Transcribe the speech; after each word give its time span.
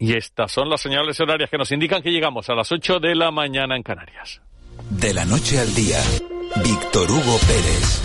Y 0.00 0.16
estas 0.16 0.50
son 0.50 0.70
las 0.70 0.80
señales 0.80 1.20
horarias 1.20 1.50
que 1.50 1.58
nos 1.58 1.70
indican 1.72 2.02
que 2.02 2.10
llegamos 2.10 2.48
a 2.48 2.54
las 2.54 2.72
8 2.72 3.00
de 3.00 3.14
la 3.14 3.30
mañana 3.30 3.76
en 3.76 3.82
Canarias. 3.82 4.40
De 4.88 5.12
la 5.12 5.26
noche 5.26 5.60
al 5.60 5.74
día, 5.74 5.98
Víctor 6.64 7.10
Hugo 7.10 7.38
Pérez. 7.46 8.02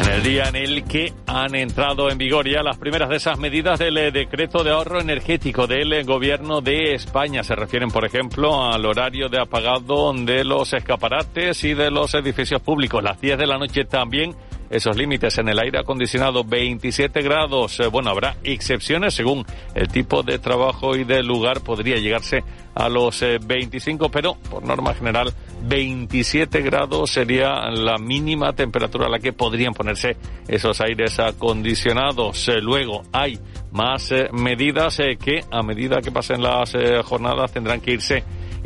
En 0.00 0.12
el 0.12 0.22
día 0.22 0.48
en 0.48 0.56
el 0.56 0.84
que 0.84 1.12
han 1.26 1.54
entrado 1.54 2.10
en 2.10 2.16
vigor 2.16 2.48
ya 2.48 2.62
las 2.62 2.78
primeras 2.78 3.10
de 3.10 3.16
esas 3.16 3.38
medidas 3.38 3.78
del 3.78 3.98
eh, 3.98 4.10
decreto 4.10 4.64
de 4.64 4.70
ahorro 4.70 4.98
energético 4.98 5.66
del 5.66 5.92
eh, 5.92 6.02
gobierno 6.02 6.62
de 6.62 6.94
España. 6.94 7.42
Se 7.42 7.54
refieren, 7.54 7.90
por 7.90 8.06
ejemplo, 8.06 8.64
al 8.64 8.86
horario 8.86 9.28
de 9.28 9.38
apagado 9.38 10.14
de 10.14 10.44
los 10.44 10.72
escaparates 10.72 11.62
y 11.64 11.74
de 11.74 11.90
los 11.90 12.14
edificios 12.14 12.62
públicos. 12.62 13.02
Las 13.02 13.20
10 13.20 13.36
de 13.36 13.46
la 13.46 13.58
noche 13.58 13.84
también 13.84 14.34
esos 14.70 14.96
límites 14.96 15.38
en 15.38 15.48
el 15.48 15.58
aire 15.58 15.78
acondicionado 15.78 16.44
27 16.44 17.22
grados. 17.22 17.80
Eh, 17.80 17.86
bueno, 17.86 18.10
habrá 18.10 18.36
excepciones 18.42 19.14
según 19.14 19.44
el 19.74 19.88
tipo 19.88 20.22
de 20.22 20.38
trabajo 20.38 20.96
y 20.96 21.04
del 21.04 21.26
lugar. 21.26 21.60
Podría 21.60 21.96
llegarse 21.96 22.42
a 22.74 22.88
los 22.88 23.20
25, 23.20 24.10
pero 24.10 24.34
por 24.34 24.62
norma 24.62 24.94
general 24.94 25.32
27 25.62 26.60
grados 26.60 27.10
sería 27.10 27.70
la 27.70 27.96
mínima 27.96 28.52
temperatura 28.52 29.06
a 29.06 29.10
la 29.10 29.18
que 29.18 29.32
podrían 29.32 29.72
ponerse 29.72 30.16
esos 30.46 30.80
aires 30.80 31.18
acondicionados. 31.18 32.48
Eh, 32.48 32.60
luego 32.60 33.02
hay 33.12 33.38
más 33.72 34.12
eh, 34.12 34.28
medidas 34.32 34.98
que 35.18 35.44
a 35.50 35.62
medida 35.62 36.00
que 36.00 36.12
pasen 36.12 36.42
las 36.42 36.72
jornadas 37.04 37.52
tendrán 37.52 37.80
que 37.80 37.92
irse 37.92 38.24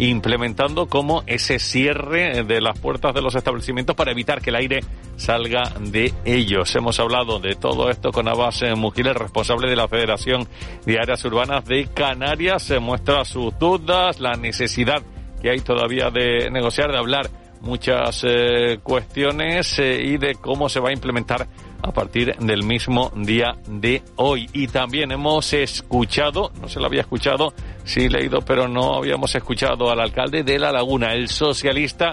implementando 0.08 0.86
como 0.86 1.22
ese 1.26 1.58
cierre 1.58 2.42
de 2.44 2.60
las 2.60 2.78
puertas 2.78 3.14
de 3.14 3.22
los 3.22 3.34
establecimientos 3.34 3.94
para 3.94 4.12
evitar 4.12 4.40
que 4.40 4.50
el 4.50 4.56
aire 4.56 4.80
salga 5.16 5.72
de 5.78 6.12
ellos. 6.24 6.74
Hemos 6.74 6.98
hablado 7.00 7.38
de 7.38 7.54
todo 7.54 7.90
esto 7.90 8.10
con 8.10 8.28
Abbas 8.28 8.62
Mujiles, 8.76 9.14
responsable 9.14 9.68
de 9.68 9.76
la 9.76 9.88
Federación 9.88 10.48
de 10.86 10.98
Áreas 10.98 11.24
Urbanas 11.24 11.64
de 11.66 11.86
Canarias. 11.86 12.62
Se 12.62 12.78
muestra 12.78 13.24
sus 13.24 13.58
dudas, 13.58 14.20
la 14.20 14.32
necesidad 14.32 15.02
que 15.42 15.50
hay 15.50 15.60
todavía 15.60 16.10
de 16.10 16.50
negociar, 16.50 16.90
de 16.90 16.98
hablar 16.98 17.30
muchas 17.60 18.24
eh, 18.26 18.78
cuestiones 18.82 19.78
eh, 19.78 20.00
y 20.02 20.16
de 20.16 20.34
cómo 20.34 20.68
se 20.68 20.80
va 20.80 20.90
a 20.90 20.92
implementar 20.92 21.46
a 21.82 21.92
partir 21.92 22.34
del 22.36 22.62
mismo 22.62 23.12
día 23.14 23.56
de 23.66 24.02
hoy. 24.16 24.48
Y 24.52 24.68
también 24.68 25.12
hemos 25.12 25.52
escuchado, 25.52 26.52
no 26.60 26.68
se 26.68 26.80
lo 26.80 26.86
había 26.86 27.02
escuchado, 27.02 27.52
sí 27.84 28.08
leído, 28.08 28.40
pero 28.42 28.68
no 28.68 28.94
habíamos 28.94 29.34
escuchado 29.34 29.90
al 29.90 30.00
alcalde 30.00 30.42
de 30.42 30.58
La 30.58 30.72
Laguna, 30.72 31.12
el 31.12 31.28
socialista 31.28 32.10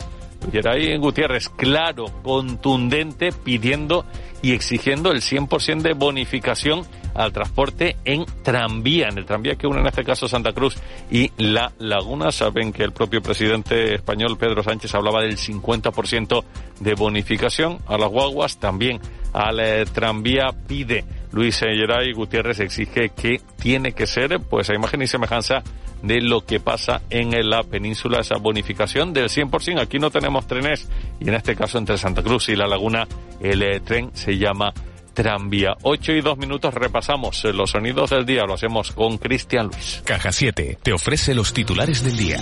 Yeray 0.51 0.97
Gutiérrez, 0.97 1.49
claro, 1.49 2.05
contundente, 2.23 3.31
pidiendo 3.31 4.05
y 4.41 4.53
exigiendo 4.53 5.11
el 5.11 5.21
100% 5.21 5.81
de 5.81 5.93
bonificación 5.93 6.85
al 7.15 7.33
transporte 7.33 7.97
en 8.05 8.25
tranvía, 8.43 9.07
en 9.09 9.17
el 9.17 9.25
tranvía 9.25 9.55
que 9.55 9.65
une 9.65 9.79
en 9.79 9.87
este 9.87 10.03
caso 10.03 10.27
Santa 10.27 10.53
Cruz 10.53 10.77
y 11.09 11.31
La 11.37 11.71
Laguna. 11.79 12.31
Saben 12.31 12.71
que 12.71 12.83
el 12.83 12.91
propio 12.91 13.21
presidente 13.21 13.95
español 13.95 14.37
Pedro 14.37 14.61
Sánchez 14.61 14.93
hablaba 14.93 15.23
del 15.23 15.37
50% 15.37 16.43
de 16.79 16.93
bonificación 16.93 17.79
a 17.87 17.97
las 17.97 18.09
guaguas, 18.09 18.59
también 18.59 19.01
al 19.33 19.59
eh, 19.59 19.85
tranvía 19.85 20.47
pide 20.67 21.05
Luis 21.31 21.59
Geray 21.59 22.13
Gutiérrez 22.13 22.59
exige 22.59 23.09
que 23.09 23.41
tiene 23.61 23.91
que 23.93 24.07
ser 24.07 24.39
pues 24.39 24.69
a 24.69 24.75
imagen 24.75 25.01
y 25.01 25.07
semejanza 25.07 25.63
de 26.01 26.21
lo 26.21 26.45
que 26.45 26.59
pasa 26.59 27.01
en 27.09 27.31
la 27.49 27.63
península, 27.63 28.19
esa 28.19 28.37
bonificación 28.37 29.13
del 29.13 29.29
100%. 29.29 29.81
Aquí 29.81 29.99
no 29.99 30.11
tenemos 30.11 30.47
trenes 30.47 30.87
y 31.19 31.27
en 31.27 31.35
este 31.35 31.55
caso 31.55 31.77
entre 31.77 31.97
Santa 31.97 32.21
Cruz 32.21 32.49
y 32.49 32.55
La 32.55 32.67
Laguna 32.67 33.07
el 33.41 33.61
eh, 33.63 33.79
tren 33.79 34.11
se 34.13 34.37
llama 34.37 34.73
tranvía. 35.13 35.75
8 35.81 36.13
y 36.13 36.21
2 36.21 36.37
minutos 36.37 36.73
repasamos 36.73 37.43
los 37.45 37.71
sonidos 37.71 38.11
del 38.11 38.25
día. 38.25 38.45
Lo 38.45 38.53
hacemos 38.53 38.91
con 38.91 39.17
Cristian 39.17 39.67
Luis. 39.67 40.03
Caja 40.05 40.31
7 40.31 40.77
te 40.83 40.93
ofrece 40.93 41.33
los 41.33 41.53
titulares 41.53 42.03
del 42.03 42.15
día. 42.15 42.39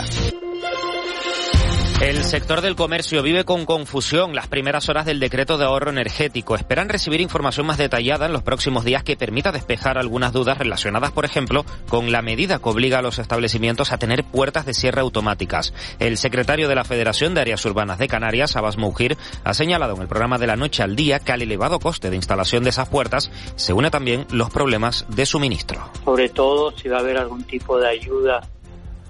El 2.01 2.23
sector 2.25 2.59
del 2.59 2.75
comercio 2.75 3.23
vive 3.23 3.45
con 3.45 3.65
confusión 3.65 4.35
las 4.35 4.47
primeras 4.47 4.89
horas 4.89 5.05
del 5.05 5.21
decreto 5.21 5.57
de 5.57 5.63
ahorro 5.63 5.91
energético. 5.91 6.55
Esperan 6.55 6.89
recibir 6.89 7.21
información 7.21 7.65
más 7.65 7.77
detallada 7.77 8.25
en 8.25 8.33
los 8.33 8.43
próximos 8.43 8.83
días 8.83 9.01
que 9.03 9.15
permita 9.15 9.53
despejar 9.53 9.97
algunas 9.97 10.33
dudas 10.33 10.57
relacionadas, 10.57 11.13
por 11.13 11.23
ejemplo, 11.23 11.65
con 11.87 12.11
la 12.11 12.21
medida 12.21 12.59
que 12.59 12.69
obliga 12.69 12.99
a 12.99 13.01
los 13.01 13.17
establecimientos 13.17 13.93
a 13.93 13.97
tener 13.97 14.25
puertas 14.25 14.65
de 14.65 14.73
cierre 14.73 14.99
automáticas. 14.99 15.73
El 15.97 16.17
secretario 16.17 16.67
de 16.67 16.75
la 16.75 16.83
Federación 16.83 17.33
de 17.33 17.41
Áreas 17.41 17.65
Urbanas 17.65 17.97
de 17.97 18.09
Canarias, 18.09 18.57
Abbas 18.57 18.77
Mougir, 18.77 19.17
ha 19.45 19.53
señalado 19.53 19.95
en 19.95 20.01
el 20.01 20.07
programa 20.09 20.37
de 20.37 20.47
la 20.47 20.57
noche 20.57 20.83
al 20.83 20.97
día 20.97 21.19
que 21.19 21.31
al 21.31 21.43
elevado 21.43 21.79
coste 21.79 22.09
de 22.09 22.17
instalación 22.17 22.63
de 22.63 22.71
esas 22.71 22.89
puertas 22.89 23.31
se 23.55 23.71
une 23.71 23.89
también 23.89 24.27
los 24.31 24.49
problemas 24.49 25.05
de 25.07 25.25
suministro. 25.25 25.89
Sobre 26.03 26.27
todo 26.27 26.77
si 26.77 26.89
va 26.89 26.97
a 26.97 26.99
haber 26.99 27.17
algún 27.17 27.45
tipo 27.45 27.79
de 27.79 27.87
ayuda 27.87 28.41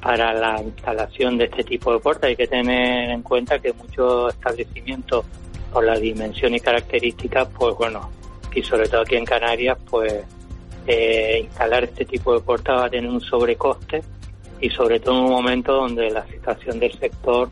para 0.06 0.36
la 0.36 0.62
instalación 0.62 1.36
de 1.36 1.46
este 1.46 1.64
tipo 1.64 1.92
de 1.92 1.98
puertas. 1.98 2.30
Hay 2.30 2.36
que 2.36 2.46
tener 2.46 3.10
en 3.10 3.24
cuenta 3.24 3.58
que 3.58 3.74
muchos 3.74 4.36
establecimientos, 4.36 5.26
por 5.74 5.84
la 5.84 5.98
dimensión 5.98 6.54
y 6.54 6.60
características, 6.60 7.48
pues 7.58 7.76
bueno, 7.76 8.12
y 8.54 8.62
sobre 8.62 8.88
todo 8.88 9.02
aquí 9.02 9.16
en 9.16 9.26
Canarias, 9.26 9.80
pues 9.90 10.14
eh, 10.86 11.40
instalar 11.42 11.86
este 11.86 12.06
tipo 12.06 12.36
de 12.36 12.40
puertas 12.40 12.82
va 12.82 12.86
a 12.86 12.90
tener 12.92 13.10
un 13.10 13.20
sobrecoste 13.20 14.04
y 14.62 14.70
sobre 14.70 15.00
todo 15.00 15.18
en 15.18 15.24
un 15.24 15.32
momento 15.32 15.74
donde 15.74 16.12
la 16.12 16.24
situación 16.28 16.80
del 16.80 16.94
sector, 17.00 17.50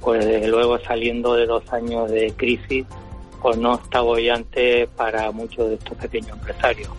pues 0.00 0.24
desde 0.24 0.46
luego 0.46 0.78
saliendo 0.78 1.34
de 1.34 1.46
dos 1.46 1.72
años 1.72 2.08
de 2.08 2.32
crisis, 2.36 2.86
pues 3.42 3.56
no 3.56 3.74
está 3.74 4.00
bollante 4.00 4.88
para 4.96 5.32
muchos 5.32 5.70
de 5.70 5.74
estos 5.74 5.98
pequeños 5.98 6.38
empresarios. 6.38 6.90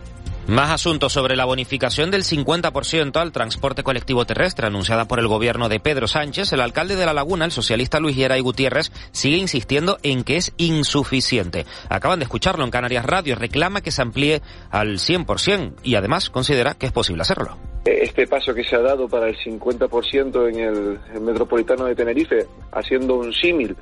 Más 0.48 0.72
asuntos 0.72 1.14
sobre 1.14 1.36
la 1.36 1.46
bonificación 1.46 2.10
del 2.10 2.24
50% 2.24 3.18
al 3.18 3.32
transporte 3.32 3.84
colectivo 3.84 4.26
terrestre 4.26 4.66
anunciada 4.66 5.06
por 5.06 5.20
el 5.20 5.28
gobierno 5.28 5.70
de 5.70 5.80
Pedro 5.80 6.08
Sánchez. 6.08 6.52
El 6.52 6.62
alcalde 6.62 6.96
de 6.96 7.06
La 7.06 7.14
Laguna, 7.14 7.46
el 7.46 7.52
socialista 7.52 8.00
Luis 8.00 8.18
y 8.18 8.40
Gutiérrez, 8.40 8.92
sigue 9.12 9.38
insistiendo 9.38 10.00
en 10.02 10.24
que 10.24 10.38
es 10.38 10.52
insuficiente. 10.58 11.66
Acaban 11.90 12.20
de 12.20 12.24
escucharlo 12.24 12.66
en 12.66 12.72
Canarias 12.72 13.06
Radio. 13.06 13.36
Reclama 13.36 13.82
que 13.82 13.92
se 13.92 14.02
amplíe 14.02 14.42
al 14.72 14.98
100% 14.98 15.74
y 15.84 15.96
además 15.96 16.32
considera 16.32 16.74
que 16.74 16.88
es 16.88 16.92
posible 16.92 17.22
hacerlo. 17.22 17.58
Este 17.86 18.28
paso 18.28 18.54
que 18.54 18.64
se 18.64 18.76
ha 18.76 18.82
dado 18.82 19.08
para 19.08 19.30
el 19.30 19.38
50% 19.38 20.50
en 20.50 20.60
el, 20.60 21.22
metropolitano 21.22 21.86
de 21.86 21.96
Tenerife, 21.96 22.48
haciendo 22.72 23.16
un 23.16 23.32
símil 23.32 23.76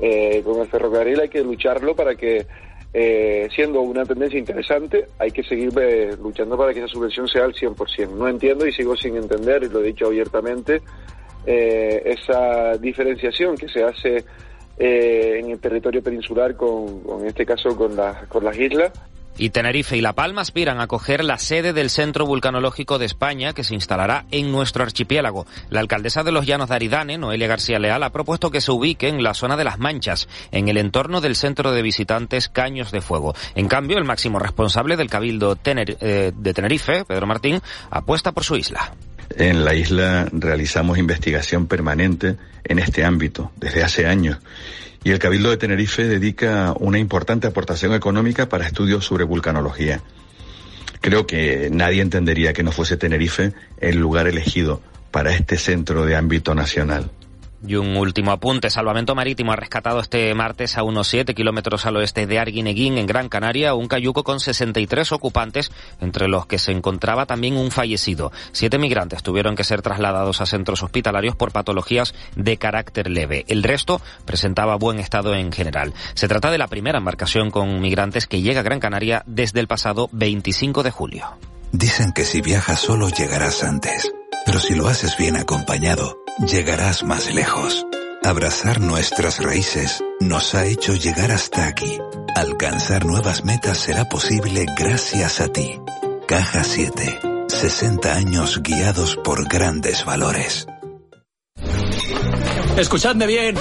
eh, 0.00 0.40
con 0.44 0.60
el 0.60 0.68
ferrocarril, 0.68 1.20
hay 1.20 1.28
que 1.28 1.42
lucharlo 1.42 1.94
para 1.96 2.14
que 2.14 2.46
eh, 2.92 3.48
siendo 3.54 3.80
una 3.82 4.04
tendencia 4.04 4.38
interesante, 4.38 5.08
hay 5.18 5.30
que 5.30 5.42
seguir 5.42 5.70
eh, 5.78 6.16
luchando 6.20 6.56
para 6.56 6.72
que 6.72 6.80
esa 6.80 6.88
subvención 6.88 7.28
sea 7.28 7.44
al 7.44 7.54
100%. 7.54 8.10
No 8.10 8.28
entiendo 8.28 8.66
y 8.66 8.72
sigo 8.72 8.96
sin 8.96 9.16
entender, 9.16 9.64
y 9.64 9.68
lo 9.68 9.80
he 9.80 9.88
dicho 9.88 10.06
abiertamente, 10.06 10.82
eh, 11.44 12.02
esa 12.04 12.76
diferenciación 12.78 13.56
que 13.56 13.68
se 13.68 13.84
hace 13.84 14.24
en 14.78 15.50
el 15.50 15.58
territorio 15.58 16.02
peninsular 16.02 16.54
con, 16.54 17.02
en 17.20 17.26
este 17.26 17.46
caso, 17.46 17.74
con 17.74 18.44
las 18.44 18.58
islas 18.58 18.92
y 19.38 19.50
Tenerife 19.50 19.96
y 19.96 20.00
La 20.00 20.14
Palma 20.14 20.42
aspiran 20.42 20.80
a 20.80 20.86
coger 20.86 21.24
la 21.24 21.38
sede 21.38 21.72
del 21.72 21.90
Centro 21.90 22.26
Vulcanológico 22.26 22.98
de 22.98 23.06
España 23.06 23.52
que 23.52 23.64
se 23.64 23.74
instalará 23.74 24.24
en 24.30 24.50
nuestro 24.52 24.82
archipiélago. 24.82 25.46
La 25.70 25.80
alcaldesa 25.80 26.22
de 26.22 26.32
los 26.32 26.46
Llanos 26.46 26.68
de 26.68 26.74
Aridane, 26.74 27.18
Noelia 27.18 27.46
García 27.46 27.78
Leal, 27.78 28.02
ha 28.02 28.10
propuesto 28.10 28.50
que 28.50 28.60
se 28.60 28.72
ubique 28.72 29.08
en 29.08 29.22
la 29.22 29.34
zona 29.34 29.56
de 29.56 29.64
las 29.64 29.78
Manchas, 29.78 30.28
en 30.52 30.68
el 30.68 30.78
entorno 30.78 31.20
del 31.20 31.36
centro 31.36 31.72
de 31.72 31.82
visitantes 31.82 32.48
Caños 32.48 32.92
de 32.92 33.00
Fuego. 33.00 33.34
En 33.54 33.68
cambio, 33.68 33.98
el 33.98 34.04
máximo 34.04 34.38
responsable 34.38 34.96
del 34.96 35.10
Cabildo 35.10 35.58
eh, 35.64 36.32
de 36.34 36.54
Tenerife, 36.54 37.04
Pedro 37.04 37.26
Martín, 37.26 37.60
apuesta 37.90 38.32
por 38.32 38.44
su 38.44 38.56
isla. 38.56 38.92
En 39.36 39.64
la 39.64 39.74
isla 39.74 40.28
realizamos 40.32 40.98
investigación 40.98 41.66
permanente 41.66 42.36
en 42.64 42.78
este 42.78 43.04
ámbito 43.04 43.50
desde 43.56 43.82
hace 43.82 44.06
años 44.06 44.38
y 45.06 45.12
el 45.12 45.20
Cabildo 45.20 45.50
de 45.50 45.56
Tenerife 45.56 46.02
dedica 46.02 46.74
una 46.80 46.98
importante 46.98 47.46
aportación 47.46 47.94
económica 47.94 48.48
para 48.48 48.66
estudios 48.66 49.04
sobre 49.04 49.22
vulcanología. 49.22 50.00
Creo 51.00 51.28
que 51.28 51.68
nadie 51.70 52.02
entendería 52.02 52.52
que 52.52 52.64
no 52.64 52.72
fuese 52.72 52.96
Tenerife 52.96 53.52
el 53.78 53.98
lugar 53.98 54.26
elegido 54.26 54.80
para 55.12 55.32
este 55.32 55.58
centro 55.58 56.04
de 56.06 56.16
ámbito 56.16 56.56
nacional. 56.56 57.12
Y 57.66 57.76
un 57.76 57.96
último 57.96 58.32
apunte. 58.32 58.70
Salvamento 58.70 59.14
Marítimo 59.14 59.52
ha 59.52 59.56
rescatado 59.56 60.00
este 60.00 60.34
martes 60.34 60.76
a 60.76 60.82
unos 60.82 61.08
7 61.08 61.34
kilómetros 61.34 61.86
al 61.86 61.96
oeste 61.96 62.26
de 62.26 62.38
Arguineguín, 62.38 62.98
en 62.98 63.06
Gran 63.06 63.28
Canaria, 63.28 63.74
un 63.74 63.88
cayuco 63.88 64.24
con 64.24 64.40
63 64.40 65.12
ocupantes, 65.12 65.72
entre 66.00 66.28
los 66.28 66.46
que 66.46 66.58
se 66.58 66.72
encontraba 66.72 67.26
también 67.26 67.56
un 67.56 67.70
fallecido. 67.70 68.32
Siete 68.52 68.78
migrantes 68.78 69.22
tuvieron 69.22 69.56
que 69.56 69.64
ser 69.64 69.82
trasladados 69.82 70.40
a 70.40 70.46
centros 70.46 70.82
hospitalarios 70.82 71.36
por 71.36 71.52
patologías 71.52 72.14
de 72.34 72.56
carácter 72.56 73.10
leve. 73.10 73.44
El 73.48 73.62
resto 73.62 74.00
presentaba 74.24 74.76
buen 74.76 74.98
estado 74.98 75.34
en 75.34 75.52
general. 75.52 75.94
Se 76.14 76.28
trata 76.28 76.50
de 76.50 76.58
la 76.58 76.68
primera 76.68 76.98
embarcación 76.98 77.50
con 77.50 77.80
migrantes 77.80 78.26
que 78.26 78.42
llega 78.42 78.60
a 78.60 78.64
Gran 78.64 78.80
Canaria 78.80 79.22
desde 79.26 79.60
el 79.60 79.68
pasado 79.68 80.08
25 80.12 80.82
de 80.82 80.90
julio. 80.90 81.26
Dicen 81.72 82.12
que 82.12 82.24
si 82.24 82.40
viajas 82.40 82.80
solo 82.80 83.08
llegarás 83.08 83.62
antes, 83.62 84.12
pero 84.46 84.60
si 84.60 84.74
lo 84.74 84.86
haces 84.86 85.16
bien 85.16 85.36
acompañado, 85.36 86.22
llegarás 86.38 87.02
más 87.02 87.34
lejos. 87.34 87.84
Abrazar 88.22 88.80
nuestras 88.80 89.42
raíces 89.42 90.02
nos 90.20 90.54
ha 90.54 90.66
hecho 90.66 90.94
llegar 90.94 91.32
hasta 91.32 91.66
aquí. 91.66 91.98
Alcanzar 92.34 93.04
nuevas 93.04 93.44
metas 93.44 93.76
será 93.76 94.08
posible 94.08 94.66
gracias 94.78 95.40
a 95.40 95.48
ti. 95.48 95.80
Caja 96.26 96.62
7. 96.62 97.20
60 97.48 98.14
años 98.14 98.62
guiados 98.62 99.16
por 99.16 99.48
grandes 99.48 100.04
valores. 100.04 100.66
Escuchadme 102.76 103.26
bien. 103.26 103.56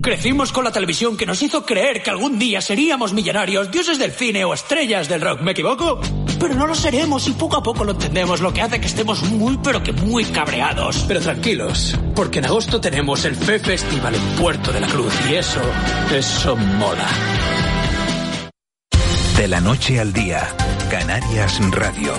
Crecimos 0.00 0.52
con 0.52 0.64
la 0.64 0.70
televisión 0.70 1.16
que 1.16 1.26
nos 1.26 1.42
hizo 1.42 1.64
creer 1.66 2.02
que 2.02 2.10
algún 2.10 2.38
día 2.38 2.60
seríamos 2.60 3.12
millonarios, 3.12 3.70
dioses 3.70 3.98
del 3.98 4.12
cine 4.12 4.44
o 4.44 4.54
estrellas 4.54 5.08
del 5.08 5.20
rock. 5.20 5.40
¿Me 5.40 5.52
equivoco? 5.52 6.00
Pero 6.38 6.54
no 6.54 6.66
lo 6.66 6.74
seremos 6.74 7.26
y 7.28 7.32
poco 7.32 7.56
a 7.56 7.62
poco 7.62 7.84
lo 7.84 7.92
entendemos, 7.92 8.40
lo 8.40 8.52
que 8.52 8.62
hace 8.62 8.80
que 8.80 8.86
estemos 8.86 9.22
muy 9.30 9.58
pero 9.62 9.82
que 9.82 9.92
muy 9.92 10.24
cabreados. 10.24 11.04
Pero 11.06 11.20
tranquilos, 11.20 11.96
porque 12.14 12.38
en 12.38 12.46
agosto 12.46 12.80
tenemos 12.80 13.24
el 13.24 13.34
FE 13.34 13.58
Festival 13.58 14.14
en 14.14 14.22
Puerto 14.40 14.72
de 14.72 14.80
la 14.80 14.86
Cruz 14.86 15.12
y 15.30 15.34
eso, 15.34 15.60
eso 16.14 16.56
mola. 16.56 17.08
De 19.36 19.46
la 19.46 19.60
noche 19.60 20.00
al 20.00 20.12
día, 20.12 20.48
Canarias 20.90 21.60
Radio. 21.70 22.12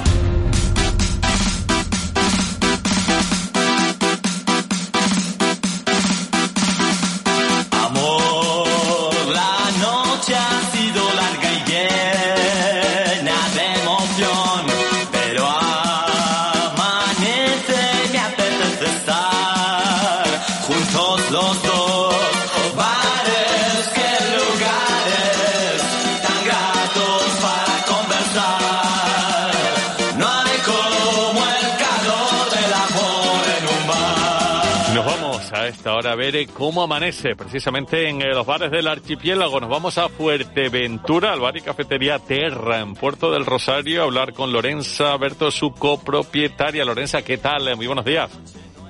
Ver 36.31 36.47
cómo 36.49 36.83
amanece 36.83 37.35
precisamente 37.35 38.07
en 38.09 38.21
eh, 38.21 38.33
los 38.33 38.45
bares 38.45 38.71
del 38.71 38.87
archipiélago. 38.87 39.59
Nos 39.59 39.69
vamos 39.69 39.97
a 39.97 40.09
Fuerteventura, 40.09 41.33
al 41.33 41.39
bar 41.39 41.57
y 41.57 41.61
cafetería 41.61 42.19
Terra 42.19 42.79
en 42.79 42.93
Puerto 42.93 43.31
del 43.31 43.45
Rosario, 43.45 44.01
a 44.01 44.05
hablar 44.05 44.33
con 44.33 44.51
Lorenza 44.51 45.15
Berto, 45.17 45.51
su 45.51 45.71
copropietaria. 45.71 46.85
Lorenza, 46.85 47.21
¿qué 47.23 47.37
tal? 47.37 47.75
Muy 47.75 47.87
buenos 47.87 48.05
días. 48.05 48.29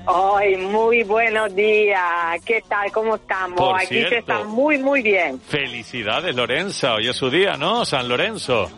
Ay, 0.06 0.58
muy 0.58 1.04
buenos 1.04 1.54
días. 1.56 2.42
¿Qué 2.46 2.64
tal? 2.68 2.92
¿Cómo 2.92 3.16
estamos? 3.16 3.58
Por 3.58 3.76
Aquí 3.76 3.88
cierto. 3.88 4.10
se 4.10 4.18
está 4.18 4.44
muy, 4.44 4.78
muy 4.78 5.02
bien. 5.02 5.40
Felicidades, 5.40 6.36
Lorenza. 6.36 6.96
Hoy 6.96 7.08
es 7.08 7.16
su 7.16 7.30
día, 7.30 7.58
¿no? 7.58 7.86
San 7.86 8.08
Lorenzo. 8.10 8.70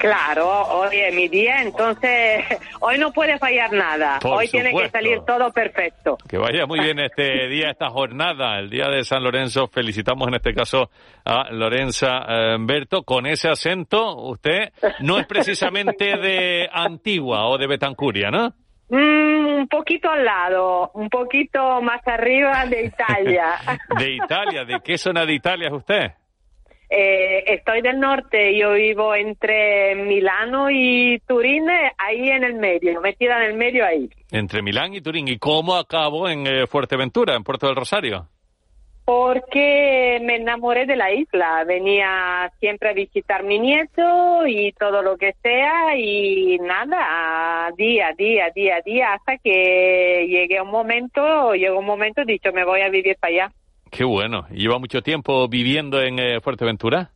Claro, 0.00 0.48
hoy 0.48 0.96
es 0.96 1.14
mi 1.14 1.28
día, 1.28 1.60
entonces 1.60 2.42
hoy 2.80 2.96
no 2.96 3.12
puede 3.12 3.38
fallar 3.38 3.70
nada. 3.70 4.18
Por 4.18 4.38
hoy 4.38 4.48
tiene 4.48 4.72
que 4.72 4.88
salir 4.88 5.20
todo 5.26 5.52
perfecto. 5.52 6.16
Que 6.26 6.38
vaya 6.38 6.64
muy 6.64 6.80
bien 6.80 6.98
este 7.00 7.48
día, 7.48 7.70
esta 7.70 7.90
jornada, 7.90 8.58
el 8.58 8.70
día 8.70 8.88
de 8.88 9.04
San 9.04 9.22
Lorenzo. 9.22 9.68
Felicitamos 9.68 10.26
en 10.28 10.36
este 10.36 10.54
caso 10.54 10.88
a 11.22 11.50
Lorenza 11.50 12.24
eh, 12.26 12.56
Berto. 12.60 13.02
Con 13.02 13.26
ese 13.26 13.50
acento, 13.50 14.16
usted 14.16 14.72
no 15.00 15.18
es 15.18 15.26
precisamente 15.26 16.16
de 16.16 16.66
Antigua 16.72 17.46
o 17.48 17.58
de 17.58 17.66
Betancuria, 17.66 18.30
¿no? 18.30 18.54
Mm, 18.88 19.60
un 19.60 19.68
poquito 19.68 20.10
al 20.10 20.24
lado, 20.24 20.92
un 20.94 21.10
poquito 21.10 21.82
más 21.82 22.00
arriba 22.08 22.64
de 22.64 22.86
Italia. 22.86 23.56
De 23.98 24.14
Italia. 24.14 24.64
¿De 24.64 24.80
qué 24.82 24.96
zona 24.96 25.26
de 25.26 25.34
Italia 25.34 25.68
es 25.68 25.74
usted? 25.74 26.12
Eh, 26.92 27.44
estoy 27.46 27.82
del 27.82 28.00
norte, 28.00 28.58
yo 28.58 28.72
vivo 28.72 29.14
entre 29.14 29.94
Milano 29.94 30.68
y 30.72 31.20
Turín, 31.20 31.70
eh, 31.70 31.92
ahí 31.96 32.30
en 32.30 32.42
el 32.42 32.54
medio, 32.54 33.00
metida 33.00 33.36
en 33.36 33.52
el 33.52 33.56
medio 33.56 33.86
ahí. 33.86 34.10
Entre 34.32 34.60
Milán 34.60 34.92
y 34.92 35.00
Turín. 35.00 35.28
¿Y 35.28 35.38
cómo 35.38 35.76
acabó 35.76 36.28
en 36.28 36.48
eh, 36.48 36.66
Fuerteventura, 36.66 37.36
en 37.36 37.44
Puerto 37.44 37.68
del 37.68 37.76
Rosario? 37.76 38.26
Porque 39.04 40.18
me 40.20 40.36
enamoré 40.36 40.84
de 40.84 40.96
la 40.96 41.12
isla, 41.12 41.62
venía 41.64 42.50
siempre 42.58 42.90
a 42.90 42.92
visitar 42.92 43.44
mi 43.44 43.60
nieto 43.60 44.44
y 44.48 44.72
todo 44.72 45.00
lo 45.00 45.16
que 45.16 45.34
sea 45.42 45.96
y 45.96 46.58
nada, 46.58 47.70
día, 47.76 48.10
día, 48.18 48.50
día, 48.52 48.80
día, 48.84 49.12
hasta 49.14 49.38
que 49.38 50.26
llegué 50.28 50.58
a 50.58 50.64
un 50.64 50.70
momento, 50.70 51.54
llegó 51.54 51.78
un 51.78 51.86
momento, 51.86 52.24
dicho, 52.24 52.52
me 52.52 52.64
voy 52.64 52.80
a 52.80 52.88
vivir 52.88 53.16
para 53.20 53.32
allá. 53.32 53.52
Qué 53.90 54.04
bueno. 54.04 54.46
¿Y 54.50 54.62
¿Lleva 54.62 54.78
mucho 54.78 55.02
tiempo 55.02 55.48
viviendo 55.48 56.00
en 56.00 56.18
eh, 56.18 56.40
Fuerteventura? 56.40 57.10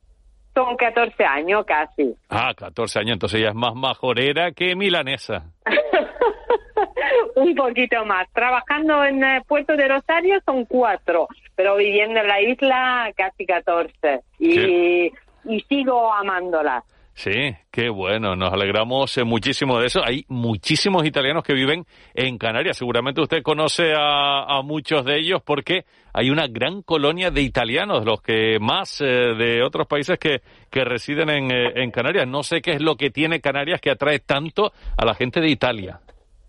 Son 0.55 0.76
14 0.76 1.25
años 1.25 1.65
casi. 1.67 2.15
Ah, 2.29 2.53
14 2.56 3.00
años. 3.00 3.12
Entonces 3.15 3.41
ya 3.41 3.49
es 3.49 3.55
más 3.55 3.75
majorera 3.75 4.53
que 4.53 4.75
milanesa. 4.76 5.44
un 7.37 7.55
poquito 7.55 8.05
más. 8.05 8.29
Trabajando 8.32 9.05
en 9.05 9.23
eh, 9.23 9.43
Puerto 9.47 9.76
de 9.76 9.88
Rosario 9.88 10.41
son 10.44 10.65
cuatro, 10.65 11.29
pero 11.55 11.76
viviendo 11.76 12.21
en 12.21 12.29
la 12.29 12.41
isla 12.41 13.12
casi 13.17 13.47
14. 13.47 14.21
Y, 14.38 15.12
y 15.44 15.61
sigo 15.69 16.12
amándola. 16.12 16.85
Sí, 17.14 17.55
qué 17.70 17.88
bueno, 17.88 18.34
nos 18.34 18.52
alegramos 18.52 19.16
eh, 19.19 19.25
muchísimo 19.25 19.78
de 19.78 19.87
eso. 19.87 20.00
Hay 20.05 20.25
muchísimos 20.28 21.06
italianos 21.06 21.44
que 21.44 21.55
viven 21.55 21.84
en 22.12 22.38
Canarias. 22.38 22.76
Seguramente 22.76 23.20
usted 23.20 23.43
conoce 23.43 23.93
a, 23.96 24.58
a 24.58 24.62
muchos 24.62 25.05
de 25.05 25.19
ellos 25.19 25.40
porque 25.43 25.84
hay 26.12 26.31
una 26.31 26.46
gran 26.49 26.82
colonia 26.82 27.31
de 27.31 27.43
italianos, 27.43 28.05
los 28.05 28.20
que 28.20 28.58
más 28.61 29.00
eh, 29.00 29.05
de 29.06 29.62
otros 29.62 29.87
países 29.87 30.19
que, 30.19 30.43
que 30.70 30.84
residen 30.84 31.31
en, 31.31 31.50
eh, 31.50 31.72
en 31.76 31.90
Canarias. 31.93 32.26
No 32.26 32.43
sé 32.43 32.61
qué 32.61 32.72
es 32.72 32.82
lo 32.82 32.96
que 32.96 33.11
tiene 33.11 33.40
Canarias 33.40 33.81
que 33.81 33.90
atrae 33.90 34.19
tanto 34.19 34.72
a 34.96 35.05
la 35.05 35.14
gente 35.14 35.40
de 35.40 35.49
Italia. 35.49 36.00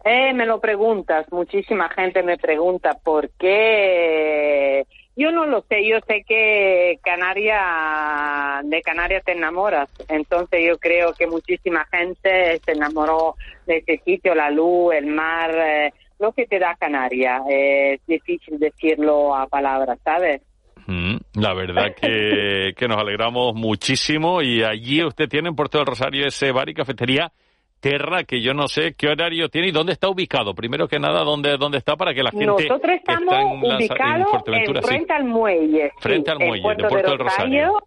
Eh, 0.04 0.34
me 0.34 0.46
lo 0.46 0.60
preguntas, 0.60 1.26
muchísima 1.32 1.90
gente 1.90 2.22
me 2.22 2.38
pregunta 2.38 2.92
por 3.04 3.32
qué. 3.40 4.86
Yo 5.18 5.32
no 5.32 5.46
lo 5.46 5.62
sé, 5.70 5.88
yo 5.88 5.98
sé 6.06 6.26
que 6.28 7.00
Canaria, 7.02 8.62
de 8.64 8.82
Canarias 8.82 9.24
te 9.24 9.32
enamoras, 9.32 9.90
entonces 10.10 10.60
yo 10.68 10.78
creo 10.78 11.14
que 11.14 11.26
muchísima 11.26 11.86
gente 11.86 12.60
se 12.66 12.72
enamoró 12.74 13.36
de 13.66 13.78
ese 13.78 14.02
sitio, 14.04 14.36
la 14.36 14.50
luz, 14.50 14.94
el 14.94 15.06
mar, 15.06 15.52
eh, 15.56 15.94
lo 16.20 16.34
que 16.34 16.46
te 16.48 16.60
da 16.60 16.76
Canaria. 16.76 17.42
Eh, 17.50 17.94
es 17.94 18.06
difícil 18.06 18.60
decirlo 18.60 19.34
a 19.34 19.48
palabras, 19.48 20.00
¿sabes? 20.04 20.42
Mm, 20.88 21.16
La 21.36 21.54
verdad 21.54 21.96
que, 21.96 22.74
que 22.78 22.88
nos 22.88 22.98
alegramos 22.98 23.56
muchísimo 23.56 24.42
y 24.42 24.64
allí 24.64 25.02
usted 25.02 25.30
tiene 25.30 25.48
en 25.48 25.56
Puerto 25.56 25.78
del 25.78 25.88
Rosario 25.88 26.28
ese 26.28 26.52
bar 26.52 26.68
y 26.68 26.74
cafetería 26.74 27.32
Terra 27.80 28.24
que 28.24 28.42
yo 28.42 28.54
no 28.54 28.68
sé 28.68 28.94
qué 28.98 29.08
horario 29.10 29.50
tiene 29.50 29.68
y 29.68 29.72
dónde 29.72 29.94
está 29.94 30.10
ubicado. 30.10 30.56
Primero 30.56 30.88
que 30.88 31.00
nada, 31.00 31.24
¿dónde, 31.24 31.58
dónde 31.58 31.78
está 31.78 31.96
para 31.96 32.14
que 32.14 32.24
la 32.24 32.32
gente 32.32 32.46
Nosotros 32.48 32.96
estamos 32.96 33.34
está 33.34 33.42
en, 33.42 33.48
Lanza- 33.62 33.66
en 33.68 33.76
ubicados 33.78 34.28
en 34.48 34.76
sí. 34.76 34.82
frente 34.88 35.14
al 35.14 35.24
muelle. 35.26 35.90
sí, 35.90 35.96
Frente 36.02 36.32
al 36.32 36.40
muelle, 36.40 36.64
Puerto 36.64 36.84
de 36.84 36.90
Puerto 36.90 37.10
del 37.12 37.18
de 37.20 37.24
Rosario, 37.24 37.78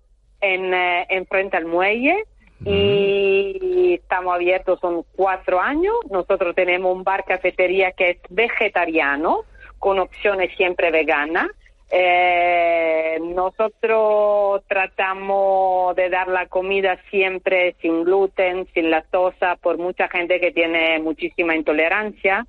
en, 0.41 0.75
en 0.75 1.27
frente 1.27 1.57
al 1.57 1.65
muelle. 1.67 2.25
Y 2.65 3.95
estamos 3.95 4.35
abiertos, 4.35 4.79
son 4.81 5.05
cuatro 5.17 5.61
años. 5.61 5.95
Nosotros 6.11 6.55
tenemos 6.55 6.95
un 6.95 7.05
bar 7.05 7.25
cafetería 7.25 7.93
que 7.93 8.11
es 8.11 8.19
vegetariano, 8.31 9.41
con 9.79 9.99
opciones 9.99 10.55
siempre 10.57 10.91
veganas. 10.91 11.47
Eh, 11.91 13.19
nosotros 13.35 14.63
tratamos 14.67 15.97
de 15.97 16.11
dar 16.11 16.29
la 16.29 16.47
comida 16.47 16.99
siempre 17.11 17.77
sin 17.81 18.05
gluten, 18.05 18.67
sin 18.75 18.91
lactosa, 18.91 19.57
por 19.57 19.79
mucha 19.79 20.09
gente 20.09 20.39
que 20.39 20.53
tiene 20.53 20.99
muchísima 20.99 21.57
intolerancia. 21.57 22.47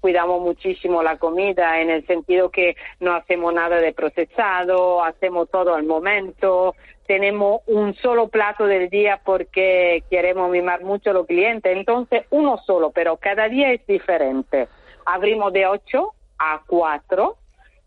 Cuidamos 0.00 0.42
muchísimo 0.42 1.02
la 1.02 1.16
comida 1.16 1.80
en 1.80 1.88
el 1.88 2.04
sentido 2.06 2.50
que 2.50 2.76
no 2.98 3.14
hacemos 3.14 3.54
nada 3.54 3.76
de 3.76 3.92
procesado, 3.92 5.02
hacemos 5.02 5.48
todo 5.48 5.74
al 5.74 5.84
momento. 5.84 6.74
Tenemos 7.06 7.62
un 7.66 7.94
solo 7.94 8.28
plato 8.28 8.66
del 8.66 8.90
día 8.90 9.20
porque 9.24 10.02
queremos 10.10 10.50
mimar 10.50 10.82
mucho 10.82 11.10
a 11.10 11.12
los 11.14 11.26
clientes. 11.26 11.74
Entonces, 11.76 12.24
uno 12.30 12.58
solo, 12.58 12.90
pero 12.90 13.16
cada 13.16 13.48
día 13.48 13.72
es 13.72 13.86
diferente. 13.86 14.68
Abrimos 15.06 15.52
de 15.52 15.66
8 15.66 16.12
a 16.38 16.62
4 16.66 17.36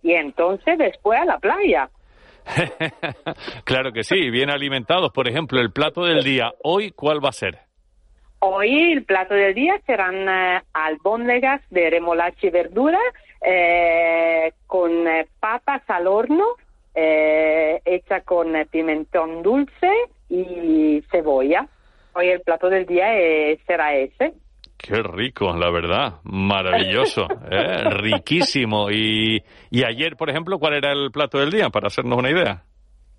y 0.06 0.14
entonces 0.14 0.78
después 0.78 1.20
a 1.20 1.26
la 1.26 1.40
playa. 1.40 1.90
claro 3.64 3.92
que 3.92 4.04
sí, 4.04 4.30
bien 4.30 4.52
alimentados. 4.52 5.12
Por 5.12 5.28
ejemplo, 5.28 5.60
el 5.60 5.72
plato 5.72 6.06
del 6.06 6.24
día, 6.24 6.54
hoy, 6.64 6.92
¿cuál 6.92 7.26
va 7.26 7.30
a 7.30 7.32
ser? 7.32 7.58
Hoy 8.38 8.92
el 8.92 9.04
plato 9.04 9.34
del 9.34 9.56
día 9.56 9.82
serán 9.88 10.30
eh, 10.30 10.62
albóndegas 10.74 11.60
de 11.72 11.90
remolacha 11.90 12.46
y 12.46 12.52
verdura 12.52 13.00
eh, 13.42 14.54
con 14.68 15.08
eh, 15.08 15.26
papas 15.40 15.82
al 15.88 16.06
horno, 16.06 16.46
eh, 16.94 17.82
hecha 17.84 18.22
con 18.22 18.56
eh, 18.56 18.68
pimentón 18.68 19.42
dulce 19.42 19.90
y 20.30 21.04
cebolla. 21.10 21.68
Hoy 22.14 22.28
el 22.28 22.42
plato 22.42 22.70
del 22.70 22.86
día 22.86 23.20
eh, 23.20 23.60
será 23.66 23.96
ese. 23.96 24.34
Qué 24.88 25.02
rico, 25.02 25.52
la 25.56 25.72
verdad. 25.72 26.16
Maravilloso. 26.24 27.28
¿eh? 27.50 27.84
Riquísimo. 27.90 28.92
Y, 28.92 29.44
y 29.72 29.84
ayer, 29.84 30.16
por 30.16 30.30
ejemplo, 30.30 30.60
¿cuál 30.60 30.76
era 30.76 30.92
el 30.92 31.10
plato 31.12 31.40
del 31.40 31.50
día? 31.50 31.70
Para 31.70 31.88
hacernos 31.88 32.20
una 32.20 32.30
idea. 32.30 32.64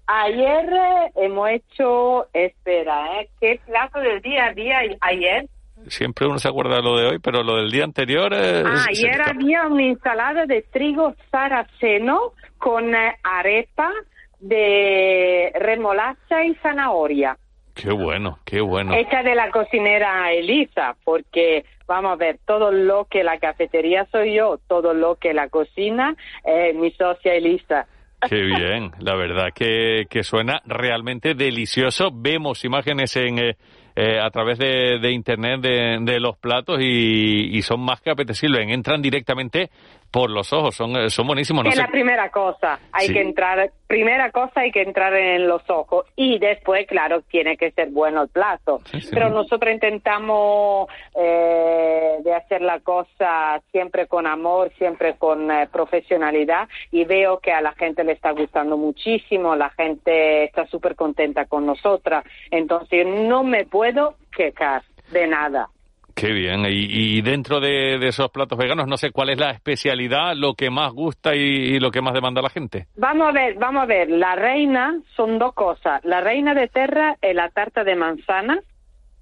Ayer 0.06 0.64
eh, 0.72 1.12
hemos 1.16 1.48
hecho, 1.50 2.26
espera, 2.32 3.20
¿eh? 3.20 3.28
¿qué 3.40 3.60
plato 3.66 3.98
del 3.98 4.22
día 4.22 4.46
había 4.46 4.78
ayer? 5.00 5.48
Siempre 5.88 6.26
uno 6.26 6.38
se 6.38 6.48
acuerda 6.48 6.76
de 6.76 6.82
lo 6.82 6.96
de 6.96 7.06
hoy, 7.08 7.18
pero 7.18 7.42
lo 7.42 7.56
del 7.56 7.70
día 7.72 7.82
anterior... 7.84 8.32
eh, 8.32 8.62
Ah, 8.64 8.84
ayer 8.88 9.20
había 9.20 9.66
una 9.66 9.84
ensalada 9.84 10.46
de 10.46 10.62
trigo 10.62 11.14
saraceno 11.32 12.32
con 12.58 12.94
eh, 12.94 13.16
arepa 13.24 13.90
de 14.38 15.50
remolacha 15.58 16.44
y 16.44 16.54
zanahoria. 16.56 17.36
Qué 17.76 17.92
bueno, 17.92 18.38
qué 18.46 18.62
bueno. 18.62 18.94
Hecha 18.94 19.22
de 19.22 19.34
la 19.34 19.50
cocinera 19.50 20.32
Elisa, 20.32 20.96
porque 21.04 21.66
vamos 21.86 22.12
a 22.12 22.16
ver, 22.16 22.38
todo 22.46 22.72
lo 22.72 23.04
que 23.04 23.22
la 23.22 23.38
cafetería 23.38 24.06
soy 24.10 24.34
yo, 24.34 24.58
todo 24.66 24.94
lo 24.94 25.16
que 25.16 25.34
la 25.34 25.50
cocina, 25.50 26.16
eh, 26.44 26.72
mi 26.72 26.90
socia 26.92 27.34
Elisa. 27.34 27.86
Qué 28.28 28.36
bien, 28.42 28.92
la 28.98 29.14
verdad 29.14 29.48
que, 29.54 30.06
que 30.08 30.22
suena 30.22 30.62
realmente 30.64 31.34
delicioso. 31.34 32.08
Vemos 32.14 32.64
imágenes 32.64 33.14
en, 33.16 33.38
eh, 33.38 33.56
eh, 33.94 34.18
a 34.20 34.30
través 34.30 34.58
de, 34.58 34.98
de 34.98 35.12
internet 35.12 35.60
de, 35.60 35.98
de 36.00 36.18
los 36.18 36.38
platos 36.38 36.78
y, 36.80 37.56
y 37.56 37.60
son 37.60 37.80
más 37.80 38.00
que 38.00 38.10
apetecibles. 38.10 38.66
Entran 38.68 39.02
directamente 39.02 39.68
por 40.10 40.30
los 40.30 40.52
ojos, 40.52 40.74
son, 40.74 40.96
eh, 40.96 41.10
son 41.10 41.26
buenísimos. 41.26 41.64
No 41.64 41.70
es 41.70 41.76
sé- 41.76 41.82
la 41.82 41.88
primera 41.88 42.30
cosa, 42.30 42.78
hay 42.92 43.08
Sí. 43.08 43.12
que 43.12 43.20
entrar, 43.20 43.70
primera 43.86 44.30
cosa 44.30 44.60
hay 44.60 44.70
que 44.70 44.82
entrar 44.82 45.14
en 45.14 45.46
los 45.46 45.62
ojos 45.68 46.06
y 46.16 46.38
después, 46.38 46.86
claro, 46.86 47.22
tiene 47.22 47.56
que 47.56 47.70
ser 47.72 47.90
bueno 47.90 48.22
el 48.22 48.28
plato. 48.28 48.80
Pero 49.12 49.28
nosotros 49.30 49.72
intentamos 49.72 50.88
eh, 51.14 52.16
de 52.22 52.34
hacer 52.34 52.62
la 52.62 52.80
cosa 52.80 53.60
siempre 53.72 54.06
con 54.06 54.26
amor, 54.26 54.70
siempre 54.78 55.14
con 55.16 55.50
eh, 55.50 55.68
profesionalidad 55.70 56.68
y 56.90 57.04
veo 57.04 57.38
que 57.40 57.52
a 57.52 57.60
la 57.60 57.72
gente 57.72 58.04
le 58.04 58.12
está 58.12 58.30
gustando 58.32 58.76
muchísimo, 58.76 59.54
la 59.56 59.70
gente 59.70 60.44
está 60.44 60.66
súper 60.66 60.94
contenta 60.94 61.46
con 61.46 61.66
nosotras, 61.66 62.24
entonces 62.50 63.06
no 63.06 63.44
me 63.44 63.64
puedo 63.66 64.14
quejar 64.34 64.82
de 65.10 65.26
nada. 65.26 65.68
Qué 66.16 66.32
bien. 66.32 66.64
Y, 66.64 67.18
y 67.18 67.20
dentro 67.20 67.60
de, 67.60 67.98
de 67.98 68.08
esos 68.08 68.30
platos 68.30 68.58
veganos, 68.58 68.88
no 68.88 68.96
sé 68.96 69.10
cuál 69.10 69.28
es 69.28 69.38
la 69.38 69.50
especialidad, 69.50 70.34
lo 70.34 70.54
que 70.54 70.70
más 70.70 70.90
gusta 70.94 71.36
y, 71.36 71.40
y 71.40 71.78
lo 71.78 71.90
que 71.90 72.00
más 72.00 72.14
demanda 72.14 72.40
la 72.40 72.48
gente. 72.48 72.86
Vamos 72.96 73.28
a 73.28 73.32
ver, 73.32 73.56
vamos 73.56 73.82
a 73.82 73.86
ver. 73.86 74.08
La 74.08 74.34
reina 74.34 74.98
son 75.14 75.38
dos 75.38 75.52
cosas. 75.52 76.02
La 76.06 76.22
reina 76.22 76.54
de 76.54 76.68
terra 76.68 77.18
es 77.20 77.34
la 77.34 77.50
tarta 77.50 77.84
de 77.84 77.96
manzana 77.96 78.60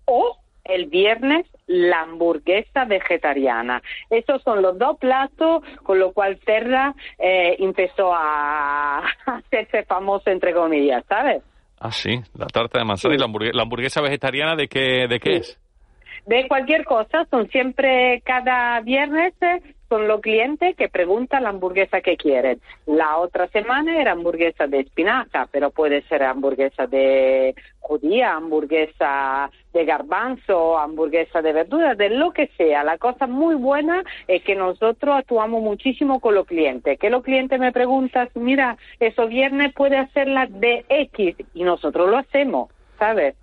o 0.05 0.39
el 0.63 0.87
viernes 0.87 1.47
la 1.67 2.03
hamburguesa 2.03 2.85
vegetariana. 2.85 3.83
Esos 4.09 4.41
son 4.43 4.63
los 4.63 4.79
dos 4.79 4.97
platos 4.99 5.65
con 5.83 5.99
lo 5.99 6.13
cual 6.13 6.39
Terra 6.45 6.95
eh, 7.19 7.57
empezó 7.59 8.15
a 8.15 8.99
hacerse 9.27 9.83
famoso 9.83 10.31
entre 10.31 10.55
comillas, 10.55 11.05
¿sabes? 11.09 11.43
Ah, 11.81 11.91
sí, 11.91 12.21
la 12.39 12.47
tarta 12.47 12.79
de 12.79 12.85
manzana 12.85 13.17
y 13.17 13.19
la 13.19 13.25
hamburguesa, 13.25 13.57
la 13.57 13.63
hamburguesa 13.63 14.01
vegetariana, 14.01 14.55
¿de 14.55 14.69
qué, 14.69 15.07
de 15.09 15.19
qué 15.19 15.37
es? 15.39 15.61
De 16.27 16.49
cualquier 16.49 16.85
cosa, 16.85 17.27
son 17.31 17.49
siempre 17.51 18.23
cada 18.25 18.81
viernes 18.81 19.35
eh, 19.43 19.61
son 19.91 20.09
los 20.09 20.23
clientes 20.23 20.75
que 20.75 20.89
preguntan 20.89 21.43
la 21.43 21.51
hamburguesa 21.51 22.01
que 22.01 22.17
quieren. 22.17 22.61
La 22.87 23.19
otra 23.19 23.47
semana 23.49 24.01
era 24.01 24.13
hamburguesa 24.13 24.67
de 24.67 24.81
espinaca, 24.81 25.47
pero 25.53 25.71
puede 25.71 26.03
ser 26.09 26.23
hamburguesa 26.23 26.87
de 26.87 27.55
judía, 27.81 28.35
hamburguesa 28.35 29.51
de 29.75 29.85
garbanzo, 29.85 30.79
hamburguesa 30.79 31.43
de 31.43 31.53
verdura, 31.53 31.95
de 31.95 32.09
lo 32.09 32.33
que 32.33 32.49
sea. 32.57 32.83
La 32.85 32.97
cosa 32.97 33.27
muy 33.27 33.55
buena 33.55 34.03
es 34.27 34.43
que 34.43 34.57
nosotros 34.57 35.17
actuamos 35.17 35.63
muchísimo 35.63 36.21
con 36.21 36.35
los 36.35 36.47
clientes. 36.47 36.99
Que 36.99 37.11
los 37.11 37.23
clientes 37.23 37.61
me 37.61 37.71
preguntan, 37.71 38.31
mira, 38.35 38.79
eso 38.99 39.27
viernes 39.27 39.75
puede 39.75 39.99
hacerla 39.99 40.47
de 40.47 40.87
X 40.89 41.37
y 41.53 41.63
nosotros 41.65 42.09
lo 42.09 42.17
hacemos, 42.17 42.71
¿sabes? 42.99 43.35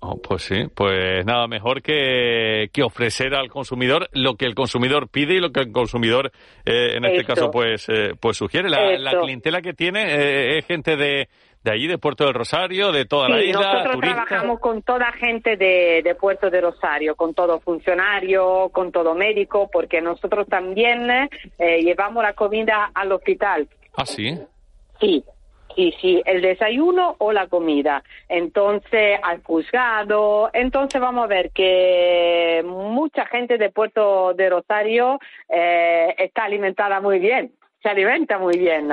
Oh, 0.00 0.20
pues 0.20 0.42
sí, 0.42 0.66
pues 0.74 1.24
nada 1.24 1.48
mejor 1.48 1.80
que, 1.82 2.68
que 2.72 2.82
ofrecer 2.82 3.34
al 3.34 3.48
consumidor 3.48 4.08
lo 4.12 4.36
que 4.36 4.44
el 4.44 4.54
consumidor 4.54 5.08
pide 5.08 5.34
y 5.34 5.40
lo 5.40 5.50
que 5.50 5.60
el 5.60 5.72
consumidor, 5.72 6.30
eh, 6.64 6.96
en 6.96 7.04
este 7.06 7.24
caso, 7.24 7.50
pues, 7.50 7.88
eh, 7.88 8.12
pues 8.20 8.36
sugiere. 8.36 8.68
La, 8.68 8.98
la 8.98 9.18
clientela 9.18 9.62
que 9.62 9.72
tiene 9.72 10.02
eh, 10.02 10.58
es 10.58 10.66
gente 10.66 10.96
de, 10.96 11.28
de 11.64 11.70
allí, 11.72 11.88
de 11.88 11.98
Puerto 11.98 12.24
del 12.24 12.34
Rosario, 12.34 12.92
de 12.92 13.06
toda 13.06 13.28
la 13.28 13.42
isla, 13.42 13.72
nosotros 13.72 14.00
trabajamos 14.00 14.60
con 14.60 14.82
toda 14.82 15.10
gente 15.12 15.56
de, 15.56 16.02
de 16.04 16.14
Puerto 16.14 16.48
de 16.48 16.60
Rosario, 16.60 17.16
con 17.16 17.34
todo 17.34 17.58
funcionario, 17.58 18.68
con 18.72 18.92
todo 18.92 19.14
médico, 19.14 19.68
porque 19.72 20.00
nosotros 20.00 20.46
también 20.46 21.10
eh, 21.10 21.82
llevamos 21.82 22.22
la 22.22 22.34
comida 22.34 22.92
al 22.94 23.10
hospital. 23.10 23.66
Ah, 23.96 24.06
sí. 24.06 24.38
Sí, 25.00 25.24
sí, 25.76 25.94
sí, 26.00 26.22
el 26.24 26.42
desayuno 26.42 27.14
o 27.18 27.32
la 27.32 27.46
comida. 27.46 28.02
Entonces, 28.28 29.20
al 29.22 29.42
juzgado. 29.42 30.50
Entonces, 30.52 31.00
vamos 31.00 31.24
a 31.24 31.28
ver 31.28 31.50
que 31.50 32.64
mucha 32.66 33.26
gente 33.26 33.58
de 33.58 33.70
Puerto 33.70 34.34
de 34.34 34.50
Rosario 34.50 35.20
eh, 35.48 36.14
está 36.18 36.44
alimentada 36.44 37.00
muy 37.00 37.18
bien. 37.18 37.52
Se 37.86 37.90
alimenta 37.92 38.36
muy 38.36 38.58
bien. 38.58 38.88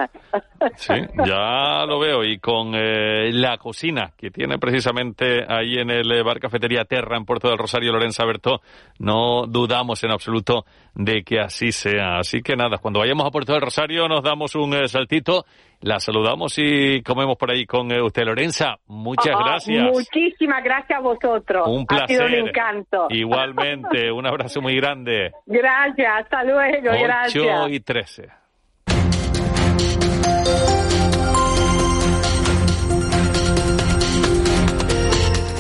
Sí, 0.75 0.93
ya 1.25 1.83
lo 1.87 1.97
veo. 1.97 2.23
Y 2.23 2.37
con 2.37 2.73
eh, 2.75 3.31
la 3.33 3.57
cocina 3.57 4.11
que 4.15 4.29
tiene 4.29 4.59
precisamente 4.59 5.43
ahí 5.47 5.79
en 5.79 5.89
el 5.89 6.11
eh, 6.11 6.21
bar 6.21 6.39
Cafetería 6.39 6.85
Terra 6.85 7.17
en 7.17 7.25
Puerto 7.25 7.49
del 7.49 7.57
Rosario, 7.57 7.91
Lorenza 7.91 8.23
Bertó, 8.23 8.61
no 8.99 9.47
dudamos 9.47 10.03
en 10.03 10.11
absoluto 10.11 10.65
de 10.93 11.23
que 11.23 11.39
así 11.39 11.71
sea. 11.71 12.17
Así 12.19 12.43
que 12.43 12.55
nada, 12.55 12.77
cuando 12.77 12.99
vayamos 12.99 13.25
a 13.25 13.31
Puerto 13.31 13.53
del 13.53 13.61
Rosario 13.63 14.07
nos 14.07 14.21
damos 14.21 14.53
un 14.53 14.75
eh, 14.75 14.87
saltito, 14.87 15.45
la 15.81 15.99
saludamos 15.99 16.53
y 16.59 17.01
comemos 17.01 17.35
por 17.35 17.49
ahí 17.49 17.65
con 17.65 17.91
eh, 17.91 17.99
usted, 17.99 18.23
Lorenza. 18.25 18.75
Muchas 18.87 19.33
Ah, 19.35 19.43
gracias. 19.43 19.91
Muchísimas 19.91 20.63
gracias 20.63 20.99
a 20.99 21.01
vosotros. 21.01 21.67
Un 21.67 21.85
Ha 21.89 22.05
sido 22.07 22.19
placer. 22.27 22.41
un 22.43 22.47
encanto. 22.47 23.07
Igualmente, 23.09 24.11
un 24.11 24.27
abrazo 24.27 24.61
muy 24.61 24.75
grande. 24.75 25.31
Gracias, 25.47 26.07
hasta 26.21 26.43
luego, 26.43 26.89
8 26.91 26.99
gracias. 27.03 27.69
y 27.71 27.79
13. 27.79 28.42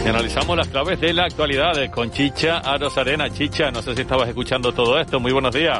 Y 0.03 0.07
analizamos 0.09 0.57
las 0.57 0.67
claves 0.67 0.99
de 0.99 1.13
la 1.13 1.23
actualidad 1.23 1.89
con 1.89 2.11
Chicha 2.11 2.57
Aros 2.57 2.97
Arena. 2.97 3.29
Chicha, 3.29 3.71
no 3.71 3.81
sé 3.81 3.95
si 3.95 4.01
estabas 4.01 4.27
escuchando 4.27 4.73
todo 4.73 4.99
esto. 4.99 5.17
Muy 5.17 5.31
buenos 5.31 5.55
días. 5.55 5.79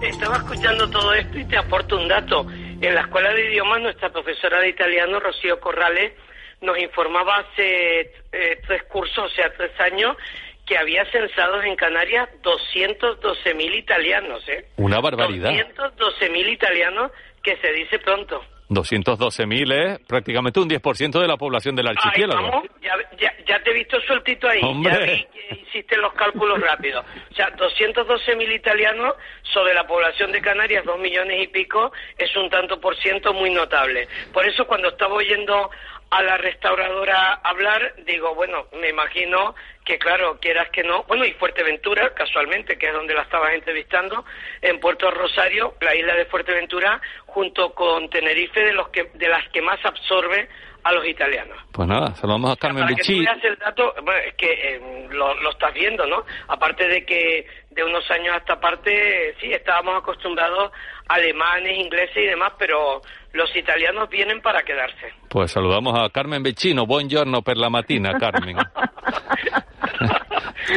Estaba 0.00 0.36
escuchando 0.36 0.88
todo 0.88 1.12
esto 1.12 1.38
y 1.38 1.44
te 1.44 1.58
aporto 1.58 1.96
un 1.96 2.08
dato. 2.08 2.46
En 2.80 2.94
la 2.94 3.02
escuela 3.02 3.30
de 3.34 3.50
idiomas, 3.50 3.82
nuestra 3.82 4.10
profesora 4.10 4.58
de 4.60 4.70
italiano, 4.70 5.20
Rocío 5.20 5.60
Corrales, 5.60 6.14
nos 6.62 6.78
informaba 6.78 7.36
hace 7.36 8.12
eh, 8.32 8.60
tres 8.66 8.84
cursos, 8.84 9.30
o 9.30 9.34
sea, 9.34 9.52
tres 9.54 9.78
años, 9.80 10.16
que 10.64 10.78
había 10.78 11.04
censados 11.12 11.62
en 11.64 11.76
Canarias 11.76 12.30
212.000 12.42 13.78
italianos, 13.78 14.48
¿eh? 14.48 14.64
Una 14.76 14.98
barbaridad. 15.00 15.50
212.000 15.50 16.52
italianos 16.52 17.12
que 17.42 17.56
se 17.58 17.70
dice 17.72 17.98
pronto. 17.98 18.42
212.000 18.74 19.72
es 19.72 19.98
prácticamente 20.06 20.60
un 20.60 20.68
10% 20.68 21.20
de 21.20 21.26
la 21.28 21.36
población 21.36 21.76
del 21.76 21.88
archipiélago. 21.88 22.42
vamos, 22.50 22.64
ya, 22.82 22.94
ya, 23.18 23.32
ya 23.46 23.62
te 23.62 23.70
he 23.70 23.74
visto 23.74 24.00
sueltito 24.00 24.48
ahí, 24.48 24.60
Hombre. 24.62 24.92
ya 24.92 25.12
vi 25.12 25.26
que 25.32 25.60
hiciste 25.62 25.96
los 25.96 26.12
cálculos 26.14 26.60
rápidos. 26.60 27.04
O 27.30 27.34
sea, 27.34 27.50
212.000 27.56 28.54
italianos 28.54 29.14
sobre 29.42 29.74
la 29.74 29.86
población 29.86 30.32
de 30.32 30.40
Canarias, 30.40 30.84
dos 30.84 30.98
millones 30.98 31.42
y 31.42 31.46
pico, 31.48 31.92
es 32.18 32.34
un 32.36 32.48
tanto 32.50 32.80
por 32.80 32.96
ciento 32.96 33.32
muy 33.32 33.50
notable. 33.50 34.08
Por 34.32 34.46
eso 34.46 34.66
cuando 34.66 34.88
estaba 34.88 35.14
oyendo 35.14 35.70
a 36.12 36.22
la 36.22 36.36
restauradora 36.36 37.40
hablar, 37.42 37.94
digo, 38.04 38.34
bueno, 38.34 38.66
me 38.78 38.90
imagino 38.90 39.54
que 39.82 39.98
claro, 39.98 40.38
quieras 40.38 40.68
que 40.68 40.82
no, 40.82 41.04
bueno, 41.04 41.24
y 41.24 41.32
Fuerteventura, 41.32 42.12
casualmente, 42.12 42.76
que 42.76 42.88
es 42.88 42.92
donde 42.92 43.14
la 43.14 43.22
estabas 43.22 43.54
entrevistando, 43.54 44.22
en 44.60 44.78
Puerto 44.78 45.10
Rosario, 45.10 45.74
la 45.80 45.94
isla 45.96 46.14
de 46.14 46.26
Fuerteventura, 46.26 47.00
junto 47.24 47.72
con 47.72 48.10
Tenerife, 48.10 48.60
de, 48.60 48.74
los 48.74 48.90
que, 48.90 49.04
de 49.14 49.28
las 49.28 49.48
que 49.48 49.62
más 49.62 49.82
absorbe 49.86 50.50
a 50.84 50.92
los 50.92 51.06
italianos. 51.06 51.56
Pues 51.72 51.88
nada, 51.88 52.14
saludamos 52.16 52.52
a 52.52 52.56
Carmen 52.56 52.84
Para 52.84 52.94
que 52.94 53.02
tú 53.02 53.12
Bichi. 53.12 53.24
veas 53.24 53.44
el 53.44 53.56
dato, 53.56 53.94
bueno, 54.02 54.20
es 54.20 54.34
que 54.34 54.52
eh, 54.52 55.08
lo, 55.12 55.32
lo 55.40 55.50
estás 55.50 55.72
viendo, 55.72 56.06
¿no? 56.06 56.26
Aparte 56.48 56.86
de 56.88 57.06
que 57.06 57.46
de 57.70 57.84
unos 57.84 58.08
años 58.10 58.34
a 58.34 58.38
esta 58.38 58.60
parte, 58.60 59.34
sí, 59.40 59.50
estábamos 59.50 59.96
acostumbrados 59.96 60.72
alemanes, 61.12 61.78
ingleses 61.78 62.16
y 62.16 62.26
demás, 62.26 62.52
pero 62.58 63.02
los 63.32 63.54
italianos 63.56 64.08
vienen 64.08 64.40
para 64.40 64.62
quedarse. 64.62 65.12
Pues 65.28 65.52
saludamos 65.52 65.98
a 65.98 66.08
Carmen 66.10 66.42
Beccino. 66.42 66.86
Buongiorno 66.86 67.42
per 67.42 67.56
la 67.56 67.70
mattina, 67.70 68.18
Carmen. 68.18 68.56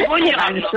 Buongiorno. 0.06 0.68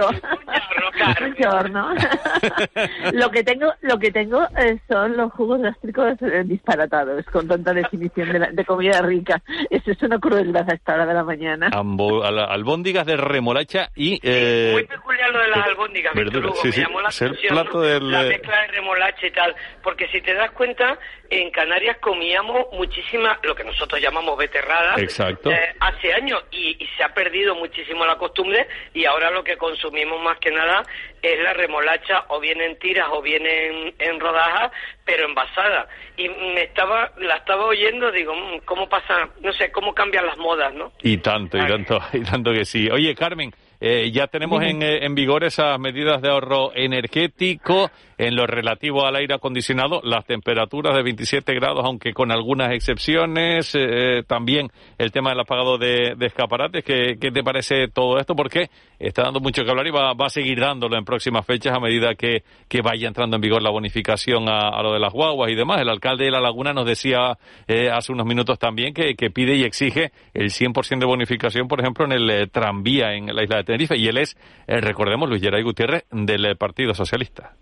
Buongiorno. 1.19 1.93
lo 3.13 3.29
que 3.31 3.43
tengo, 3.43 3.73
lo 3.81 3.97
que 3.99 4.11
tengo 4.11 4.41
eh, 4.57 4.77
son 4.87 5.15
los 5.17 5.31
jugos 5.33 5.61
gástricos 5.61 6.13
eh, 6.21 6.43
disparatados 6.45 7.25
con 7.25 7.47
tanta 7.47 7.73
definición 7.73 8.31
de, 8.31 8.39
la- 8.39 8.51
de 8.51 8.65
comida 8.65 9.01
rica. 9.01 9.41
Eso 9.69 9.91
es 9.91 10.01
una 10.03 10.19
crueldad 10.19 10.69
a 10.69 10.73
esta 10.75 10.93
hora 10.95 11.05
de 11.05 11.13
la 11.13 11.23
mañana. 11.23 11.69
Ambo- 11.71 12.23
al- 12.23 12.39
albóndigas 12.39 13.05
de 13.05 13.17
remolacha 13.17 13.89
y... 13.95 14.19
Eh, 14.23 14.71
Muy 14.73 14.83
peculiar 14.85 15.29
lo 15.31 15.39
de 15.39 15.47
las 15.49 15.65
albóndigas, 15.67 16.13
verduras, 16.13 16.57
sí, 16.61 16.67
me 16.67 16.73
sí, 16.73 16.81
llamó 16.81 17.01
la 17.01 17.09
es 17.09 17.21
el 17.21 17.27
atención, 17.29 17.53
plato 17.55 17.77
¿no? 17.77 17.81
del, 17.81 18.11
La 18.11 18.23
mezcla 18.23 18.61
de 18.61 18.67
remolacha 18.67 19.27
y 19.27 19.31
tal, 19.31 19.55
porque 19.83 20.07
si 20.09 20.21
te 20.21 20.33
das 20.33 20.51
cuenta, 20.51 20.97
en 21.29 21.51
Canarias 21.51 21.97
comíamos 21.99 22.67
muchísima, 22.73 23.37
lo 23.43 23.55
que 23.55 23.63
nosotros 23.63 24.01
llamamos 24.01 24.37
beterradas, 24.37 24.97
Exacto. 24.99 25.51
eh, 25.51 25.75
hace 25.79 26.13
años, 26.13 26.43
y, 26.51 26.77
y 26.83 26.87
se 26.97 27.03
ha 27.03 27.13
perdido 27.13 27.55
muchísimo 27.55 28.05
la 28.05 28.17
costumbre, 28.17 28.67
y 28.93 28.98
ahora 29.05 29.31
lo 29.31 29.43
que 29.43 29.57
consumimos 29.57 30.21
más 30.21 30.37
que 30.39 30.51
nada 30.51 30.83
es 31.21 31.39
la 31.41 31.53
remolacha, 31.53 32.25
o 32.29 32.39
bien 32.39 32.61
en 32.61 32.77
tiras, 32.79 33.07
o 33.11 33.21
bien 33.21 33.45
en, 33.45 33.93
en 33.99 34.19
rodajas, 34.19 34.71
pero 35.05 35.25
envasada. 35.25 35.87
Y 36.17 36.29
me 36.29 36.63
estaba, 36.63 37.11
la 37.17 37.37
estaba 37.37 37.65
oyendo, 37.65 38.11
digo, 38.11 38.33
mm, 38.33 38.59
¿cómo 38.65 38.87
pasa, 38.87 39.29
no 39.41 39.51
sé, 39.53 39.71
cómo 39.71 39.93
cambian 39.93 40.25
las 40.25 40.37
modas, 40.37 40.73
¿no? 40.73 40.91
Y 41.01 41.17
tanto, 41.17 41.57
y 41.57 41.67
tanto, 41.67 41.99
y 42.13 42.21
tanto 42.21 42.51
que 42.51 42.65
sí. 42.65 42.89
Oye, 42.89 43.13
Carmen, 43.15 43.51
eh, 43.81 44.11
ya 44.11 44.27
tenemos 44.27 44.61
en, 44.63 44.81
eh, 44.81 45.05
en 45.05 45.15
vigor 45.15 45.43
esas 45.43 45.79
medidas 45.79 46.21
de 46.21 46.29
ahorro 46.29 46.71
energético 46.75 47.89
en 48.19 48.35
lo 48.35 48.45
relativo 48.45 49.05
al 49.05 49.15
aire 49.15 49.33
acondicionado, 49.33 50.01
las 50.03 50.25
temperaturas 50.25 50.93
de 50.93 51.03
27 51.03 51.53
grados, 51.55 51.85
aunque 51.85 52.13
con 52.13 52.31
algunas 52.31 52.73
excepciones, 52.73 53.73
eh, 53.73 54.23
también 54.27 54.67
el 54.97 55.11
tema 55.11 55.29
del 55.29 55.39
apagado 55.39 55.77
de, 55.77 56.17
escaparates. 56.19 56.83
¿Qué, 56.83 57.15
¿Qué 57.19 57.31
te 57.31 57.41
parece 57.43 57.87
todo 57.87 58.17
esto? 58.19 58.35
Porque 58.35 58.69
está 58.99 59.23
dando 59.23 59.39
mucho 59.39 59.63
que 59.63 59.69
hablar 59.69 59.87
y 59.87 59.91
va, 59.91 60.13
va 60.13 60.25
a 60.25 60.29
seguir 60.29 60.59
dándolo 60.59 60.97
en 60.97 61.05
próximas 61.05 61.45
fechas 61.45 61.73
a 61.73 61.79
medida 61.79 62.13
que, 62.15 62.43
vaya 62.83 63.07
entrando 63.07 63.37
en 63.37 63.41
vigor 63.41 63.61
la 63.61 63.69
bonificación 63.69 64.49
a, 64.49 64.81
lo 64.83 64.93
de 64.93 64.99
las 64.99 65.13
guaguas 65.13 65.49
y 65.49 65.55
demás. 65.55 65.79
El 65.79 65.89
alcalde 65.89 66.25
de 66.25 66.31
La 66.31 66.41
Laguna 66.41 66.73
nos 66.73 66.85
decía 66.85 67.37
eh, 67.67 67.89
hace 67.89 68.11
unos 68.11 68.25
minutos 68.25 68.59
también 68.59 68.93
que, 68.93 69.15
pide 69.29 69.55
y 69.55 69.63
exige 69.63 70.11
el 70.33 70.49
100% 70.49 70.99
de 70.99 71.05
bonificación, 71.05 71.67
por 71.67 71.79
ejemplo, 71.79 72.05
en 72.05 72.11
el 72.11 72.29
eh, 72.29 72.47
tranvía 72.47 73.13
en 73.13 73.33
la 73.33 73.43
isla 73.43 73.57
de 73.57 73.63
Tenerife. 73.63 73.97
Y 73.97 74.07
él 74.07 74.17
es, 74.17 74.35
eh, 74.67 74.81
recordemos, 74.81 75.29
Luis 75.29 75.41
Geray 75.41 75.63
Gutiérrez 75.63 76.05
del 76.11 76.45
eh, 76.45 76.55
Partido 76.55 76.93
Socialista. 76.93 77.53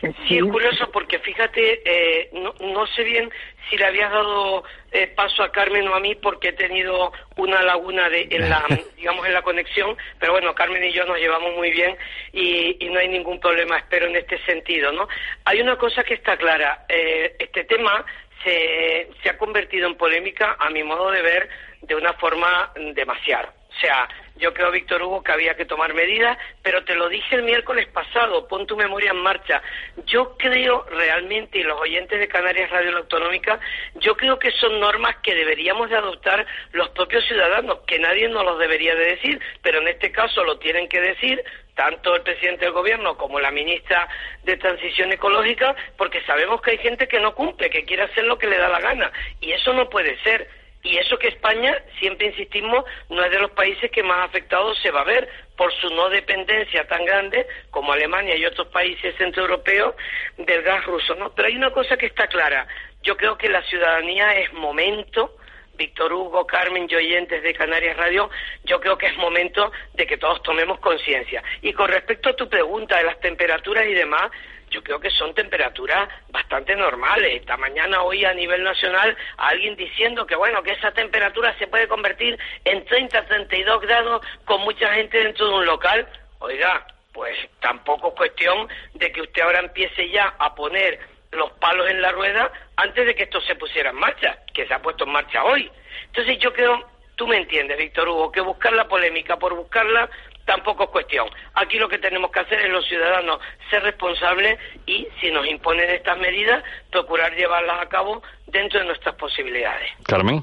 Sí, 0.00 0.36
es 0.36 0.44
curioso 0.44 0.90
porque 0.92 1.18
fíjate, 1.18 1.82
eh, 1.84 2.28
no, 2.32 2.54
no 2.60 2.86
sé 2.88 3.04
bien 3.04 3.30
si 3.68 3.76
le 3.76 3.86
habías 3.86 4.10
dado 4.10 4.64
eh, 4.92 5.06
paso 5.06 5.42
a 5.42 5.50
Carmen 5.50 5.88
o 5.88 5.94
a 5.94 6.00
mí 6.00 6.14
porque 6.14 6.48
he 6.48 6.52
tenido 6.52 7.12
una 7.36 7.62
laguna 7.62 8.08
de, 8.08 8.28
en 8.30 8.50
la, 8.50 8.64
digamos, 8.96 9.26
en 9.26 9.32
la 9.32 9.42
conexión, 9.42 9.96
pero 10.18 10.32
bueno, 10.32 10.54
Carmen 10.54 10.84
y 10.84 10.92
yo 10.92 11.04
nos 11.04 11.18
llevamos 11.18 11.54
muy 11.54 11.70
bien 11.70 11.96
y, 12.32 12.76
y 12.84 12.90
no 12.90 12.98
hay 12.98 13.08
ningún 13.08 13.40
problema, 13.40 13.78
espero, 13.78 14.06
en 14.06 14.16
este 14.16 14.38
sentido, 14.44 14.92
¿no? 14.92 15.08
Hay 15.44 15.60
una 15.60 15.76
cosa 15.76 16.04
que 16.04 16.14
está 16.14 16.36
clara, 16.36 16.84
eh, 16.88 17.36
este 17.38 17.64
tema 17.64 18.04
se, 18.42 19.08
se 19.22 19.30
ha 19.30 19.38
convertido 19.38 19.88
en 19.88 19.96
polémica, 19.96 20.56
a 20.58 20.68
mi 20.70 20.82
modo 20.82 21.10
de 21.10 21.22
ver, 21.22 21.48
de 21.82 21.94
una 21.94 22.12
forma 22.14 22.72
demasiado. 22.94 23.48
O 23.70 23.80
sea, 23.80 24.08
yo 24.36 24.52
creo, 24.52 24.70
Víctor 24.70 25.02
Hugo, 25.02 25.22
que 25.22 25.32
había 25.32 25.54
que 25.54 25.64
tomar 25.64 25.94
medidas, 25.94 26.36
pero 26.62 26.84
te 26.84 26.96
lo 26.96 27.08
dije 27.08 27.36
el 27.36 27.44
miércoles 27.44 27.86
pasado, 27.88 28.48
pon 28.48 28.66
tu 28.66 28.76
memoria 28.76 29.12
en 29.12 29.18
marcha. 29.18 29.62
Yo 30.06 30.36
creo 30.36 30.84
realmente, 30.90 31.58
y 31.58 31.62
los 31.62 31.80
oyentes 31.80 32.18
de 32.18 32.28
Canarias 32.28 32.70
Radio 32.70 32.96
Autonómica, 32.96 33.60
yo 33.96 34.16
creo 34.16 34.38
que 34.38 34.50
son 34.52 34.80
normas 34.80 35.16
que 35.22 35.34
deberíamos 35.34 35.88
de 35.88 35.96
adoptar 35.96 36.46
los 36.72 36.88
propios 36.90 37.24
ciudadanos, 37.26 37.80
que 37.86 37.98
nadie 37.98 38.28
nos 38.28 38.44
los 38.44 38.58
debería 38.58 38.94
de 38.94 39.04
decir, 39.04 39.40
pero 39.62 39.80
en 39.80 39.88
este 39.88 40.10
caso 40.10 40.42
lo 40.42 40.58
tienen 40.58 40.88
que 40.88 41.00
decir 41.00 41.42
tanto 41.74 42.14
el 42.14 42.22
presidente 42.22 42.64
del 42.64 42.74
gobierno 42.74 43.16
como 43.16 43.40
la 43.40 43.50
ministra 43.50 44.08
de 44.44 44.56
Transición 44.56 45.12
Ecológica, 45.12 45.74
porque 45.96 46.22
sabemos 46.22 46.60
que 46.62 46.72
hay 46.72 46.78
gente 46.78 47.08
que 47.08 47.20
no 47.20 47.34
cumple, 47.34 47.70
que 47.70 47.84
quiere 47.84 48.04
hacer 48.04 48.24
lo 48.24 48.38
que 48.38 48.46
le 48.46 48.58
da 48.58 48.68
la 48.68 48.80
gana, 48.80 49.12
y 49.40 49.52
eso 49.52 49.72
no 49.72 49.88
puede 49.88 50.18
ser. 50.22 50.48
Y 50.84 50.98
eso 50.98 51.18
que 51.18 51.28
España, 51.28 51.82
siempre 51.98 52.26
insistimos, 52.26 52.84
no 53.08 53.24
es 53.24 53.30
de 53.30 53.38
los 53.38 53.50
países 53.52 53.90
que 53.90 54.02
más 54.02 54.28
afectados 54.28 54.78
se 54.82 54.90
va 54.90 55.00
a 55.00 55.04
ver 55.04 55.28
por 55.56 55.72
su 55.72 55.88
no 55.88 56.10
dependencia 56.10 56.86
tan 56.86 57.06
grande 57.06 57.46
como 57.70 57.92
Alemania 57.92 58.36
y 58.36 58.44
otros 58.44 58.68
países 58.68 59.16
centroeuropeos 59.16 59.94
del 60.36 60.62
gas 60.62 60.84
ruso, 60.84 61.14
¿no? 61.14 61.34
Pero 61.34 61.48
hay 61.48 61.56
una 61.56 61.70
cosa 61.70 61.96
que 61.96 62.04
está 62.04 62.26
clara. 62.26 62.66
Yo 63.02 63.16
creo 63.16 63.38
que 63.38 63.48
la 63.48 63.62
ciudadanía 63.62 64.36
es 64.38 64.52
momento, 64.52 65.36
Víctor 65.74 66.12
Hugo, 66.12 66.46
Carmen 66.46 66.86
y 66.88 66.94
de 66.94 67.54
Canarias 67.54 67.96
Radio, 67.96 68.28
yo 68.64 68.78
creo 68.78 68.98
que 68.98 69.06
es 69.06 69.16
momento 69.16 69.72
de 69.94 70.06
que 70.06 70.18
todos 70.18 70.42
tomemos 70.42 70.80
conciencia. 70.80 71.42
Y 71.62 71.72
con 71.72 71.88
respecto 71.88 72.28
a 72.28 72.36
tu 72.36 72.46
pregunta 72.48 72.98
de 72.98 73.04
las 73.04 73.18
temperaturas 73.20 73.86
y 73.86 73.94
demás, 73.94 74.30
yo 74.74 74.82
creo 74.82 74.98
que 74.98 75.10
son 75.10 75.32
temperaturas 75.34 76.08
bastante 76.30 76.74
normales. 76.74 77.40
Esta 77.40 77.56
mañana 77.56 78.02
oí 78.02 78.24
a 78.24 78.34
nivel 78.34 78.64
nacional 78.64 79.16
a 79.36 79.48
alguien 79.48 79.76
diciendo 79.76 80.26
que 80.26 80.34
bueno, 80.34 80.64
que 80.64 80.72
esa 80.72 80.90
temperatura 80.90 81.56
se 81.58 81.68
puede 81.68 81.86
convertir 81.86 82.36
en 82.64 82.84
30, 82.84 83.24
32 83.24 83.80
grados 83.82 84.26
con 84.44 84.62
mucha 84.62 84.92
gente 84.94 85.22
dentro 85.22 85.46
de 85.46 85.54
un 85.54 85.66
local. 85.66 86.08
Oiga, 86.40 86.84
pues 87.12 87.36
tampoco 87.60 88.08
es 88.08 88.14
cuestión 88.14 88.68
de 88.94 89.12
que 89.12 89.22
usted 89.22 89.42
ahora 89.42 89.60
empiece 89.60 90.10
ya 90.10 90.34
a 90.40 90.52
poner 90.56 90.98
los 91.30 91.52
palos 91.52 91.88
en 91.88 92.02
la 92.02 92.10
rueda 92.10 92.50
antes 92.76 93.06
de 93.06 93.14
que 93.14 93.24
esto 93.24 93.40
se 93.42 93.54
pusiera 93.54 93.90
en 93.90 93.96
marcha, 93.96 94.38
que 94.52 94.66
se 94.66 94.74
ha 94.74 94.82
puesto 94.82 95.04
en 95.04 95.12
marcha 95.12 95.44
hoy. 95.44 95.70
Entonces 96.06 96.36
yo 96.40 96.52
creo, 96.52 96.84
tú 97.14 97.28
me 97.28 97.36
entiendes, 97.36 97.78
Víctor 97.78 98.08
Hugo, 98.08 98.32
que 98.32 98.40
buscar 98.40 98.72
la 98.72 98.88
polémica 98.88 99.36
por 99.36 99.54
buscarla 99.54 100.10
tampoco 100.44 100.84
es 100.84 100.90
cuestión. 100.90 101.28
Aquí 101.54 101.78
lo 101.78 101.88
que 101.88 101.98
tenemos 101.98 102.30
que 102.30 102.40
hacer 102.40 102.60
es 102.60 102.70
los 102.70 102.86
ciudadanos 102.86 103.38
ser 103.70 103.82
responsables 103.82 104.58
y, 104.86 105.06
si 105.20 105.30
nos 105.30 105.46
imponen 105.46 105.90
estas 105.90 106.18
medidas, 106.18 106.62
procurar 106.90 107.34
llevarlas 107.34 107.80
a 107.80 107.88
cabo 107.88 108.22
dentro 108.46 108.80
de 108.80 108.86
nuestras 108.86 109.14
posibilidades. 109.16 109.90
Carmen. 110.06 110.42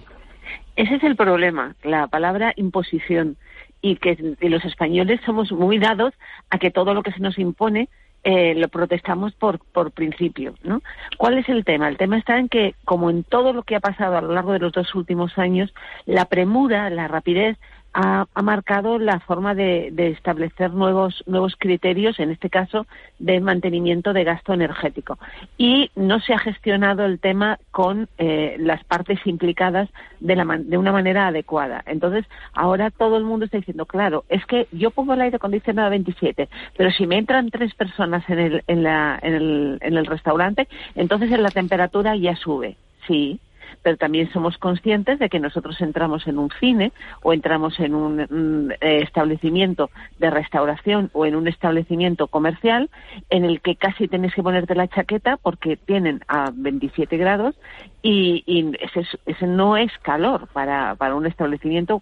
Ese 0.76 0.96
es 0.96 1.04
el 1.04 1.16
problema, 1.16 1.76
la 1.84 2.08
palabra 2.08 2.54
imposición. 2.56 3.38
Y 3.84 3.96
que 3.96 4.16
y 4.40 4.50
los 4.50 4.64
españoles 4.64 5.20
somos 5.26 5.52
muy 5.52 5.80
dados 5.80 6.14
a 6.52 6.60
que 6.60 6.70
todo 6.70 6.94
lo 6.94 7.02
que 7.02 7.12
se 7.12 7.20
nos 7.20 7.40
impone 7.40 7.90
eh, 8.24 8.54
lo 8.56 8.68
protestamos 8.68 9.34
por, 9.34 9.58
por 9.58 9.92
principio, 9.92 10.54
¿no? 10.64 10.84
¿Cuál 11.18 11.40
es 11.40 11.50
el 11.50 11.66
tema? 11.66 11.88
El 11.88 11.98
tema 11.98 12.20
está 12.20 12.38
en 12.38 12.50
que, 12.50 12.76
como 12.86 13.10
en 13.10 13.24
todo 13.24 13.52
lo 13.52 13.64
que 13.64 13.76
ha 13.76 13.80
pasado 13.80 14.16
a 14.16 14.22
lo 14.22 14.34
largo 14.34 14.54
de 14.54 14.60
los 14.60 14.72
dos 14.72 14.94
últimos 14.94 15.40
años, 15.40 15.74
la 16.06 16.26
premura, 16.26 16.92
la 16.92 17.08
rapidez, 17.08 17.58
ha, 17.94 18.26
marcado 18.42 19.00
la 19.00 19.20
forma 19.20 19.54
de, 19.54 19.90
de 19.92 20.08
establecer 20.10 20.72
nuevos, 20.72 21.24
nuevos 21.28 21.56
criterios, 21.58 22.20
en 22.20 22.32
este 22.32 22.50
caso, 22.50 22.88
de 23.20 23.40
mantenimiento 23.40 24.14
de 24.14 24.24
gasto 24.24 24.54
energético. 24.54 25.18
Y 25.58 25.92
no 25.96 26.20
se 26.20 26.34
ha 26.34 26.40
gestionado 26.40 27.06
el 27.06 27.20
tema 27.20 27.60
con 27.72 28.08
eh, 28.18 28.56
las 28.60 28.84
partes 28.86 29.20
implicadas 29.26 29.90
de, 30.20 30.36
la, 30.36 30.46
de 30.46 30.78
una 30.78 30.92
manera 30.92 31.28
adecuada. 31.28 31.84
Entonces, 31.86 32.26
ahora 32.54 32.92
todo 32.92 33.18
el 33.18 33.24
mundo 33.24 33.46
está 33.46 33.58
diciendo, 33.58 33.86
claro, 33.86 34.24
es 34.30 34.46
que 34.46 34.68
yo 34.72 34.92
pongo 34.92 35.14
el 35.14 35.22
aire 35.22 35.36
acondicionado 35.36 35.88
a 35.88 35.92
27, 35.92 36.50
pero 36.78 36.92
si 36.92 37.08
me 37.08 37.18
entran 37.18 37.50
tres 37.50 37.74
personas 37.76 38.28
en 38.30 38.40
el, 38.40 38.64
en 38.68 38.84
la, 38.84 39.20
en 39.22 39.34
el, 39.34 39.78
en 39.82 39.98
el 39.98 40.06
restaurante, 40.06 40.68
entonces 40.96 41.30
la 41.32 41.52
temperatura 41.52 42.16
ya 42.16 42.36
sube. 42.36 42.78
Sí, 43.08 43.40
pero 43.82 43.98
también 43.98 44.32
somos 44.32 44.58
conscientes 44.58 45.20
de 45.20 45.30
que 45.30 45.40
nosotros 45.40 45.80
entramos 45.82 46.28
en 46.28 46.38
un 46.38 46.50
cine 46.60 46.92
o 47.24 47.34
entramos 47.34 47.80
en 47.80 47.96
un 47.96 48.18
mm, 48.30 48.72
eh, 48.82 49.02
establecimiento 49.04 49.90
de 50.20 50.30
restauración 50.30 51.10
o 51.14 51.26
en 51.26 51.36
un 51.36 51.48
establecimiento 51.48 52.28
comercial 52.28 52.90
en 53.30 53.46
el 53.46 53.62
que 53.62 53.76
casi 53.76 54.08
tienes 54.08 54.34
que 54.34 54.44
ponerte 54.44 54.76
la 54.76 54.88
chaqueta 54.88 55.38
porque 55.38 55.78
tienen 55.78 56.22
a 56.28 56.52
27 56.54 57.18
grados 57.18 57.56
y, 58.02 58.44
y 58.46 58.72
ese, 58.84 59.02
es- 59.02 59.18
ese 59.26 59.48
no 59.48 59.78
es 59.78 59.92
calor 60.00 60.48
para, 60.54 60.96
para 60.96 61.16
un 61.16 61.26
establecimiento 61.26 62.02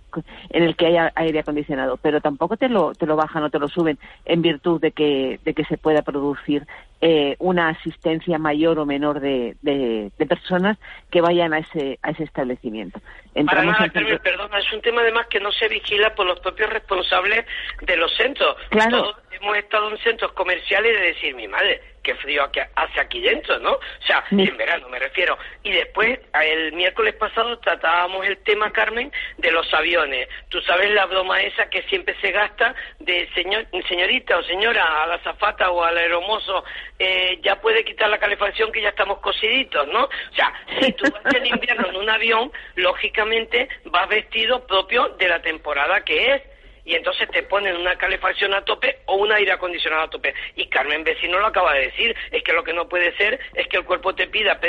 en 0.49 0.63
el 0.63 0.75
que 0.75 0.87
haya 0.87 1.11
aire 1.15 1.39
acondicionado, 1.39 1.97
pero 1.97 2.21
tampoco 2.21 2.57
te 2.57 2.69
lo, 2.69 2.93
te 2.93 3.05
lo 3.05 3.15
bajan 3.15 3.43
o 3.43 3.49
te 3.49 3.59
lo 3.59 3.67
suben 3.67 3.97
en 4.25 4.41
virtud 4.41 4.79
de 4.81 4.91
que, 4.91 5.39
de 5.43 5.53
que 5.53 5.65
se 5.65 5.77
pueda 5.77 6.01
producir 6.01 6.65
eh, 7.01 7.35
una 7.39 7.69
asistencia 7.69 8.37
mayor 8.37 8.77
o 8.79 8.85
menor 8.85 9.19
de, 9.19 9.55
de, 9.61 10.11
de 10.17 10.25
personas 10.25 10.77
que 11.09 11.21
vayan 11.21 11.53
a 11.53 11.59
ese, 11.59 11.97
a 12.01 12.11
ese 12.11 12.23
establecimiento. 12.23 12.99
Para 12.99 13.11
Entramos 13.35 13.73
nada, 13.73 13.85
en- 13.85 13.91
Carmen, 13.91 14.19
perdona, 14.21 14.59
es 14.59 14.73
un 14.73 14.81
tema 14.81 15.01
además 15.01 15.27
que 15.27 15.39
no 15.39 15.51
se 15.51 15.67
vigila 15.69 16.13
por 16.15 16.25
los 16.25 16.39
propios 16.41 16.69
responsables 16.69 17.45
de 17.81 17.95
los 17.97 18.13
centros. 18.17 18.55
Claro. 18.69 19.01
Todos 19.03 19.15
hemos 19.41 19.57
estado 19.57 19.89
en 19.89 19.97
centros 19.99 20.31
comerciales 20.33 20.93
de 20.93 21.07
decir, 21.07 21.35
mi 21.35 21.47
madre, 21.47 21.81
qué 22.03 22.15
frío 22.15 22.43
aquí- 22.43 22.61
hace 22.75 22.99
aquí 22.99 23.19
dentro, 23.21 23.59
¿no? 23.59 23.73
O 23.73 23.81
sea, 24.05 24.23
en 24.31 24.57
verano 24.57 24.87
me 24.89 24.99
refiero. 24.99 25.37
Y 25.63 25.71
después, 25.71 26.19
el 26.41 26.71
miércoles 26.73 27.13
pasado 27.15 27.59
tratábamos 27.59 28.25
el 28.25 28.37
tema, 28.39 28.71
Carmen, 28.71 29.11
de 29.37 29.51
los 29.51 29.71
aviones. 29.73 30.27
Tú 30.49 30.61
sabes 30.61 30.89
la 30.91 31.05
broma 31.05 31.41
esa 31.41 31.69
que 31.69 31.83
siempre 31.83 32.15
se 32.21 32.31
gasta 32.31 32.73
de 32.99 33.27
señor, 33.33 33.65
señorita 33.87 34.37
o 34.37 34.43
señora, 34.43 35.03
a 35.03 35.07
la 35.07 35.19
zafata 35.19 35.71
o 35.71 35.83
al 35.83 35.97
aeromozo, 35.97 36.63
eh, 36.97 37.39
ya 37.41 37.59
puede 37.59 37.83
quitar 37.83 38.09
la 38.09 38.17
calefacción 38.17 38.71
que 38.71 38.81
ya 38.81 38.89
estamos 38.89 39.19
cosiditos, 39.19 39.87
¿no? 39.89 40.05
O 40.05 40.35
sea, 40.35 40.53
si 40.81 40.91
tú 40.93 41.03
vas 41.11 41.33
en 41.35 41.45
invierno 41.45 41.89
en 41.89 41.95
un 41.97 42.09
avión, 42.09 42.51
lógicamente 42.75 43.67
vas 43.85 44.07
vestido 44.07 44.65
propio 44.65 45.09
de 45.09 45.27
la 45.27 45.41
temporada 45.41 46.01
que 46.03 46.33
es. 46.33 46.41
Y 46.89 46.95
entonces 46.95 47.29
te 47.29 47.43
ponen 47.43 47.77
una 47.77 47.95
calefacción 47.95 48.51
a 48.55 48.63
tope 48.63 48.97
o 49.05 49.17
un 49.17 49.31
aire 49.31 49.51
acondicionado 49.51 50.05
a 50.05 50.09
tope. 50.09 50.33
Y 50.55 50.65
Carmen 50.69 51.03
Vecino 51.03 51.37
lo 51.37 51.45
acaba 51.45 51.73
de 51.75 51.81
decir, 51.81 52.15
es 52.31 52.41
que 52.41 52.51
lo 52.51 52.63
que 52.63 52.73
no 52.73 52.89
puede 52.89 53.15
ser 53.15 53.39
es 53.53 53.67
que 53.67 53.77
el 53.77 53.85
cuerpo 53.85 54.15
te 54.15 54.25
pida 54.25 54.59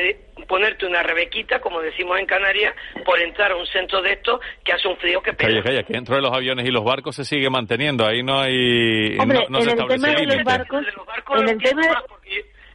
ponerte 0.47 0.85
una 0.85 1.03
rebequita, 1.03 1.63
como 1.63 1.81
decimos 1.81 2.19
en 2.19 2.27
Canarias, 2.27 2.75
por 3.07 3.19
entrar 3.21 3.53
a 3.53 3.57
un 3.57 3.67
centro 3.69 4.03
de 4.03 4.13
estos 4.13 4.39
que 4.63 4.71
hace 4.71 4.87
un 4.87 4.99
frío 4.99 5.23
que 5.23 5.33
pega. 5.33 5.49
Calla, 5.49 5.63
calla, 5.63 5.83
que 5.83 5.95
dentro 5.95 6.15
de 6.15 6.21
los 6.21 6.31
aviones 6.31 6.67
y 6.67 6.71
los 6.71 6.85
barcos 6.85 7.17
se 7.17 7.25
sigue 7.25 7.49
manteniendo. 7.49 8.07
Ahí 8.07 8.23
no 8.23 8.39
hay. 8.39 9.17
Hombre, 9.19 9.47
no, 9.49 9.49
no 9.49 9.59
en 9.61 9.65
se 9.65 9.71
el 9.71 9.79
establece 9.79 10.07
tema 10.07 10.21
de 10.21 10.27
los 10.27 10.45
barcos, 10.45 10.87
en 11.39 11.49
el 11.49 11.59
tema 11.59 12.05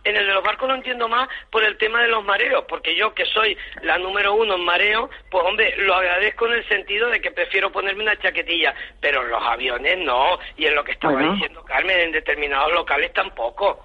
en 0.05 0.15
el 0.15 0.25
de 0.25 0.33
los 0.33 0.43
barcos 0.43 0.69
lo 0.69 0.75
entiendo 0.75 1.09
más 1.09 1.27
por 1.51 1.63
el 1.63 1.77
tema 1.77 2.01
de 2.01 2.07
los 2.07 2.23
mareos, 2.23 2.63
porque 2.69 2.95
yo 2.95 3.13
que 3.13 3.25
soy 3.25 3.57
la 3.81 3.97
número 3.97 4.33
uno 4.33 4.55
en 4.55 4.63
mareo, 4.63 5.09
pues 5.29 5.43
hombre, 5.43 5.73
lo 5.77 5.95
agradezco 5.95 6.47
en 6.47 6.53
el 6.53 6.67
sentido 6.67 7.09
de 7.09 7.19
que 7.19 7.31
prefiero 7.31 7.71
ponerme 7.71 8.03
una 8.03 8.17
chaquetilla, 8.19 8.73
pero 9.01 9.23
en 9.23 9.29
los 9.31 9.43
aviones 9.43 9.97
no, 9.99 10.39
y 10.57 10.65
en 10.67 10.75
lo 10.75 10.83
que 10.83 10.93
estaba 10.93 11.13
Bueno. 11.13 11.33
diciendo 11.33 11.63
Carmen, 11.63 11.99
en 11.99 12.11
determinados 12.11 12.71
locales 12.71 13.11
tampoco. 13.13 13.83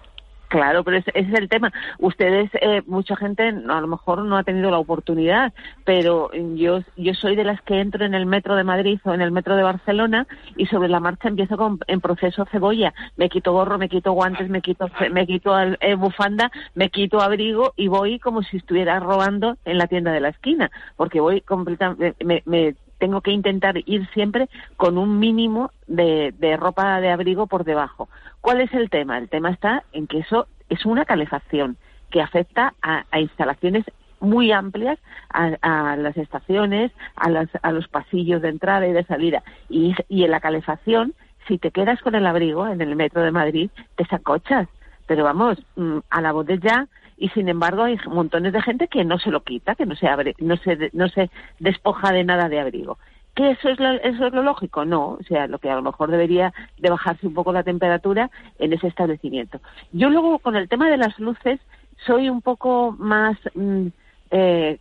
Claro, 0.51 0.83
pero 0.83 0.97
ese, 0.97 1.13
es 1.15 1.33
el 1.33 1.49
tema. 1.49 1.73
Ustedes, 2.01 2.51
eh, 2.61 2.83
mucha 2.89 3.15
gente 3.15 3.47
a 3.47 3.81
lo 3.81 3.87
mejor 3.87 4.25
no 4.25 4.37
ha 4.37 4.43
tenido 4.43 4.69
la 4.73 4.81
oportunidad, 4.81 5.53
pero 5.85 6.29
yo, 6.57 6.81
yo 6.97 7.15
soy 7.15 7.37
de 7.37 7.45
las 7.45 7.63
que 7.63 7.81
entro 7.81 8.05
en 8.05 8.15
el 8.15 8.27
metro 8.27 8.57
de 8.57 8.65
Madrid 8.65 8.99
o 9.05 9.15
en 9.15 9.21
el 9.21 9.31
metro 9.31 9.55
de 9.55 9.63
Barcelona 9.63 10.27
y 10.57 10.67
sobre 10.67 10.89
la 10.89 10.99
marcha 10.99 11.29
empiezo 11.29 11.57
con, 11.57 11.79
en 11.87 12.01
proceso 12.01 12.47
cebolla. 12.47 12.93
Me 13.17 13.29
quito 13.29 13.53
gorro, 13.53 13.79
me 13.79 13.89
quito 13.89 14.11
guantes, 14.11 14.51
me 14.51 14.61
quito, 14.61 14.91
me 15.13 15.25
quito 15.25 15.57
eh, 15.57 15.95
bufanda, 15.95 16.51
me 16.75 16.91
quito 16.91 17.21
abrigo 17.21 17.73
y 17.77 17.87
voy 17.87 18.19
como 18.19 18.43
si 18.43 18.57
estuviera 18.57 18.99
robando 18.99 19.57
en 19.65 19.79
la 19.79 19.87
tienda 19.87 20.11
de 20.11 20.19
la 20.19 20.31
esquina, 20.31 20.69
porque 20.97 21.21
voy 21.21 21.43
completamente, 21.43 22.25
me, 22.25 22.43
me 22.45 22.75
tengo 23.01 23.23
que 23.23 23.33
intentar 23.33 23.77
ir 23.87 24.09
siempre 24.11 24.49
con 24.77 24.99
un 24.99 25.19
mínimo 25.19 25.73
de, 25.89 26.33
ropa 26.57 27.01
de 27.01 27.11
abrigo 27.11 27.49
por 27.49 27.65
debajo. 27.65 28.09
¿Cuál 28.41 28.61
es 28.61 28.73
el 28.73 28.91
tema? 28.91 29.19
El 29.19 29.29
tema 29.29 29.51
está 29.51 29.83
en 29.93 30.07
que 30.07 30.19
eso 30.19 30.47
es 30.69 30.85
una 30.87 31.05
calefacción 31.05 31.77
que 32.11 32.21
afecta 32.21 32.75
a, 32.83 33.05
instalaciones 33.19 33.85
muy 34.21 34.53
amplias, 34.53 34.99
a, 35.31 35.97
las 35.97 36.17
estaciones, 36.17 36.93
a, 37.17 37.31
las, 37.31 37.49
a 37.63 37.73
los 37.73 37.89
pasillos 37.89 38.43
de 38.43 38.51
entrada 38.51 38.87
y 38.87 38.93
de 38.93 39.05
salida. 39.05 39.43
Y, 39.69 39.95
en 40.11 40.31
la 40.31 40.41
calefacción, 40.41 41.15
si 41.49 41.57
te 41.59 41.71
quedas 41.71 42.01
con 42.03 42.15
el 42.15 42.27
abrigo 42.27 42.69
en 42.69 42.83
el 42.83 42.95
metro 42.97 43.23
de 43.23 43.31
Madrid, 43.31 43.71
te 43.97 44.05
sacochas. 44.05 44.69
Pero 45.07 45.25
vamos, 45.25 45.59
mm, 45.77 45.99
a 46.11 46.21
la 46.21 46.35
ya, 46.63 46.87
y 47.21 47.29
sin 47.29 47.49
embargo 47.49 47.85
hay 47.85 47.99
montones 48.07 48.53
de 48.53 48.63
gente 48.63 48.89
que 48.89 49.05
no 49.05 49.19
se 49.19 49.31
lo 49.31 49.43
quita, 49.43 49.77
que 49.77 49.87
no 49.87 49.95
se 49.95 50.09
abre, 50.09 50.35
no 50.39 50.57
se, 50.57 50.91
no 50.95 51.07
se 51.09 51.31
despoja 51.61 52.13
de 52.13 52.25
nada 52.25 52.49
de 52.49 52.59
abrigo. 52.59 52.99
¿Que 53.35 53.51
eso 53.51 53.69
es, 53.69 53.79
lo, 53.79 53.91
eso 53.91 54.27
es 54.27 54.33
lo 54.33 54.43
lógico? 54.43 54.85
No, 54.85 55.19
o 55.21 55.23
sea, 55.29 55.47
lo 55.47 55.59
que 55.59 55.71
a 55.71 55.77
lo 55.77 55.83
mejor 55.83 56.11
debería 56.11 56.53
de 56.79 56.91
bajarse 56.91 57.27
un 57.27 57.35
poco 57.35 57.53
la 57.53 57.63
temperatura 57.63 58.31
en 58.59 58.73
ese 58.73 58.89
establecimiento. 58.89 59.61
Yo 59.93 60.09
luego 60.09 60.39
con 60.41 60.57
el 60.57 60.69
tema 60.69 60.91
de 60.91 60.97
las 60.97 61.17
luces 61.21 61.61
soy 62.07 62.31
un 62.31 62.41
poco 62.41 62.97
más 62.99 63.37
mm, 63.55 63.89
eh, 64.31 64.79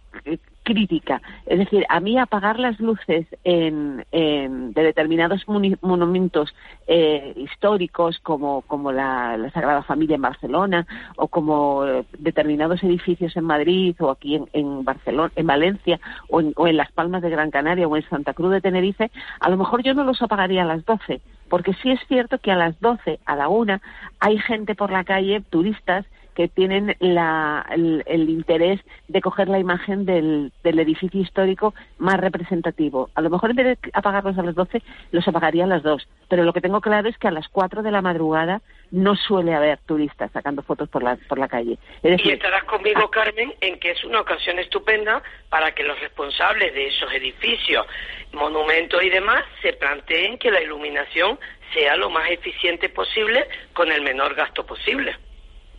crítica. 0.74 1.20
Es 1.48 1.58
decir, 1.58 1.84
a 1.90 2.00
mí 2.00 2.18
apagar 2.20 2.60
las 2.60 2.80
luces 2.80 3.26
en, 3.44 4.06
en- 4.12 4.72
de 4.74 4.84
determinados 4.84 5.44
monumentos 5.82 6.54
eh, 6.88 7.34
históricos 7.36 8.20
como, 8.22 8.62
como 8.62 8.92
la, 8.92 9.36
Sagrada 9.54 9.82
Familia 9.84 10.16
en 10.16 10.22
Barcelona 10.22 10.86
o 11.18 11.28
como 11.28 11.84
determinados 12.20 12.84
edificios 12.84 13.36
en 13.36 13.46
Madrid 13.46 13.96
o 14.00 14.12
aquí 14.12 14.36
en, 14.36 14.46
en 14.54 14.84
Barcelona, 14.84 15.32
en 15.36 15.48
Valencia 15.48 16.00
o 16.30 16.40
en, 16.42 16.54
o 16.56 16.68
en 16.68 16.78
Las 16.78 16.92
Palmas 16.92 17.22
de 17.24 17.32
Gran 17.32 17.50
Canaria 17.50 17.88
o 17.88 17.98
en 17.98 18.08
Santa 18.10 18.34
Cruz 18.34 18.52
de 18.52 18.62
Tenerife, 18.62 19.10
a 19.40 19.50
lo 19.50 19.58
mejor 19.58 19.82
yo 19.82 19.94
no 19.96 20.04
los 20.04 20.22
apagaría 20.22 20.62
a 20.62 20.66
las 20.66 20.86
12, 20.86 21.22
porque 21.50 21.74
sí 21.82 21.90
es 21.92 22.00
cierto 22.08 22.38
que 22.38 22.52
a 22.52 22.56
las 22.56 22.80
12, 22.80 23.20
a 23.26 23.36
la 23.36 23.48
una, 23.48 23.82
hay 24.20 24.38
gente 24.38 24.76
por 24.76 24.92
la 24.92 25.04
calle, 25.04 25.42
turistas, 25.50 26.06
que 26.40 26.48
tienen 26.48 26.96
la- 27.02 27.66
el, 27.70 28.02
el 28.06 28.30
interés 28.30 28.80
de 29.10 29.20
coger 29.20 29.50
la 29.50 29.60
imagen 29.60 30.06
del, 30.06 30.54
del 30.64 30.80
edificio 30.80 31.20
histórico 31.20 31.74
más 31.98 32.18
representativo. 32.18 33.10
A 33.14 33.20
lo 33.20 33.30
mejor 33.30 33.50
en 33.50 33.58
vez 33.58 33.66
de 33.82 33.90
apagarlos 33.92 34.38
a 34.38 34.44
las 34.44 34.56
12, 34.56 34.82
los 35.12 35.28
apagaría 35.28 35.66
a 35.66 35.68
las 35.68 35.84
2. 35.84 36.08
Pero 36.30 36.46
lo 36.46 36.54
que 36.54 36.62
tengo 36.62 36.80
claro 36.80 37.10
es 37.10 37.18
que 37.18 37.28
a 37.28 37.32
las 37.32 37.50
4 37.50 37.84
de 37.84 37.92
la 37.92 38.02
madrugada 38.02 38.62
no 38.90 39.18
suele 39.18 39.54
haber 39.54 39.80
turistas 39.80 40.32
sacando 40.32 40.62
fotos 40.64 40.88
por 40.88 41.04
la, 41.04 41.18
por 41.28 41.40
la 41.40 41.50
calle. 41.50 41.78
Es 42.04 42.26
Y 42.26 42.32
estarás 42.32 42.64
conmigo, 42.64 43.12
Carmen, 43.12 43.54
en 43.60 43.78
que 43.78 43.92
es 43.92 44.02
una 44.06 44.22
ocasión 44.22 44.60
estupenda 44.60 45.22
para 45.50 45.74
que 45.76 45.84
los 45.84 46.00
responsables 46.00 46.74
de 46.74 46.88
esos 46.88 47.12
edificios, 47.12 47.86
monumentos 48.32 49.04
y 49.04 49.10
demás 49.10 49.44
se 49.62 49.74
planteen 49.74 50.38
que 50.38 50.52
la 50.52 50.62
iluminación 50.62 51.38
sea 51.74 51.98
lo 51.98 52.10
más 52.10 52.30
eficiente 52.32 52.88
posible 52.88 53.46
con 53.74 53.92
el 53.92 54.02
menor 54.04 54.36
gasto 54.36 54.66
posible. 54.66 55.18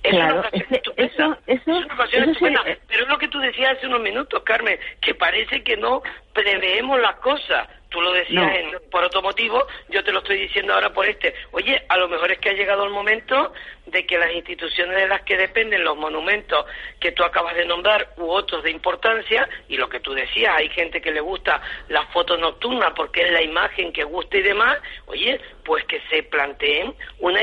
Es 0.02 0.12
Claro, 0.12 0.38
una 0.38 0.48
ocasión 0.48 0.66
estupenda. 0.70 1.12
eso- 1.12 1.38
eso- 1.46 1.60
es 1.60 1.66
una 1.66 1.94
ocasión 1.94 2.22
eso 2.22 2.24
sí, 2.24 2.30
estupenda. 2.46 2.62
eh. 2.66 2.78
Pero 2.88 3.02
es 3.02 3.08
lo 3.08 3.18
que 3.18 3.28
tú 3.28 3.38
decías 3.38 3.76
hace 3.76 3.86
unos 3.86 4.00
minutos, 4.00 4.42
Carmen, 4.44 4.78
que 5.00 5.14
parece 5.14 5.62
que 5.62 5.76
no 5.76 6.02
preveemos 6.32 6.98
las 7.00 7.16
cosas. 7.16 7.68
Tú 7.90 8.00
lo 8.00 8.12
decías 8.12 8.44
No. 8.46 8.50
en- 8.50 8.78
por 8.90 9.02
otro 9.04 9.20
motivo, 9.20 9.66
yo 9.88 10.02
te 10.04 10.12
lo 10.12 10.20
estoy 10.20 10.38
diciendo 10.38 10.72
ahora 10.72 10.90
por 10.92 11.06
este. 11.06 11.34
Oye, 11.50 11.84
a 11.88 11.96
lo 11.98 12.08
mejor 12.08 12.30
es 12.30 12.38
que 12.38 12.50
ha 12.50 12.52
llegado 12.54 12.84
el 12.84 12.90
momento 12.90 13.52
de 13.86 14.06
que 14.06 14.16
las 14.16 14.32
instituciones 14.32 14.96
de 14.96 15.08
las 15.08 15.22
que 15.22 15.36
dependen 15.36 15.82
los 15.84 15.96
monumentos 15.96 16.64
que 17.00 17.10
tú 17.12 17.24
acabas 17.24 17.56
de 17.56 17.66
nombrar 17.66 18.08
u 18.16 18.30
otros 18.30 18.62
de 18.62 18.70
importancia, 18.70 19.48
y 19.68 19.76
lo 19.76 19.88
que 19.88 19.98
tú 20.00 20.14
decías, 20.14 20.54
hay 20.56 20.68
gente 20.70 21.02
que 21.02 21.10
le 21.10 21.20
gusta 21.20 21.60
la 21.88 22.06
foto 22.06 22.36
nocturna 22.38 22.94
porque 22.94 23.22
es 23.22 23.32
la 23.32 23.42
imagen 23.42 23.92
que 23.92 24.04
gusta 24.04 24.36
y 24.38 24.42
demás, 24.42 24.78
oye, 25.06 25.40
pues 25.64 25.84
que 25.84 26.00
se 26.08 26.22
planteen 26.22 26.94
una 27.18 27.40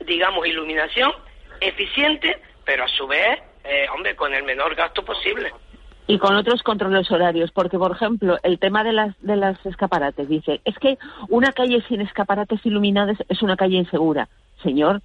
digamos, 0.00 0.46
iluminación 0.46 1.10
eficiente, 1.60 2.38
pero 2.64 2.84
a 2.84 2.88
su 2.88 3.06
vez, 3.06 3.38
eh, 3.64 3.86
hombre, 3.94 4.14
con 4.16 4.34
el 4.34 4.44
menor 4.44 4.74
gasto 4.74 5.04
posible. 5.04 5.52
y 6.08 6.18
con 6.18 6.36
otros 6.36 6.62
controles 6.62 7.10
horarios, 7.10 7.50
porque 7.50 7.78
por 7.78 7.90
ejemplo 7.90 8.38
el 8.44 8.60
tema 8.60 8.84
de 8.84 8.92
las 8.92 9.20
de 9.22 9.34
las 9.34 9.64
escaparates 9.66 10.28
dice 10.28 10.60
es 10.64 10.78
que 10.78 10.98
una 11.28 11.50
calle 11.50 11.82
sin 11.88 12.00
escaparates 12.00 12.64
iluminados 12.64 13.18
es 13.28 13.42
una 13.42 13.56
calle 13.56 13.76
insegura, 13.76 14.28
señor, 14.62 15.02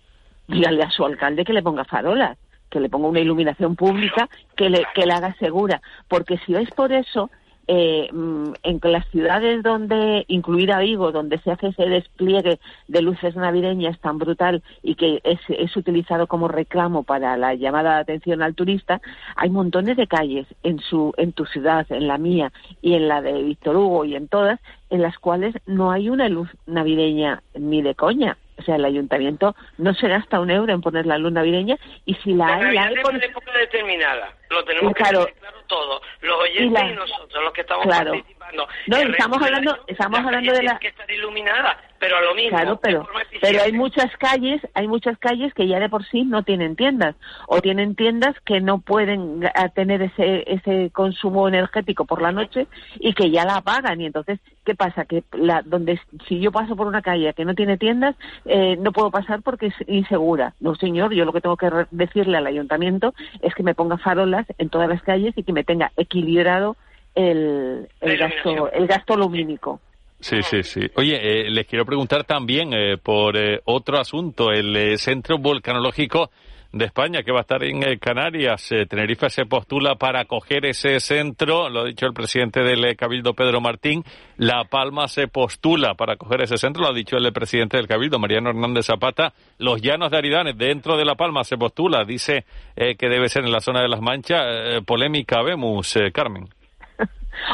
dígale 0.47 0.83
a 0.83 0.91
su 0.91 1.03
alcalde 1.03 1.43
que 1.43 1.53
le 1.53 1.63
ponga 1.63 1.85
farolas, 1.85 2.37
que 2.69 2.79
le 2.79 2.87
ponga 2.87 3.07
una 3.07 3.19
iluminación 3.19 3.75
pública 3.75 4.29
que 4.55 4.69
le 4.69 4.85
que 4.93 5.07
la 5.07 5.15
haga 5.15 5.33
segura, 5.39 5.81
porque 6.07 6.37
si 6.45 6.53
es 6.53 6.69
por 6.69 6.91
eso 6.91 7.31
eh, 7.67 8.09
mm, 8.11 8.53
en 8.63 8.79
las 8.83 9.07
ciudades 9.09 9.63
donde, 9.63 10.25
incluida 10.27 10.79
Vigo, 10.79 11.11
donde 11.11 11.39
se 11.39 11.51
hace 11.51 11.67
ese 11.67 11.87
despliegue 11.87 12.59
de 12.87 13.01
luces 13.01 13.35
navideñas 13.35 13.99
tan 13.99 14.17
brutal 14.17 14.63
y 14.83 14.95
que 14.95 15.21
es, 15.23 15.39
es 15.47 15.75
utilizado 15.77 16.27
como 16.27 16.47
reclamo 16.47 17.03
para 17.03 17.37
la 17.37 17.53
llamada 17.55 17.95
de 17.95 18.01
atención 18.01 18.41
al 18.41 18.55
turista, 18.55 19.01
hay 19.35 19.49
montones 19.49 19.97
de 19.97 20.07
calles 20.07 20.47
en 20.63 20.79
su, 20.79 21.13
en 21.17 21.33
tu 21.33 21.45
ciudad, 21.45 21.85
en 21.89 22.07
la 22.07 22.17
mía 22.17 22.51
y 22.81 22.93
en 22.93 23.07
la 23.07 23.21
de 23.21 23.43
Víctor 23.43 23.75
Hugo 23.75 24.05
y 24.05 24.15
en 24.15 24.27
todas, 24.27 24.59
en 24.89 25.01
las 25.01 25.17
cuales 25.19 25.55
no 25.65 25.91
hay 25.91 26.09
una 26.09 26.29
luz 26.29 26.49
navideña 26.65 27.41
ni 27.55 27.81
de 27.81 27.95
coña. 27.95 28.37
O 28.57 28.63
sea, 28.63 28.75
el 28.75 28.85
ayuntamiento 28.85 29.55
no 29.77 29.93
se 29.93 30.07
gasta 30.07 30.39
un 30.39 30.51
euro 30.51 30.73
en 30.73 30.81
poner 30.81 31.05
la 31.05 31.17
luz 31.17 31.31
navideña 31.31 31.77
y 32.05 32.13
si 32.15 32.33
la 32.33 32.45
La 32.47 32.55
hay, 32.69 32.75
la 32.75 32.83
hay 32.87 32.95
por- 32.97 33.13
una 33.15 33.25
época 33.25 33.51
determinada. 33.57 34.33
Lo 34.49 34.63
tenemos 34.65 34.91
Y 34.91 34.93
claro. 34.93 35.19
que 35.25 35.31
tener 35.33 35.39
claro 35.39 35.57
todos, 35.67 36.01
los 36.21 36.39
oyentes 36.41 36.65
Y 36.65 36.69
la- 36.85 36.91
y 36.91 36.95
nosotros, 36.95 37.43
los 37.43 37.53
que 37.53 37.61
estamos 37.61 37.85
Claro. 37.85 38.11
participando. 38.11 38.40
No, 38.87 38.97
El 38.97 39.11
estamos 39.11 39.41
hablando, 39.41 39.71
año, 39.73 39.81
estamos 39.87 40.19
hablando 40.19 40.53
de 40.53 40.63
la, 40.63 40.79
que 40.79 40.87
estar 40.89 41.09
iluminadas, 41.11 41.77
pero 41.99 42.17
a 42.17 42.21
lo 42.21 42.33
mismo. 42.35 42.57
Claro, 42.57 42.79
pero, 42.81 43.07
pero 43.41 43.61
hay 43.63 43.71
muchas 43.71 44.15
calles, 44.17 44.61
hay 44.73 44.87
muchas 44.87 45.17
calles 45.17 45.53
que 45.53 45.67
ya 45.67 45.79
de 45.79 45.89
por 45.89 46.03
sí 46.05 46.23
no 46.23 46.43
tienen 46.43 46.75
tiendas 46.75 47.15
o 47.47 47.61
tienen 47.61 47.95
tiendas 47.95 48.35
que 48.45 48.59
no 48.61 48.79
pueden 48.79 49.41
tener 49.75 50.01
ese 50.01 50.43
ese 50.47 50.89
consumo 50.91 51.47
energético 51.47 52.05
por 52.05 52.21
la 52.21 52.31
noche 52.31 52.67
y 52.99 53.13
que 53.13 53.29
ya 53.31 53.45
la 53.45 53.57
apagan 53.57 54.01
y 54.01 54.05
entonces 54.07 54.39
qué 54.65 54.75
pasa 54.75 55.05
que 55.05 55.23
la 55.33 55.61
donde 55.63 55.99
si 56.27 56.39
yo 56.39 56.51
paso 56.51 56.75
por 56.75 56.87
una 56.87 57.01
calle 57.01 57.33
que 57.33 57.45
no 57.45 57.55
tiene 57.55 57.77
tiendas 57.77 58.15
eh, 58.45 58.75
no 58.79 58.91
puedo 58.91 59.11
pasar 59.11 59.41
porque 59.41 59.67
es 59.67 59.75
insegura. 59.87 60.53
No 60.59 60.75
señor, 60.75 61.13
yo 61.13 61.25
lo 61.25 61.33
que 61.33 61.41
tengo 61.41 61.57
que 61.57 61.69
re- 61.69 61.87
decirle 61.91 62.37
al 62.37 62.47
ayuntamiento 62.47 63.13
es 63.41 63.53
que 63.55 63.63
me 63.63 63.75
ponga 63.75 63.97
farolas 63.97 64.45
en 64.57 64.69
todas 64.69 64.89
las 64.89 65.01
calles 65.03 65.33
y 65.37 65.43
que 65.43 65.53
me 65.53 65.63
tenga 65.63 65.91
equilibrado 65.97 66.75
el, 67.15 67.87
el 67.99 68.17
gasto 68.17 68.71
el 68.71 68.87
gasto 68.87 69.15
lumínico. 69.15 69.79
Sí, 70.19 70.43
sí, 70.43 70.61
sí. 70.61 70.81
Oye, 70.95 71.15
eh, 71.15 71.49
les 71.49 71.65
quiero 71.65 71.83
preguntar 71.83 72.25
también 72.25 72.73
eh, 72.73 72.97
por 73.01 73.35
eh, 73.35 73.59
otro 73.65 73.99
asunto, 73.99 74.51
el 74.51 74.75
eh, 74.75 74.97
Centro 74.97 75.39
Volcanológico 75.39 76.29
de 76.73 76.85
España, 76.85 77.23
que 77.23 77.31
va 77.31 77.39
a 77.39 77.41
estar 77.41 77.63
en 77.63 77.81
eh, 77.83 77.97
Canarias. 77.97 78.71
Eh, 78.71 78.85
Tenerife 78.85 79.29
se 79.31 79.45
postula 79.45 79.95
para 79.95 80.21
acoger 80.21 80.65
ese 80.67 80.99
centro, 80.99 81.69
lo 81.69 81.81
ha 81.81 81.85
dicho 81.85 82.05
el 82.05 82.13
presidente 82.13 82.61
del 82.61 82.85
eh, 82.85 82.95
Cabildo, 82.95 83.33
Pedro 83.33 83.61
Martín. 83.61 84.03
La 84.37 84.63
Palma 84.65 85.07
se 85.07 85.27
postula 85.27 85.95
para 85.95 86.13
acoger 86.13 86.43
ese 86.43 86.57
centro, 86.57 86.83
lo 86.83 86.89
ha 86.89 86.93
dicho 86.93 87.17
el 87.17 87.25
eh, 87.25 87.31
presidente 87.31 87.77
del 87.77 87.87
Cabildo, 87.87 88.19
Mariano 88.19 88.51
Hernández 88.51 88.85
Zapata. 88.85 89.33
Los 89.57 89.81
Llanos 89.81 90.11
de 90.11 90.17
Aridanes, 90.17 90.55
dentro 90.55 90.97
de 90.97 91.05
La 91.05 91.15
Palma, 91.15 91.43
se 91.43 91.57
postula, 91.57 92.05
dice 92.05 92.45
eh, 92.75 92.95
que 92.95 93.09
debe 93.09 93.27
ser 93.27 93.43
en 93.43 93.51
la 93.51 93.59
zona 93.59 93.81
de 93.81 93.89
Las 93.89 94.01
Manchas. 94.01 94.43
Eh, 94.45 94.81
polémica, 94.85 95.41
vemos, 95.41 95.95
eh, 95.95 96.11
Carmen. 96.13 96.47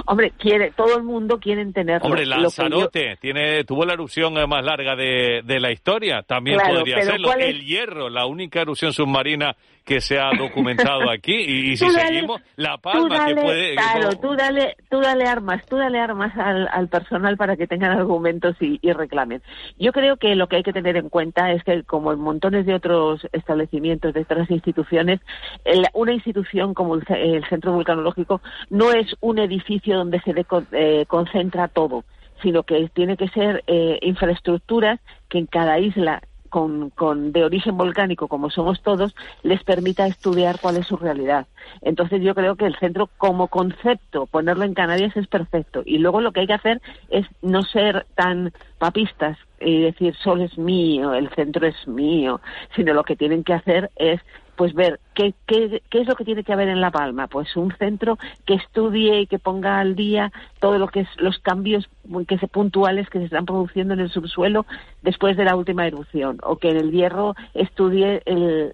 Hombre, 0.05 0.31
quiere 0.37 0.71
todo 0.71 0.97
el 0.97 1.03
mundo 1.03 1.39
quiere 1.39 1.65
tenerlo. 1.71 2.05
Hombre, 2.05 2.23
que 2.23 2.29
yo- 2.29 2.35
Lanzarote 2.37 3.17
tiene, 3.21 3.63
tuvo 3.63 3.85
la 3.85 3.93
erupción 3.93 4.37
eh, 4.37 4.47
más 4.47 4.63
larga 4.63 4.95
de, 4.95 5.41
de 5.43 5.59
la 5.59 5.71
historia. 5.71 6.23
También 6.23 6.57
Claro, 6.57 6.75
podría 6.79 7.01
serlo. 7.01 7.27
¿cuál 7.27 7.41
es? 7.41 7.49
El 7.49 7.65
hierro, 7.65 8.09
la 8.09 8.25
única 8.25 8.61
erupción 8.61 8.93
submarina 8.93 9.55
que 9.87 10.01
se 10.01 10.19
ha 10.19 10.29
documentado 10.37 11.09
aquí. 11.09 11.33
Y, 11.33 11.71
y 11.71 11.77
si 11.77 11.85
dale- 11.85 12.07
seguimos, 12.07 12.41
La 12.57 12.77
Palma, 12.77 13.17
dale, 13.17 13.35
que 13.35 13.41
puede. 13.41 13.75
claro, 13.75 14.09
no- 14.11 14.19
tú 14.19 14.35
dale, 14.35 14.75
tú 14.89 14.99
dale 14.99 15.23
armas, 15.25 15.65
tú 15.65 15.77
dale 15.77 15.97
armas 15.99 16.37
al, 16.37 16.67
al 16.71 16.89
personal 16.89 17.37
para 17.37 17.55
que 17.55 17.67
tengan 17.67 17.91
argumentos 17.97 18.55
y, 18.59 18.77
y 18.81 18.91
reclamen. 18.91 19.41
Yo 19.79 19.93
creo 19.93 20.17
que 20.17 20.35
lo 20.35 20.47
que 20.47 20.57
hay 20.57 20.63
que 20.63 20.73
tener 20.73 20.97
en 20.97 21.07
cuenta 21.09 21.51
es 21.53 21.63
que, 21.63 21.83
como 21.83 22.11
en 22.11 22.19
montones 22.19 22.65
de 22.65 22.75
otros 22.75 23.25
establecimientos, 23.31 24.13
de 24.13 24.21
otras 24.21 24.51
instituciones, 24.51 25.21
el- 25.63 25.87
una 25.93 26.11
institución 26.13 26.73
como 26.73 26.95
el 26.95 27.45
Centro 27.49 27.71
Vulcanológico 27.71 28.41
no 28.69 28.91
es 28.91 29.15
un 29.21 29.39
edificio 29.39 29.97
donde 29.97 30.19
se 30.21 30.33
de- 30.33 30.45
eh, 30.73 31.05
concentra 31.07 31.69
todo, 31.69 32.03
sino 32.43 32.63
que 32.63 32.89
tiene 32.93 33.15
que 33.15 33.29
ser 33.29 33.63
eh, 33.67 33.99
infraestructuras 34.01 34.99
que 35.29 35.37
en 35.39 35.45
cada 35.45 35.79
isla 35.79 36.21
con, 36.57 36.89
con 36.89 37.33
de 37.33 37.43
origen 37.45 37.77
volcánico 37.77 38.27
como 38.27 38.49
somos 38.49 38.81
todos 38.81 39.13
les 39.43 39.63
permita 39.63 40.07
estudiar 40.07 40.59
cuál 40.59 40.77
es 40.77 40.87
su 40.87 40.97
realidad. 40.97 41.45
Entonces 41.83 42.19
yo 42.23 42.33
creo 42.33 42.55
que 42.55 42.65
el 42.65 42.75
centro 42.79 43.11
como 43.19 43.47
concepto 43.47 44.25
ponerlo 44.25 44.63
en 44.63 44.73
Canarias 44.73 45.15
es 45.15 45.27
perfecto 45.27 45.83
y 45.85 45.99
luego 45.99 46.19
lo 46.19 46.31
que 46.31 46.39
hay 46.39 46.47
que 46.47 46.53
hacer 46.53 46.81
es 47.11 47.27
no 47.43 47.61
ser 47.61 48.07
tan 48.15 48.53
papistas 48.79 49.37
y 49.59 49.81
decir 49.81 50.15
solo 50.15 50.45
es 50.45 50.57
mío, 50.57 51.13
el 51.13 51.29
centro 51.35 51.67
es 51.67 51.87
mío, 51.87 52.41
sino 52.75 52.95
lo 52.95 53.03
que 53.03 53.15
tienen 53.15 53.43
que 53.43 53.53
hacer 53.53 53.91
es 53.95 54.19
pues 54.55 54.73
ver 54.73 54.99
qué, 55.17 55.33
qué, 55.47 55.81
qué 55.89 56.01
es 56.01 56.07
lo 56.07 56.15
que 56.15 56.23
tiene 56.23 56.43
que 56.43 56.53
haber 56.53 56.69
en 56.69 56.79
La 56.79 56.91
Palma. 56.91 57.25
Pues 57.27 57.55
un 57.57 57.75
centro 57.77 58.19
que 58.45 58.53
estudie 58.53 59.21
y 59.21 59.27
que 59.27 59.39
ponga 59.39 59.79
al 59.79 59.95
día 59.95 60.31
todo 60.59 60.77
lo 60.77 60.89
los 61.17 61.39
cambios 61.39 61.89
que 62.27 62.37
se, 62.37 62.47
puntuales 62.47 63.09
que 63.09 63.19
se 63.19 63.25
están 63.25 63.45
produciendo 63.45 63.93
en 63.95 63.99
el 63.99 64.09
subsuelo 64.09 64.65
después 65.01 65.35
de 65.35 65.43
la 65.43 65.55
última 65.55 65.87
erupción, 65.87 66.37
o 66.43 66.57
que 66.57 66.69
en 66.69 66.77
el 66.77 66.91
hierro 66.91 67.35
estudie 67.53 68.21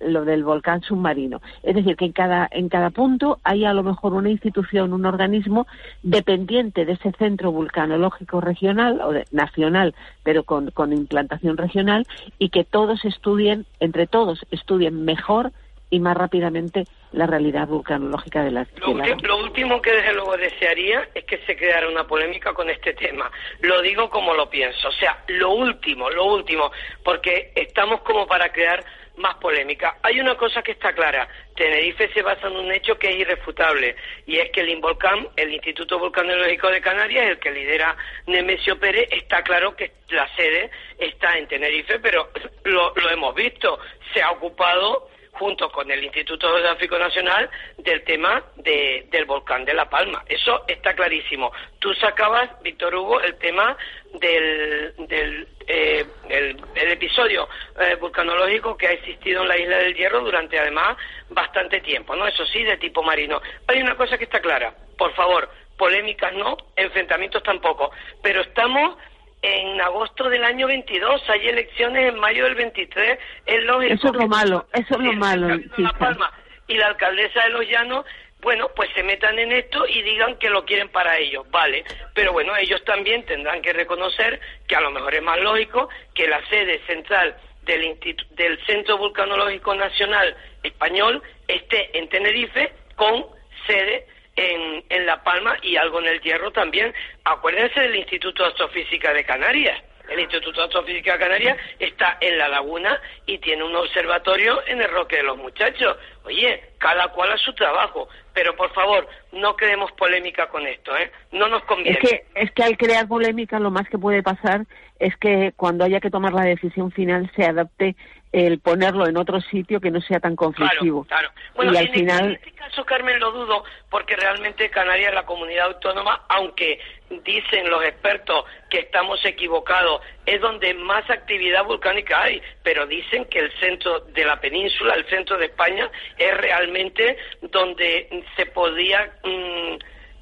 lo 0.01 0.25
del 0.25 0.43
volcán 0.43 0.81
submarino. 0.81 1.41
Es 1.63 1.75
decir, 1.75 1.95
que 1.95 2.05
en 2.05 2.11
cada, 2.11 2.47
en 2.51 2.69
cada 2.69 2.89
punto 2.89 3.39
haya 3.43 3.69
a 3.69 3.73
lo 3.73 3.83
mejor 3.83 4.13
una 4.13 4.29
institución, 4.29 4.93
un 4.93 5.05
organismo 5.05 5.65
dependiente 6.03 6.85
de 6.85 6.93
ese 6.93 7.11
centro 7.13 7.51
vulcanológico 7.51 8.41
regional 8.41 9.01
o 9.01 9.11
de- 9.13 9.25
nacional, 9.31 9.95
pero 10.23 10.43
con, 10.43 10.71
con 10.71 10.93
implantación 10.93 11.57
regional, 11.57 12.05
y 12.37 12.49
que 12.49 12.63
todos 12.63 13.05
estudien, 13.05 13.65
entre 13.79 14.07
todos, 14.07 14.45
estudien 14.51 15.05
mejor 15.05 15.51
y 15.93 15.99
más 15.99 16.17
rápidamente 16.17 16.85
la 17.11 17.27
realidad 17.27 17.67
vulcanológica 17.67 18.43
de 18.43 18.49
las 18.49 18.67
Lo, 18.79 18.87
de 18.87 18.93
la- 18.95 19.03
ulti- 19.15 19.21
lo 19.27 19.37
último 19.37 19.79
que 19.79 19.91
desde 19.91 20.13
luego 20.13 20.35
desearía 20.37 21.07
es 21.13 21.23
que 21.25 21.37
se 21.45 21.55
creara 21.55 21.87
una 21.87 22.07
polémica 22.07 22.51
con 22.51 22.67
este 22.67 22.93
tema. 22.93 23.29
Lo 23.61 23.79
digo 23.83 24.09
como 24.09 24.33
lo 24.33 24.49
pienso. 24.49 24.87
O 24.87 24.91
sea, 24.93 25.23
lo 25.27 25.51
último, 25.51 26.09
lo 26.09 26.25
último, 26.25 26.71
porque 27.03 27.51
estamos 27.55 28.01
como 28.01 28.25
para 28.25 28.51
crear 28.51 28.83
más 29.17 29.35
polémica. 29.35 29.97
Hay 30.01 30.19
una 30.19 30.33
cosa 30.33 30.63
que 30.63 30.71
está 30.71 30.93
clara. 30.93 31.27
Tenerife 31.55 32.11
se 32.11 32.23
basa 32.23 32.47
en 32.47 32.55
un 32.57 32.71
hecho 32.71 32.97
que 32.97 33.09
es 33.11 33.17
irrefutable 33.19 33.95
y 34.25 34.37
es 34.37 34.49
que 34.49 34.61
el 34.61 34.69
Involcam, 34.69 35.27
el 35.35 35.53
Instituto 35.53 35.99
Volcanológico 35.99 36.69
de 36.71 36.81
Canarias, 36.81 37.27
el 37.27 37.37
que 37.37 37.51
lidera 37.51 37.95
Nemesio 38.25 38.79
Pérez, 38.79 39.07
está 39.11 39.43
claro 39.43 39.75
que 39.75 39.91
la 40.09 40.27
sede 40.35 40.71
está 40.97 41.37
en 41.37 41.47
Tenerife, 41.47 41.99
pero 41.99 42.29
lo, 42.63 42.91
lo 42.95 43.09
hemos 43.11 43.35
visto. 43.35 43.77
Se 44.15 44.23
ha 44.23 44.31
ocupado 44.31 45.09
junto 45.33 45.69
con 45.71 45.89
el 45.91 46.03
Instituto 46.03 46.47
Geográfico 46.53 46.97
Nacional 46.97 47.49
del 47.77 48.03
tema 48.03 48.43
de- 48.55 49.07
del 49.09 49.25
volcán 49.25 49.65
de 49.65 49.73
La 49.73 49.89
Palma. 49.89 50.23
Eso 50.27 50.63
está 50.67 50.93
clarísimo. 50.95 51.51
Tú 51.79 51.93
sacabas, 51.95 52.49
Víctor 52.61 52.95
Hugo, 52.95 53.19
el 53.21 53.35
tema 53.37 53.75
del, 54.19 54.93
del 55.07 55.47
eh, 55.67 56.05
el, 56.29 56.57
el 56.75 56.91
episodio 56.91 57.47
eh, 57.79 57.95
vulcanológico 57.95 58.75
que 58.77 58.87
ha 58.87 58.91
existido 58.91 59.41
en 59.41 59.47
la 59.47 59.57
isla 59.57 59.77
del 59.77 59.95
Hierro 59.95 60.19
durante 60.21 60.59
además 60.59 60.97
bastante 61.29 61.79
tiempo, 61.81 62.15
¿no? 62.15 62.27
Eso 62.27 62.45
sí, 62.45 62.63
de 62.63 62.77
tipo 62.77 63.01
marino. 63.01 63.41
Hay 63.67 63.81
una 63.81 63.95
cosa 63.95 64.17
que 64.17 64.25
está 64.25 64.39
clara, 64.41 64.73
por 64.97 65.13
favor, 65.15 65.49
polémicas 65.77 66.33
no, 66.33 66.55
enfrentamientos 66.75 67.41
tampoco, 67.43 67.91
pero 68.21 68.41
estamos 68.41 68.97
en 69.43 69.79
agosto 69.81 70.29
del 70.29 70.43
año 70.45 70.67
22, 70.67 71.29
hay 71.29 71.49
elecciones 71.49 72.09
en 72.13 72.19
mayo 72.19 72.45
del 72.45 72.55
23, 72.55 73.19
es 73.45 73.63
lógico. 73.65 73.93
Eso 73.93 74.07
es 74.07 74.13
lo 74.13 74.27
malo, 74.27 74.65
eso 74.73 74.93
es 74.95 74.99
lo 74.99 75.13
malo. 75.13 75.59
La 75.77 75.91
Palma 75.93 76.31
y 76.67 76.75
la 76.75 76.87
alcaldesa 76.87 77.43
de 77.43 77.49
Los 77.49 77.67
Llanos, 77.67 78.05
bueno, 78.41 78.69
pues 78.75 78.89
se 78.95 79.03
metan 79.03 79.37
en 79.39 79.51
esto 79.51 79.85
y 79.87 80.01
digan 80.01 80.37
que 80.37 80.49
lo 80.49 80.63
quieren 80.65 80.87
para 80.89 81.17
ellos, 81.17 81.45
vale. 81.51 81.83
Pero 82.13 82.31
bueno, 82.31 82.55
ellos 82.55 82.83
también 82.85 83.25
tendrán 83.25 83.61
que 83.61 83.73
reconocer 83.73 84.39
que 84.67 84.75
a 84.77 84.81
lo 84.81 84.91
mejor 84.91 85.13
es 85.13 85.21
más 85.21 85.39
lógico 85.39 85.89
que 86.13 86.27
la 86.27 86.43
sede 86.47 86.79
central 86.87 87.35
del, 87.63 87.83
Institu- 87.83 88.27
del 88.31 88.57
Centro 88.65 88.97
Vulcanológico 88.97 89.75
Nacional 89.75 90.35
Español 90.63 91.21
esté 91.47 91.97
en 91.97 92.07
Tenerife 92.09 92.71
con 92.95 93.25
sede 93.67 94.07
en, 94.35 94.83
en 94.89 95.05
La 95.05 95.23
Palma 95.23 95.57
y 95.61 95.75
algo 95.77 95.99
en 95.99 96.07
el 96.07 96.21
Hierro 96.21 96.51
también. 96.51 96.93
Acuérdense 97.23 97.79
del 97.79 97.95
Instituto 97.95 98.43
de 98.43 98.49
Astrofísica 98.49 99.13
de 99.13 99.23
Canarias. 99.23 99.81
El 100.09 100.19
Instituto 100.19 100.59
de 100.59 100.65
Astrofísica 100.65 101.13
de 101.13 101.19
Canarias 101.19 101.57
está 101.79 102.17
en 102.19 102.37
la 102.37 102.49
laguna 102.49 102.99
y 103.25 103.37
tiene 103.37 103.63
un 103.63 103.75
observatorio 103.75 104.61
en 104.67 104.81
el 104.81 104.91
Roque 104.91 105.17
de 105.17 105.23
los 105.23 105.37
Muchachos. 105.37 105.97
Oye, 106.25 106.61
cada 106.77 107.07
cual 107.09 107.31
a 107.31 107.37
su 107.37 107.53
trabajo, 107.53 108.09
pero 108.33 108.53
por 108.55 108.73
favor, 108.73 109.07
no 109.31 109.55
creemos 109.55 109.91
polémica 109.93 110.47
con 110.49 110.67
esto, 110.67 110.95
¿eh? 110.97 111.09
No 111.31 111.47
nos 111.47 111.63
conviene. 111.63 111.99
Es 112.01 112.09
que, 112.09 112.25
es 112.35 112.51
que 112.51 112.63
al 112.63 112.77
crear 112.77 113.07
polémica 113.07 113.59
lo 113.59 113.71
más 113.71 113.87
que 113.87 113.97
puede 113.97 114.21
pasar 114.21 114.65
es 114.99 115.15
que 115.17 115.53
cuando 115.55 115.85
haya 115.85 116.01
que 116.01 116.09
tomar 116.09 116.33
la 116.33 116.43
decisión 116.43 116.91
final 116.91 117.31
se 117.35 117.45
adapte 117.45 117.95
el 118.33 118.59
ponerlo 118.59 119.07
en 119.07 119.15
otro 119.15 119.39
sitio 119.41 119.79
que 119.79 119.91
no 119.91 120.01
sea 120.01 120.19
tan 120.19 120.35
conflictivo. 120.35 121.05
Claro. 121.05 121.29
Bueno, 121.53 121.71
y 121.71 121.77
al 121.77 121.85
en, 121.85 121.93
final, 121.93 122.25
en 122.25 122.31
este 122.31 122.51
caso, 122.53 122.83
Carmen, 122.83 123.19
lo 123.19 123.31
dudo, 123.31 123.63
porque 123.91 124.15
realmente 124.15 124.71
Canarias 124.71 125.09
es 125.09 125.15
la 125.15 125.25
comunidad 125.25 125.67
autónoma, 125.67 126.23
aunque 126.29 126.79
dicen 127.23 127.69
los 127.69 127.85
expertos 127.85 128.45
que 128.71 128.79
estamos 128.79 129.23
equivocados, 129.23 130.01
es 130.25 130.41
donde 130.41 130.73
más 130.73 131.07
actividad 131.11 131.63
volcánica 131.63 132.23
hay, 132.23 132.41
pero 132.63 132.87
dicen 132.87 133.25
que 133.25 133.37
el 133.37 133.51
centro 133.59 133.99
de 133.99 134.25
la 134.25 134.41
península, 134.41 134.95
el 134.95 135.05
centro 135.05 135.37
de 135.37 135.45
España, 135.45 135.91
es 136.17 136.35
realmente 136.35 137.17
donde 137.41 138.25
se 138.35 138.47
podía 138.47 139.13
mm, 139.23 139.75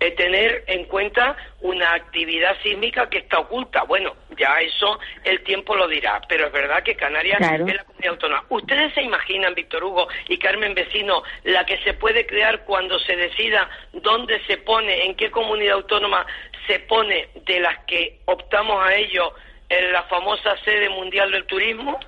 tener 0.09 0.63
en 0.65 0.85
cuenta 0.85 1.37
una 1.61 1.93
actividad 1.93 2.57
sísmica 2.63 3.07
que 3.07 3.19
está 3.19 3.37
oculta. 3.37 3.83
Bueno, 3.83 4.15
ya 4.35 4.59
eso 4.61 4.99
el 5.23 5.43
tiempo 5.43 5.75
lo 5.75 5.87
dirá, 5.87 6.19
pero 6.27 6.47
es 6.47 6.51
verdad 6.51 6.81
que 6.81 6.95
Canarias 6.95 7.37
Claro. 7.37 7.67
es 7.67 7.75
la 7.75 7.83
comunidad 7.83 8.13
autónoma. 8.13 8.45
¿Ustedes 8.49 8.91
se 8.95 9.03
imaginan, 9.03 9.53
Víctor 9.53 9.83
Hugo 9.83 10.07
y 10.27 10.37
Carmen 10.39 10.73
Vecino, 10.73 11.21
la 11.43 11.63
que 11.67 11.77
se 11.83 11.93
puede 11.93 12.25
crear 12.25 12.65
cuando 12.65 12.97
se 12.97 13.15
decida 13.15 13.69
dónde 13.93 14.41
se 14.47 14.57
pone, 14.57 15.05
en 15.05 15.13
qué 15.15 15.29
comunidad 15.29 15.75
autónoma 15.75 16.25
se 16.65 16.79
pone 16.79 17.29
de 17.45 17.59
las 17.59 17.77
que 17.85 18.21
optamos 18.25 18.83
a 18.83 18.95
ello 18.95 19.33
en 19.69 19.91
la 19.91 20.01
famosa 20.03 20.57
sede 20.65 20.89
mundial 20.89 21.29
del 21.31 21.45
turismo? 21.45 21.99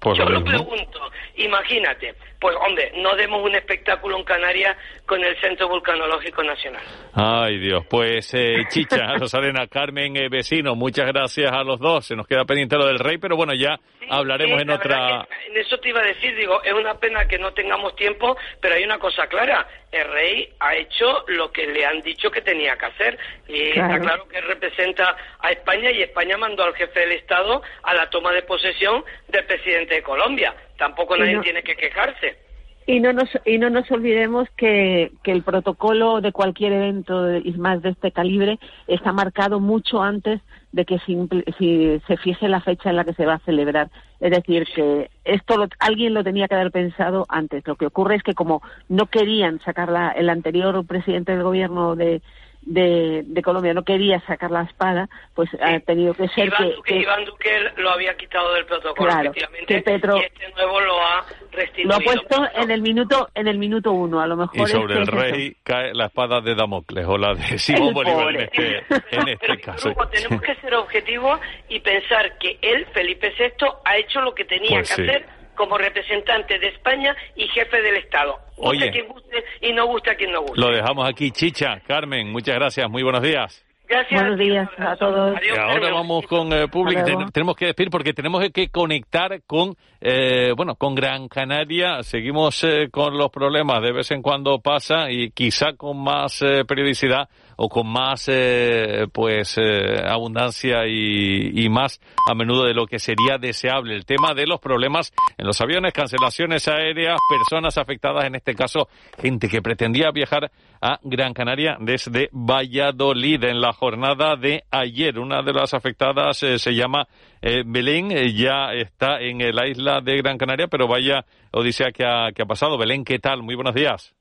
Pues 0.00 0.16
Yo 0.16 0.24
lo 0.24 0.30
lo 0.30 0.40
mismo. 0.40 0.66
pregunto, 0.66 1.12
imagínate, 1.36 2.14
pues 2.42 2.56
hombre, 2.56 2.90
no 2.96 3.14
demos 3.14 3.40
un 3.42 3.54
espectáculo 3.54 4.18
en 4.18 4.24
Canarias 4.24 4.76
con 5.06 5.22
el 5.22 5.34
Centro 5.40 5.68
Vulcanológico 5.68 6.42
Nacional. 6.42 6.82
Ay, 7.14 7.58
Dios. 7.58 7.86
Pues, 7.88 8.34
eh, 8.34 8.64
Chicha, 8.68 9.14
Rosalena, 9.16 9.68
Carmen, 9.68 10.16
eh, 10.16 10.28
vecino, 10.28 10.74
muchas 10.74 11.06
gracias 11.06 11.52
a 11.52 11.62
los 11.62 11.78
dos. 11.78 12.04
Se 12.04 12.16
nos 12.16 12.26
queda 12.26 12.44
pendiente 12.44 12.76
lo 12.76 12.86
del 12.86 12.98
rey, 12.98 13.18
pero 13.18 13.36
bueno, 13.36 13.54
ya 13.54 13.78
hablaremos 14.10 14.56
Sí, 14.58 14.62
en 14.62 14.70
otra... 14.70 15.26
En 15.48 15.56
eso 15.56 15.78
te 15.78 15.90
iba 15.90 16.00
a 16.00 16.04
decir, 16.04 16.34
digo, 16.36 16.60
es 16.64 16.72
una 16.72 16.94
pena 16.98 17.26
que 17.28 17.38
no 17.38 17.52
tengamos 17.52 17.94
tiempo, 17.94 18.36
pero 18.60 18.74
hay 18.74 18.82
una 18.82 18.98
cosa 18.98 19.28
clara, 19.28 19.66
el 19.92 20.08
rey 20.12 20.48
ha 20.58 20.74
hecho 20.74 21.24
lo 21.28 21.52
que 21.52 21.66
le 21.68 21.86
han 21.86 22.00
dicho 22.00 22.28
que 22.28 22.40
tenía 22.40 22.76
que 22.76 22.86
hacer 22.86 23.18
y 23.46 23.70
Claro. 23.72 23.94
está 23.94 24.00
claro 24.04 24.28
que 24.28 24.40
representa 24.40 25.16
a 25.38 25.52
España 25.52 25.90
y 25.92 26.02
España 26.02 26.36
mandó 26.36 26.64
al 26.64 26.74
jefe 26.74 27.00
del 27.00 27.12
Estado 27.12 27.62
a 27.84 27.94
la 27.94 28.10
toma 28.10 28.32
de 28.32 28.42
posesión 28.42 29.04
del 29.28 29.44
presidente 29.44 29.94
de 29.94 30.02
Colombia. 30.02 30.54
Tampoco 30.78 31.16
nadie 31.16 31.34
no- 31.34 31.42
tiene 31.42 31.62
que 31.62 31.76
quejarse. 31.76 32.36
Y 32.84 32.98
no 32.98 33.12
nos, 33.12 33.28
y 33.46 33.58
no 33.58 33.70
nos 33.70 33.88
olvidemos 33.92 34.48
que, 34.56 35.12
que 35.22 35.30
el 35.30 35.44
protocolo 35.44 36.20
de 36.20 36.32
cualquier 36.32 36.72
evento 36.72 37.36
y 37.36 37.52
más 37.52 37.80
de 37.80 37.90
este 37.90 38.10
calibre 38.10 38.58
está 38.88 39.12
marcado 39.12 39.60
mucho 39.60 40.02
antes 40.02 40.40
de 40.72 40.84
que 40.84 40.98
simple- 40.98 41.44
si 41.58 42.00
se 42.08 42.16
fije 42.16 42.48
la 42.48 42.60
fecha 42.60 42.90
en 42.90 42.96
la 42.96 43.04
que 43.04 43.14
se 43.14 43.24
va 43.24 43.34
a 43.34 43.38
celebrar. 43.40 43.88
Es 44.18 44.32
decir, 44.32 44.66
que 44.74 45.10
esto 45.24 45.58
lo- 45.58 45.68
alguien 45.78 46.12
lo 46.12 46.24
tenía 46.24 46.48
que 46.48 46.56
haber 46.56 46.72
pensado 46.72 47.24
antes. 47.28 47.64
Lo 47.68 47.76
que 47.76 47.86
ocurre 47.86 48.16
es 48.16 48.24
que 48.24 48.34
como 48.34 48.62
no 48.88 49.06
querían 49.06 49.60
sacar 49.60 49.88
la, 49.88 50.10
el 50.10 50.28
anterior 50.28 50.84
presidente 50.84 51.30
del 51.32 51.44
gobierno 51.44 51.94
de, 51.94 52.20
de, 52.64 53.22
de 53.24 53.42
Colombia 53.42 53.74
no 53.74 53.82
quería 53.82 54.20
sacar 54.20 54.50
la 54.50 54.62
espada, 54.62 55.08
pues 55.34 55.50
ha 55.60 55.80
tenido 55.80 56.14
que 56.14 56.28
ser 56.28 56.46
Iván 56.46 56.68
que, 56.68 56.74
Duque, 56.76 56.94
que- 56.94 57.00
Iván 57.00 57.24
Duque 57.24 57.50
lo 57.76 57.90
había 57.90 58.16
quitado 58.16 58.54
del 58.54 58.64
protocolo, 58.66 59.08
Claro, 59.10 59.30
efectivamente, 59.30 59.66
que 59.74 59.82
Petro- 59.82 60.16
y 60.18 60.20
este 60.24 60.48
nuevo 60.52 60.80
lo 60.80 61.00
ha 61.02 61.16
lo 61.20 61.48
restituido. 61.58 61.94
ha 61.96 61.98
puesto 62.00 62.48
en 62.54 62.70
el 62.70 62.80
minuto 62.82 63.28
en 63.34 63.48
el 63.48 63.58
minuto 63.58 63.92
uno. 63.92 64.20
A 64.20 64.26
lo 64.26 64.36
mejor 64.36 64.68
Y 64.68 64.70
sobre 64.72 64.94
el 64.94 65.02
es 65.02 65.08
eso. 65.08 65.16
rey 65.16 65.56
cae 65.64 65.92
la 65.94 66.06
espada 66.06 66.40
de 66.40 66.54
Damocles 66.54 67.06
o 67.06 67.18
la 67.18 67.34
de 67.34 67.58
Simón 67.58 67.88
El 67.88 67.94
Bolívar 67.94 68.34
en 68.34 68.40
este, 68.42 68.76
en 69.10 69.28
este 69.28 69.60
caso. 69.60 69.88
Luego 69.88 70.06
tenemos 70.08 70.40
que 70.42 70.54
ser 70.56 70.74
objetivos 70.74 71.40
y 71.68 71.80
pensar 71.80 72.38
que 72.38 72.58
él, 72.62 72.86
Felipe 72.94 73.32
VI, 73.38 73.66
ha 73.84 73.96
hecho 73.96 74.20
lo 74.20 74.34
que 74.34 74.44
tenía 74.44 74.70
Pues 74.70 74.88
que 74.94 75.02
sí. 75.02 75.08
hacer 75.10 75.26
como 75.56 75.78
representante 75.78 76.58
de 76.58 76.68
España 76.68 77.14
y 77.36 77.46
jefe 77.48 77.80
del 77.82 77.96
Estado. 77.96 78.38
Guste 78.56 78.68
Oye. 78.76 78.88
a 78.88 78.92
quien 78.92 79.08
guste 79.08 79.44
y 79.60 79.72
no 79.72 79.86
guste 79.86 80.10
a 80.10 80.14
quien 80.14 80.32
no 80.32 80.40
guste. 80.42 80.60
Lo 80.60 80.70
dejamos 80.70 81.08
aquí, 81.08 81.30
Chicha. 81.30 81.80
Carmen, 81.86 82.30
muchas 82.32 82.54
gracias. 82.54 82.88
Muy 82.90 83.02
buenos 83.02 83.22
días. 83.22 83.64
Gracias. 83.88 84.22
Buenos 84.22 84.38
días 84.38 84.68
a 84.78 84.96
todos. 84.96 85.36
Y 85.42 85.50
ahora 85.58 85.92
vamos 85.92 86.24
con 86.26 86.50
eh, 86.54 86.66
público. 86.68 87.04
Ten- 87.04 87.30
tenemos 87.30 87.54
que 87.56 87.66
despedir 87.66 87.90
porque 87.90 88.14
tenemos 88.14 88.42
que 88.50 88.70
conectar 88.70 89.42
con, 89.46 89.74
eh, 90.00 90.52
bueno, 90.56 90.76
con 90.76 90.94
Gran 90.94 91.28
Canaria. 91.28 92.02
Seguimos 92.02 92.64
eh, 92.64 92.88
con 92.90 93.18
los 93.18 93.28
problemas. 93.30 93.82
De 93.82 93.92
vez 93.92 94.10
en 94.10 94.22
cuando 94.22 94.60
pasa 94.60 95.10
y 95.10 95.30
quizá 95.32 95.74
con 95.76 96.02
más 96.02 96.40
eh, 96.40 96.64
periodicidad 96.66 97.28
o 97.64 97.68
con 97.68 97.86
más, 97.86 98.28
eh, 98.28 99.06
pues, 99.12 99.56
eh, 99.56 100.02
abundancia 100.04 100.84
y, 100.88 101.68
más 101.68 102.00
a 102.28 102.34
menudo 102.34 102.64
de 102.64 102.74
lo 102.74 102.86
que 102.86 102.98
sería 102.98 103.38
deseable. 103.38 103.94
El 103.94 104.04
tema 104.04 104.34
de 104.34 104.48
los 104.48 104.58
problemas 104.58 105.12
en 105.38 105.46
los 105.46 105.60
aviones, 105.60 105.92
cancelaciones 105.92 106.66
aéreas, 106.66 107.18
personas 107.30 107.78
afectadas, 107.78 108.24
en 108.24 108.34
este 108.34 108.56
caso, 108.56 108.88
gente 109.16 109.48
que 109.48 109.62
pretendía 109.62 110.10
viajar 110.10 110.50
a 110.80 110.98
Gran 111.04 111.34
Canaria 111.34 111.76
desde 111.78 112.28
Valladolid 112.32 113.44
en 113.44 113.60
la 113.60 113.72
jornada 113.72 114.34
de 114.34 114.64
ayer. 114.72 115.20
Una 115.20 115.42
de 115.42 115.52
las 115.52 115.72
afectadas 115.72 116.42
eh, 116.42 116.58
se 116.58 116.74
llama 116.74 117.06
eh, 117.40 117.62
Belén, 117.64 118.10
eh, 118.10 118.32
ya 118.32 118.72
está 118.74 119.20
en 119.20 119.38
la 119.54 119.68
isla 119.68 120.00
de 120.00 120.16
Gran 120.16 120.36
Canaria, 120.36 120.66
pero 120.66 120.88
vaya 120.88 121.24
odisea 121.52 121.92
que 121.92 122.04
ha, 122.04 122.32
que 122.34 122.42
ha 122.42 122.46
pasado. 122.46 122.76
Belén, 122.76 123.04
¿qué 123.04 123.20
tal? 123.20 123.44
Muy 123.44 123.54
buenos 123.54 123.74
días. 123.76 124.12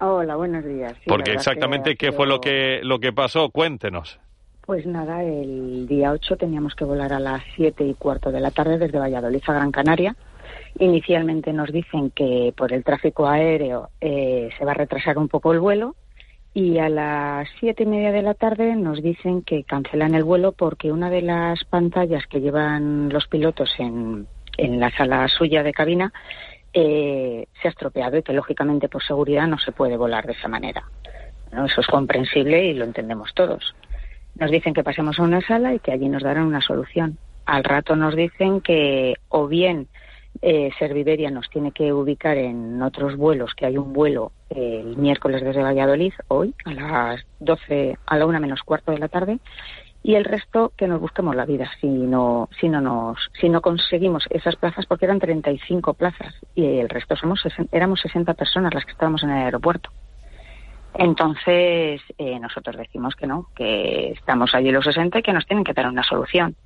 Hola, 0.00 0.36
buenos 0.36 0.64
días. 0.64 0.94
Sí, 1.02 1.08
Porque 1.08 1.32
exactamente 1.32 1.96
qué 1.96 2.12
fue 2.12 2.26
lo 2.26 2.40
que, 2.40 2.80
lo 2.84 3.00
que 3.00 3.12
pasó, 3.12 3.50
cuéntenos. 3.50 4.20
Pues 4.64 4.86
nada, 4.86 5.24
el 5.24 5.88
día 5.88 6.12
8 6.12 6.36
teníamos 6.36 6.74
que 6.74 6.84
volar 6.84 7.12
a 7.12 7.18
las 7.18 7.42
7 7.56 7.84
y 7.84 7.94
cuarto 7.94 8.30
de 8.30 8.40
la 8.40 8.50
tarde 8.50 8.78
desde 8.78 8.98
Valladolid 8.98 9.42
a 9.46 9.52
Gran 9.54 9.72
Canaria. 9.72 10.14
Inicialmente 10.78 11.52
nos 11.52 11.72
dicen 11.72 12.10
que 12.10 12.52
por 12.56 12.72
el 12.72 12.84
tráfico 12.84 13.26
aéreo 13.26 13.88
eh, 14.00 14.50
se 14.56 14.64
va 14.64 14.72
a 14.72 14.74
retrasar 14.74 15.18
un 15.18 15.28
poco 15.28 15.52
el 15.52 15.58
vuelo 15.58 15.96
y 16.54 16.78
a 16.78 16.88
las 16.88 17.48
siete 17.58 17.82
y 17.82 17.86
media 17.86 18.12
de 18.12 18.22
la 18.22 18.34
tarde 18.34 18.76
nos 18.76 19.02
dicen 19.02 19.42
que 19.42 19.64
cancelan 19.64 20.14
el 20.14 20.24
vuelo 20.24 20.52
porque 20.52 20.92
una 20.92 21.10
de 21.10 21.22
las 21.22 21.64
pantallas 21.64 22.26
que 22.26 22.40
llevan 22.40 23.08
los 23.08 23.26
pilotos 23.26 23.70
en, 23.78 24.26
en 24.56 24.80
la 24.80 24.90
sala 24.90 25.26
suya 25.28 25.62
de 25.62 25.72
cabina 25.72 26.12
eh, 26.80 27.48
se 27.60 27.66
ha 27.66 27.70
estropeado 27.72 28.16
y 28.16 28.22
que 28.22 28.32
lógicamente 28.32 28.88
por 28.88 29.02
seguridad 29.02 29.48
no 29.48 29.58
se 29.58 29.72
puede 29.72 29.96
volar 29.96 30.26
de 30.26 30.32
esa 30.32 30.46
manera. 30.46 30.84
Eso 31.50 31.80
es 31.80 31.86
comprensible 31.88 32.66
y 32.66 32.74
lo 32.74 32.84
entendemos 32.84 33.34
todos. 33.34 33.74
Nos 34.36 34.50
dicen 34.50 34.74
que 34.74 34.84
pasemos 34.84 35.18
a 35.18 35.24
una 35.24 35.40
sala 35.40 35.74
y 35.74 35.80
que 35.80 35.90
allí 35.90 36.08
nos 36.08 36.22
darán 36.22 36.44
una 36.44 36.60
solución. 36.60 37.18
Al 37.46 37.64
rato 37.64 37.96
nos 37.96 38.14
dicen 38.14 38.60
que 38.60 39.14
o 39.28 39.48
bien 39.48 39.88
eh, 40.40 40.70
Serviberia 40.78 41.32
nos 41.32 41.50
tiene 41.50 41.72
que 41.72 41.92
ubicar 41.92 42.36
en 42.36 42.80
otros 42.80 43.16
vuelos, 43.16 43.54
que 43.56 43.66
hay 43.66 43.76
un 43.76 43.92
vuelo 43.92 44.30
eh, 44.50 44.84
el 44.84 44.96
miércoles 44.96 45.42
desde 45.42 45.62
Valladolid, 45.62 46.12
hoy, 46.28 46.54
a 46.64 46.74
las 46.74 47.26
12, 47.40 47.98
a 48.06 48.16
la 48.16 48.26
una 48.26 48.38
menos 48.38 48.62
cuarto 48.62 48.92
de 48.92 48.98
la 48.98 49.08
tarde, 49.08 49.40
y 50.02 50.14
el 50.14 50.24
resto 50.24 50.72
que 50.76 50.86
nos 50.86 51.00
busquemos 51.00 51.34
la 51.34 51.44
vida 51.44 51.70
si 51.80 51.88
no, 51.88 52.48
si 52.60 52.68
no, 52.68 52.80
nos, 52.80 53.18
si 53.40 53.48
no 53.48 53.60
conseguimos 53.60 54.24
esas 54.30 54.56
plazas, 54.56 54.86
porque 54.86 55.04
eran 55.04 55.18
35 55.18 55.94
plazas 55.94 56.34
y 56.54 56.78
el 56.78 56.88
resto 56.88 57.16
somos, 57.16 57.42
éramos 57.72 58.00
60 58.00 58.34
personas 58.34 58.74
las 58.74 58.84
que 58.84 58.92
estábamos 58.92 59.22
en 59.22 59.30
el 59.30 59.44
aeropuerto. 59.44 59.90
Entonces, 60.94 62.00
eh, 62.16 62.38
nosotros 62.40 62.76
decimos 62.76 63.14
que 63.14 63.26
no, 63.26 63.48
que 63.54 64.12
estamos 64.12 64.54
allí 64.54 64.70
los 64.70 64.84
60 64.84 65.18
y 65.18 65.22
que 65.22 65.32
nos 65.32 65.46
tienen 65.46 65.64
que 65.64 65.74
dar 65.74 65.88
una 65.88 66.02
solución. 66.02 66.56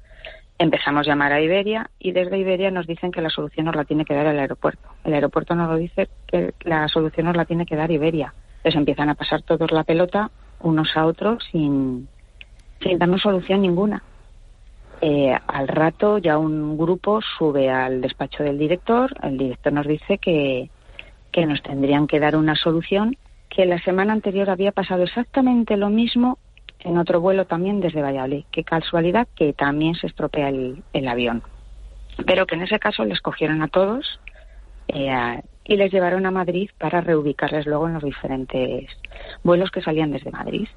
Empezamos 0.58 1.06
a 1.06 1.10
llamar 1.10 1.32
a 1.32 1.40
Iberia 1.40 1.90
y 1.98 2.12
desde 2.12 2.38
Iberia 2.38 2.70
nos 2.70 2.86
dicen 2.86 3.10
que 3.10 3.20
la 3.20 3.30
solución 3.30 3.66
nos 3.66 3.74
la 3.74 3.84
tiene 3.84 4.04
que 4.04 4.14
dar 4.14 4.26
el 4.26 4.38
aeropuerto. 4.38 4.88
El 5.04 5.14
aeropuerto 5.14 5.54
nos 5.54 5.68
lo 5.68 5.76
dice 5.76 6.08
que 6.26 6.54
la 6.60 6.86
solución 6.88 7.26
nos 7.26 7.36
la 7.36 7.46
tiene 7.46 7.66
que 7.66 7.76
dar 7.76 7.90
Iberia. 7.90 8.32
Entonces 8.58 8.78
empiezan 8.78 9.08
a 9.08 9.14
pasar 9.14 9.42
todos 9.42 9.72
la 9.72 9.84
pelota 9.84 10.30
unos 10.60 10.96
a 10.96 11.06
otros 11.06 11.44
sin, 11.50 12.08
sin 12.82 12.98
darnos 12.98 13.22
solución 13.22 13.62
ninguna. 13.62 14.02
Eh, 15.00 15.34
al 15.48 15.66
rato 15.66 16.18
ya 16.18 16.38
un 16.38 16.78
grupo 16.78 17.20
sube 17.36 17.70
al 17.70 18.00
despacho 18.00 18.44
del 18.44 18.58
director, 18.58 19.12
el 19.22 19.36
director 19.36 19.72
nos 19.72 19.86
dice 19.86 20.18
que, 20.18 20.70
que 21.32 21.44
nos 21.46 21.60
tendrían 21.62 22.06
que 22.06 22.20
dar 22.20 22.36
una 22.36 22.54
solución, 22.54 23.16
que 23.48 23.66
la 23.66 23.80
semana 23.80 24.12
anterior 24.12 24.48
había 24.48 24.70
pasado 24.70 25.02
exactamente 25.02 25.76
lo 25.76 25.90
mismo 25.90 26.38
en 26.84 26.98
otro 26.98 27.20
vuelo 27.20 27.46
también 27.46 27.80
desde 27.80 28.02
Valladolid. 28.02 28.44
Qué 28.50 28.64
casualidad 28.64 29.28
que 29.34 29.52
también 29.52 29.94
se 29.94 30.06
estropea 30.06 30.48
el, 30.48 30.82
el 30.92 31.08
avión. 31.08 31.42
Pero 32.26 32.46
que 32.46 32.54
en 32.54 32.62
ese 32.62 32.78
caso 32.78 33.04
les 33.04 33.20
cogieron 33.20 33.62
a 33.62 33.68
todos 33.68 34.20
eh, 34.88 35.42
y 35.64 35.76
les 35.76 35.92
llevaron 35.92 36.26
a 36.26 36.30
Madrid 36.30 36.70
para 36.78 37.00
reubicarles 37.00 37.66
luego 37.66 37.88
en 37.88 37.94
los 37.94 38.02
diferentes 38.02 38.88
vuelos 39.42 39.70
que 39.70 39.82
salían 39.82 40.10
desde 40.10 40.30
Madrid. 40.30 40.68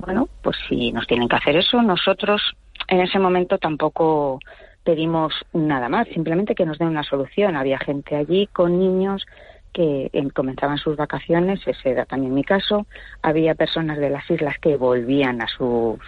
Bueno, 0.00 0.28
pues 0.42 0.56
si 0.68 0.92
nos 0.92 1.06
tienen 1.06 1.28
que 1.28 1.36
hacer 1.36 1.56
eso, 1.56 1.82
nosotros 1.82 2.40
en 2.88 3.00
ese 3.00 3.18
momento 3.18 3.58
tampoco 3.58 4.40
pedimos 4.82 5.34
nada 5.52 5.88
más, 5.88 6.08
simplemente 6.08 6.54
que 6.54 6.64
nos 6.64 6.78
den 6.78 6.88
una 6.88 7.02
solución. 7.02 7.54
Había 7.54 7.78
gente 7.78 8.16
allí 8.16 8.46
con 8.46 8.78
niños 8.78 9.26
que 9.74 10.10
eh, 10.12 10.30
comenzaban 10.30 10.78
sus 10.78 10.96
vacaciones, 10.96 11.60
ese 11.66 11.90
era 11.90 12.06
también 12.06 12.34
mi 12.34 12.44
caso. 12.44 12.86
Había 13.22 13.54
personas 13.54 13.98
de 13.98 14.10
las 14.10 14.28
islas 14.30 14.56
que 14.58 14.76
volvían 14.76 15.42
a 15.42 15.46
sus, 15.46 15.98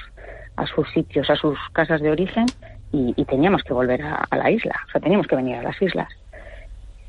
a 0.56 0.66
sus 0.66 0.88
sitios, 0.92 1.28
a 1.28 1.36
sus 1.36 1.58
casas 1.72 2.00
de 2.00 2.10
origen 2.10 2.46
y, 2.92 3.12
y 3.14 3.24
teníamos 3.26 3.62
que 3.62 3.74
volver 3.74 4.02
a, 4.02 4.26
a 4.28 4.36
la 4.36 4.50
isla, 4.50 4.74
o 4.88 4.90
sea, 4.90 5.00
teníamos 5.00 5.26
que 5.26 5.36
venir 5.36 5.56
a 5.56 5.62
las 5.62 5.80
islas. 5.80 6.08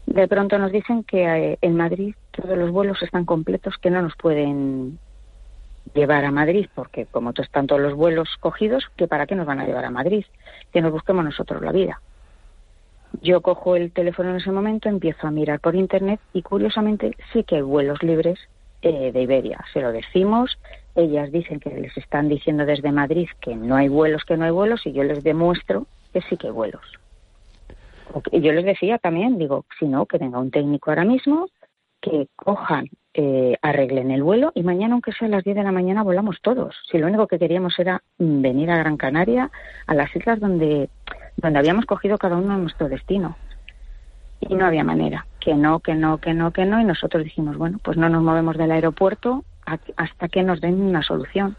De 0.05 0.27
pronto 0.27 0.57
nos 0.57 0.71
dicen 0.71 1.05
que 1.05 1.23
eh, 1.23 1.57
en 1.61 1.77
Madrid 1.77 2.13
todos 2.31 2.57
los 2.57 2.71
vuelos 2.71 3.01
están 3.01 3.23
completos, 3.23 3.77
que 3.77 3.89
no 3.89 4.01
nos 4.01 4.15
pueden 4.17 4.99
llevar 5.93 6.25
a 6.25 6.31
Madrid, 6.31 6.67
porque 6.73 7.05
como 7.05 7.31
están 7.35 7.67
todos 7.67 7.81
los 7.81 7.93
vuelos 7.93 8.29
cogidos, 8.39 8.85
que 8.95 9.07
para 9.07 9.27
qué 9.27 9.35
nos 9.35 9.45
van 9.45 9.59
a 9.59 9.65
llevar 9.65 9.85
a 9.85 9.91
Madrid, 9.91 10.25
que 10.71 10.81
nos 10.81 10.91
busquemos 10.91 11.23
nosotros 11.23 11.61
la 11.61 11.71
vida. 11.71 12.01
Yo 13.21 13.41
cojo 13.41 13.75
el 13.75 13.91
teléfono 13.91 14.31
en 14.31 14.37
ese 14.37 14.51
momento, 14.51 14.89
empiezo 14.89 15.27
a 15.27 15.31
mirar 15.31 15.59
por 15.59 15.75
internet 15.75 16.19
y 16.33 16.41
curiosamente 16.41 17.15
sí 17.31 17.43
que 17.43 17.57
hay 17.57 17.61
vuelos 17.61 18.01
libres 18.01 18.39
eh, 18.81 19.11
de 19.11 19.21
Iberia. 19.21 19.63
Se 19.71 19.81
lo 19.81 19.91
decimos, 19.91 20.57
ellas 20.95 21.31
dicen 21.31 21.59
que 21.59 21.69
les 21.69 21.95
están 21.95 22.27
diciendo 22.27 22.65
desde 22.65 22.91
Madrid 22.91 23.29
que 23.39 23.55
no 23.55 23.75
hay 23.75 23.87
vuelos, 23.87 24.25
que 24.25 24.35
no 24.35 24.45
hay 24.45 24.51
vuelos 24.51 24.85
y 24.85 24.93
yo 24.93 25.03
les 25.03 25.23
demuestro 25.23 25.85
que 26.11 26.21
sí 26.21 26.37
que 26.37 26.47
hay 26.47 26.53
vuelos. 26.53 26.81
Yo 28.31 28.51
les 28.51 28.65
decía 28.65 28.97
también, 28.97 29.37
digo, 29.37 29.65
si 29.79 29.87
no, 29.87 30.05
que 30.05 30.17
venga 30.17 30.39
un 30.39 30.51
técnico 30.51 30.91
ahora 30.91 31.05
mismo, 31.05 31.47
que 32.03 32.27
cojan, 32.35 32.89
eh, 33.13 33.55
arreglen 33.61 34.11
el 34.11 34.23
vuelo 34.23 34.51
y 34.53 34.61
mañana, 34.61 34.93
aunque 34.93 35.13
sea 35.13 35.27
a 35.29 35.31
las 35.31 35.45
10 35.45 35.55
de 35.55 35.63
la 35.63 35.71
mañana, 35.71 36.03
volamos 36.03 36.41
todos. 36.41 36.75
Si 36.91 36.97
lo 36.97 37.07
único 37.07 37.27
que 37.27 37.39
queríamos 37.39 37.79
era 37.79 38.03
venir 38.17 38.69
a 38.69 38.77
Gran 38.77 38.97
Canaria, 38.97 39.49
a 39.87 39.95
las 39.95 40.13
islas 40.13 40.41
donde, 40.41 40.89
donde 41.37 41.59
habíamos 41.59 41.85
cogido 41.85 42.17
cada 42.17 42.35
uno 42.35 42.57
nuestro 42.57 42.89
destino. 42.89 43.37
Y 44.41 44.53
no 44.55 44.65
había 44.65 44.83
manera, 44.83 45.25
que 45.39 45.55
no, 45.55 45.79
que 45.79 45.95
no, 45.95 46.17
que 46.17 46.33
no, 46.33 46.51
que 46.51 46.65
no. 46.65 46.81
Y 46.81 46.83
nosotros 46.83 47.23
dijimos, 47.23 47.57
bueno, 47.57 47.79
pues 47.81 47.95
no 47.95 48.09
nos 48.09 48.21
movemos 48.21 48.57
del 48.57 48.71
aeropuerto 48.71 49.45
hasta 49.95 50.27
que 50.27 50.43
nos 50.43 50.59
den 50.59 50.81
una 50.81 51.03
solución. 51.03 51.55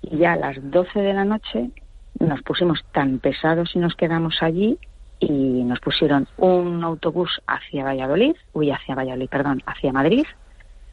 Y 0.00 0.16
ya 0.16 0.32
a 0.32 0.36
las 0.36 0.56
12 0.70 1.00
de 1.00 1.12
la 1.12 1.26
noche 1.26 1.70
nos 2.18 2.42
pusimos 2.42 2.82
tan 2.92 3.18
pesados 3.18 3.76
y 3.76 3.78
nos 3.78 3.94
quedamos 3.94 4.42
allí 4.42 4.78
y 5.22 5.62
nos 5.64 5.78
pusieron 5.80 6.26
un 6.36 6.82
autobús 6.82 7.40
hacia 7.46 7.84
Valladolid, 7.84 8.34
uy, 8.52 8.70
hacia 8.70 8.94
Valladolid, 8.94 9.28
perdón, 9.28 9.62
hacia 9.66 9.92
Madrid. 9.92 10.26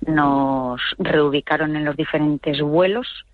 Nos 0.05 0.81
reubicaron 0.99 1.75
en 1.75 1.83
los 1.83 1.97
diferentes 1.97 2.61
vuelos 2.61 3.25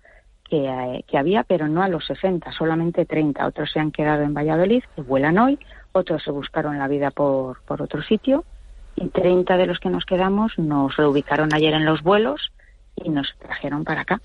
que, 0.48 0.66
eh, 0.66 1.04
que, 1.06 1.18
había, 1.18 1.42
pero 1.44 1.68
no 1.68 1.82
a 1.82 1.88
los 1.88 2.06
60, 2.06 2.50
solamente 2.52 3.04
30. 3.04 3.46
Otros 3.46 3.70
se 3.72 3.78
han 3.78 3.90
quedado 3.90 4.22
en 4.22 4.32
Valladolid, 4.32 4.82
que 4.94 5.02
vuelan 5.02 5.38
hoy, 5.38 5.58
otros 5.92 6.22
se 6.22 6.30
buscaron 6.30 6.78
la 6.78 6.88
vida 6.88 7.10
por, 7.10 7.60
por 7.62 7.82
otro 7.82 8.02
sitio, 8.02 8.44
y 8.96 9.08
30 9.08 9.56
de 9.58 9.66
los 9.66 9.78
que 9.78 9.90
nos 9.90 10.06
quedamos 10.06 10.58
nos 10.58 10.96
reubicaron 10.96 11.52
ayer 11.52 11.74
en 11.74 11.84
los 11.84 12.02
vuelos 12.02 12.52
y 12.96 13.10
nos 13.10 13.34
trajeron 13.38 13.84
para 13.84 14.00
acá. 14.00 14.20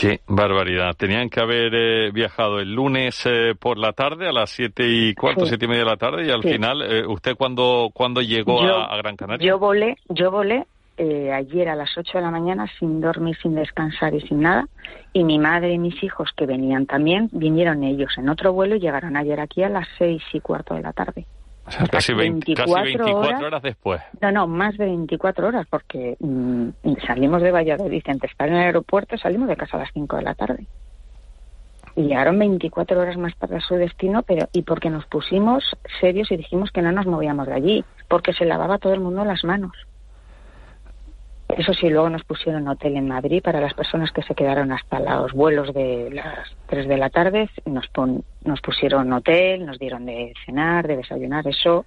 Qué 0.00 0.20
barbaridad. 0.26 0.94
Tenían 0.96 1.30
que 1.30 1.40
haber 1.40 1.74
eh, 1.74 2.10
viajado 2.12 2.58
el 2.60 2.72
lunes 2.74 3.24
eh, 3.24 3.54
por 3.58 3.78
la 3.78 3.92
tarde 3.92 4.28
a 4.28 4.32
las 4.32 4.50
siete 4.50 4.84
y 4.86 5.14
cuarto, 5.14 5.42
Sí. 5.42 5.50
siete 5.50 5.64
y 5.64 5.68
media 5.68 5.84
de 5.84 5.90
la 5.90 5.96
tarde 5.96 6.26
y 6.26 6.30
al 6.30 6.42
Sí. 6.42 6.52
final, 6.52 6.82
eh, 6.82 7.06
¿usted 7.06 7.34
cuándo, 7.36 7.90
cuándo 7.94 8.20
llegó 8.20 8.62
Yo- 8.62 8.76
a, 8.76 8.84
a 8.92 8.96
Gran 8.98 9.16
Canaria? 9.16 9.46
Yo 9.48 9.58
volé, 9.58 9.96
yo 10.08 10.30
volé 10.30 10.66
eh, 10.98 11.30
ayer 11.32 11.68
a 11.68 11.74
las 11.76 11.90
8 11.96 12.18
de 12.18 12.22
la 12.24 12.30
mañana 12.30 12.66
sin 12.78 13.00
dormir, 13.02 13.36
sin 13.42 13.54
descansar 13.54 14.14
y 14.14 14.20
sin 14.22 14.40
nada. 14.40 14.66
Y 15.12 15.24
mi 15.24 15.38
madre 15.38 15.72
y 15.72 15.78
mis 15.78 16.02
hijos, 16.02 16.30
que 16.36 16.46
venían 16.46 16.86
también, 16.86 17.28
vinieron 17.32 17.84
ellos 17.84 18.12
en 18.16 18.28
otro 18.30 18.52
vuelo 18.54 18.76
y 18.76 18.80
llegaron 18.80 19.14
ayer 19.16 19.38
aquí 19.40 19.62
a 19.62 19.68
las 19.68 19.86
seis 19.98 20.22
y 20.32 20.40
cuarto 20.40 20.74
de 20.74 20.80
la 20.82 20.92
tarde. 20.94 21.26
O 21.66 21.70
sea, 21.70 21.86
casi, 21.86 22.14
20 22.14 22.54
casi 22.54 22.72
24 22.72 22.82
24 22.84 23.28
horas. 23.28 23.42
horas 23.42 23.62
después. 23.62 24.00
No, 24.20 24.30
no, 24.30 24.46
más 24.46 24.76
de 24.76 24.84
24 24.84 25.48
horas, 25.48 25.66
porque 25.68 26.16
mm, 26.20 26.68
salimos 27.06 27.42
de 27.42 27.50
Valladolid, 27.50 28.02
antes 28.06 28.30
estar 28.30 28.48
en 28.48 28.54
el 28.54 28.62
aeropuerto, 28.62 29.18
salimos 29.18 29.48
de 29.48 29.56
casa 29.56 29.76
a 29.76 29.80
las 29.80 29.92
5 29.92 30.16
de 30.16 30.22
la 30.22 30.34
tarde. 30.34 30.66
Y 31.96 32.02
llegaron 32.02 32.38
24 32.38 33.00
horas 33.00 33.16
más 33.16 33.34
tarde 33.36 33.56
a 33.56 33.60
su 33.60 33.74
destino, 33.74 34.22
pero 34.22 34.48
y 34.52 34.62
porque 34.62 34.90
nos 34.90 35.06
pusimos 35.06 35.64
serios 36.00 36.30
y 36.30 36.36
dijimos 36.36 36.70
que 36.70 36.82
no 36.82 36.92
nos 36.92 37.06
movíamos 37.06 37.46
de 37.46 37.54
allí, 37.54 37.84
porque 38.06 38.32
se 38.32 38.44
lavaba 38.44 38.78
todo 38.78 38.92
el 38.94 39.00
mundo 39.00 39.24
las 39.24 39.42
manos. 39.44 39.72
Eso 41.48 41.72
sí, 41.74 41.88
luego 41.88 42.10
nos 42.10 42.24
pusieron 42.24 42.66
hotel 42.68 42.96
en 42.96 43.06
Madrid 43.08 43.40
para 43.42 43.60
las 43.60 43.72
personas 43.74 44.10
que 44.12 44.22
se 44.22 44.34
quedaron 44.34 44.72
hasta 44.72 44.98
los 45.00 45.32
vuelos 45.32 45.72
de 45.72 46.10
las 46.12 46.50
3 46.66 46.88
de 46.88 46.96
la 46.96 47.08
tarde. 47.08 47.48
Nos, 47.64 47.86
pon- 47.88 48.24
nos 48.44 48.60
pusieron 48.60 49.12
hotel, 49.12 49.64
nos 49.64 49.78
dieron 49.78 50.04
de 50.06 50.32
cenar, 50.44 50.86
de 50.88 50.96
desayunar, 50.96 51.46
eso 51.46 51.86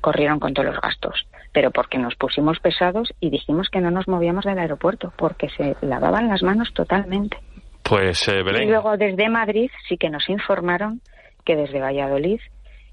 corrieron 0.00 0.38
con 0.38 0.52
todos 0.54 0.66
los 0.72 0.80
gastos. 0.80 1.26
Pero 1.52 1.70
porque 1.70 1.98
nos 1.98 2.14
pusimos 2.14 2.60
pesados 2.60 3.12
y 3.20 3.30
dijimos 3.30 3.68
que 3.70 3.80
no 3.80 3.90
nos 3.90 4.06
movíamos 4.06 4.44
del 4.44 4.58
aeropuerto, 4.58 5.12
porque 5.16 5.48
se 5.50 5.74
lavaban 5.80 6.28
las 6.28 6.42
manos 6.42 6.72
totalmente. 6.74 7.38
Pues, 7.82 8.28
eh, 8.28 8.42
Y 8.62 8.66
luego 8.66 8.96
desde 8.96 9.28
Madrid 9.30 9.70
sí 9.88 9.96
que 9.96 10.10
nos 10.10 10.28
informaron 10.28 11.00
que 11.44 11.56
desde 11.56 11.80
Valladolid 11.80 12.38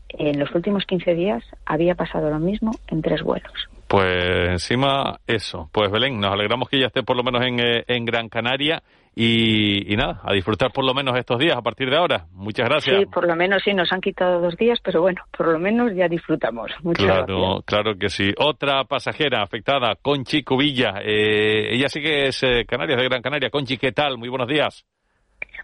en 0.09 0.39
los 0.39 0.55
últimos 0.55 0.85
15 0.85 1.13
días 1.15 1.43
había 1.65 1.95
pasado 1.95 2.29
lo 2.29 2.39
mismo 2.39 2.71
en 2.87 3.01
tres 3.01 3.21
vuelos. 3.21 3.69
Pues 3.87 4.49
encima 4.49 5.19
eso. 5.25 5.69
Pues 5.71 5.91
Belén, 5.91 6.19
nos 6.19 6.31
alegramos 6.31 6.69
que 6.69 6.79
ya 6.79 6.87
esté 6.87 7.03
por 7.03 7.15
lo 7.15 7.23
menos 7.23 7.45
en, 7.45 7.59
eh, 7.59 7.83
en 7.87 8.05
Gran 8.05 8.29
Canaria 8.29 8.83
y, 9.15 9.91
y 9.91 9.95
nada, 9.97 10.21
a 10.23 10.33
disfrutar 10.33 10.71
por 10.71 10.85
lo 10.85 10.93
menos 10.93 11.17
estos 11.17 11.39
días 11.39 11.57
a 11.57 11.61
partir 11.61 11.89
de 11.89 11.97
ahora. 11.97 12.25
Muchas 12.33 12.67
gracias. 12.67 12.99
Sí, 12.99 13.05
por 13.07 13.27
lo 13.27 13.35
menos 13.35 13.63
sí 13.63 13.73
nos 13.73 13.91
han 13.91 13.99
quitado 13.99 14.39
dos 14.41 14.55
días, 14.57 14.79
pero 14.83 15.01
bueno, 15.01 15.23
por 15.35 15.47
lo 15.47 15.57
menos 15.57 15.91
ya 15.95 16.07
disfrutamos. 16.07 16.71
Muchas 16.83 17.05
gracias. 17.05 17.25
Claro, 17.25 17.63
claro 17.65 17.97
que 17.97 18.09
sí. 18.09 18.31
Otra 18.37 18.83
pasajera 18.83 19.41
afectada, 19.41 19.95
Conchi 20.01 20.43
Cubilla. 20.43 20.99
Eh, 21.03 21.73
ella 21.73 21.89
sí 21.89 22.01
que 22.01 22.27
es 22.27 22.43
eh, 22.43 22.65
Canarias, 22.67 22.99
de 22.99 23.05
Gran 23.09 23.21
Canaria. 23.21 23.49
Conchi, 23.49 23.77
¿qué 23.77 23.91
tal? 23.91 24.17
Muy 24.17 24.29
buenos 24.29 24.47
días. 24.47 24.85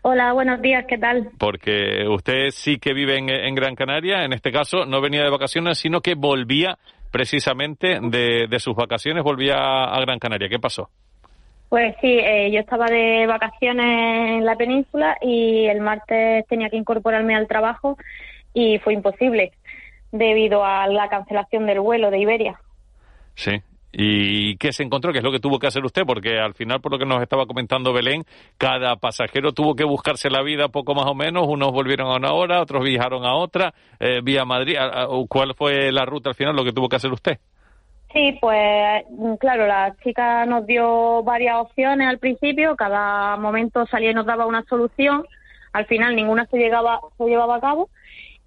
Hola, 0.02 0.34
buenos 0.34 0.62
días, 0.62 0.86
¿qué 0.88 0.98
tal? 0.98 1.30
Porque 1.38 2.08
usted 2.10 2.50
sí 2.50 2.78
que 2.78 2.94
vive 2.94 3.18
en, 3.18 3.30
en 3.30 3.54
Gran 3.56 3.76
Canaria. 3.76 4.26
En 4.26 4.34
este 4.34 4.52
caso, 4.52 4.86
no 4.86 5.00
venía 5.00 5.24
de 5.24 5.30
vacaciones, 5.30 5.78
sino 5.78 6.02
que 6.02 6.16
volvía 6.16 6.78
precisamente 7.14 8.00
de, 8.02 8.48
de 8.50 8.60
sus 8.60 8.76
vacaciones, 8.76 9.24
volvía 9.24 9.84
a 9.84 10.02
Gran 10.02 10.18
Canaria. 10.18 10.50
¿Qué 10.50 10.58
pasó? 10.58 10.90
Pues 11.70 11.96
sí, 12.02 12.08
eh, 12.08 12.50
yo 12.52 12.60
estaba 12.60 12.88
de 12.88 13.28
vacaciones 13.28 14.38
en 14.38 14.46
la 14.46 14.56
península 14.56 15.16
y 15.22 15.66
el 15.68 15.80
martes 15.80 16.44
tenía 16.48 16.72
que 16.72 16.78
incorporarme 16.78 17.36
al 17.36 17.48
trabajo 17.48 17.98
y 18.52 18.80
fue 18.80 18.94
imposible 18.94 19.52
debido 20.12 20.66
a 20.66 20.88
la 20.88 21.08
cancelación 21.08 21.68
del 21.68 21.82
vuelo 21.82 22.10
de 22.10 22.18
Iberia. 22.20 22.60
Sí. 23.36 23.62
¿Y 23.96 24.58
qué 24.58 24.74
se 24.74 24.82
encontró? 24.82 25.12
¿Qué 25.12 25.20
es 25.20 25.24
lo 25.24 25.32
que 25.32 25.40
tuvo 25.40 25.60
que 25.60 25.68
hacer 25.68 25.86
usted? 25.86 26.02
Porque 26.04 26.40
al 26.40 26.56
final, 26.56 26.82
por 26.82 26.92
lo 26.92 26.98
que 26.98 27.06
nos 27.06 27.22
estaba 27.22 27.46
comentando 27.46 27.94
Belén, 27.94 28.24
cada 28.58 28.96
pasajero 28.96 29.52
tuvo 29.54 29.76
que 29.76 29.84
buscarse 29.84 30.32
la 30.32 30.42
vida 30.42 30.68
poco 30.70 30.96
más 30.96 31.06
o 31.06 31.14
menos. 31.14 31.46
Unos 31.48 31.72
volvieron 31.72 32.08
a 32.08 32.16
una 32.16 32.34
hora, 32.34 32.60
otros 32.60 32.84
viajaron 32.84 33.24
a 33.24 33.36
otra, 33.36 33.72
eh, 34.00 34.22
vía 34.24 34.46
Madrid. 34.46 34.78
¿A- 34.78 35.04
a- 35.04 35.08
¿Cuál 35.30 35.54
fue 35.56 35.92
la 35.92 36.06
ruta 36.06 36.30
al 36.30 36.36
final, 36.36 36.56
lo 36.56 36.64
que 36.64 36.72
tuvo 36.74 36.90
que 36.90 36.96
hacer 36.96 37.12
usted? 37.12 37.38
Sí, 38.12 38.38
pues 38.42 39.04
claro, 39.40 39.66
la 39.68 39.96
chica 40.04 40.46
nos 40.46 40.66
dio 40.68 41.24
varias 41.24 41.58
opciones 41.58 42.08
al 42.08 42.20
principio, 42.20 42.76
cada 42.76 43.38
momento 43.38 43.86
salía 43.88 44.12
y 44.12 44.14
nos 44.14 44.26
daba 44.28 44.46
una 44.46 44.64
solución, 44.66 45.24
al 45.72 45.86
final 45.88 46.16
ninguna 46.16 46.46
se 46.46 46.58
llevaba 46.58 47.00
a 47.00 47.60
cabo 47.60 47.90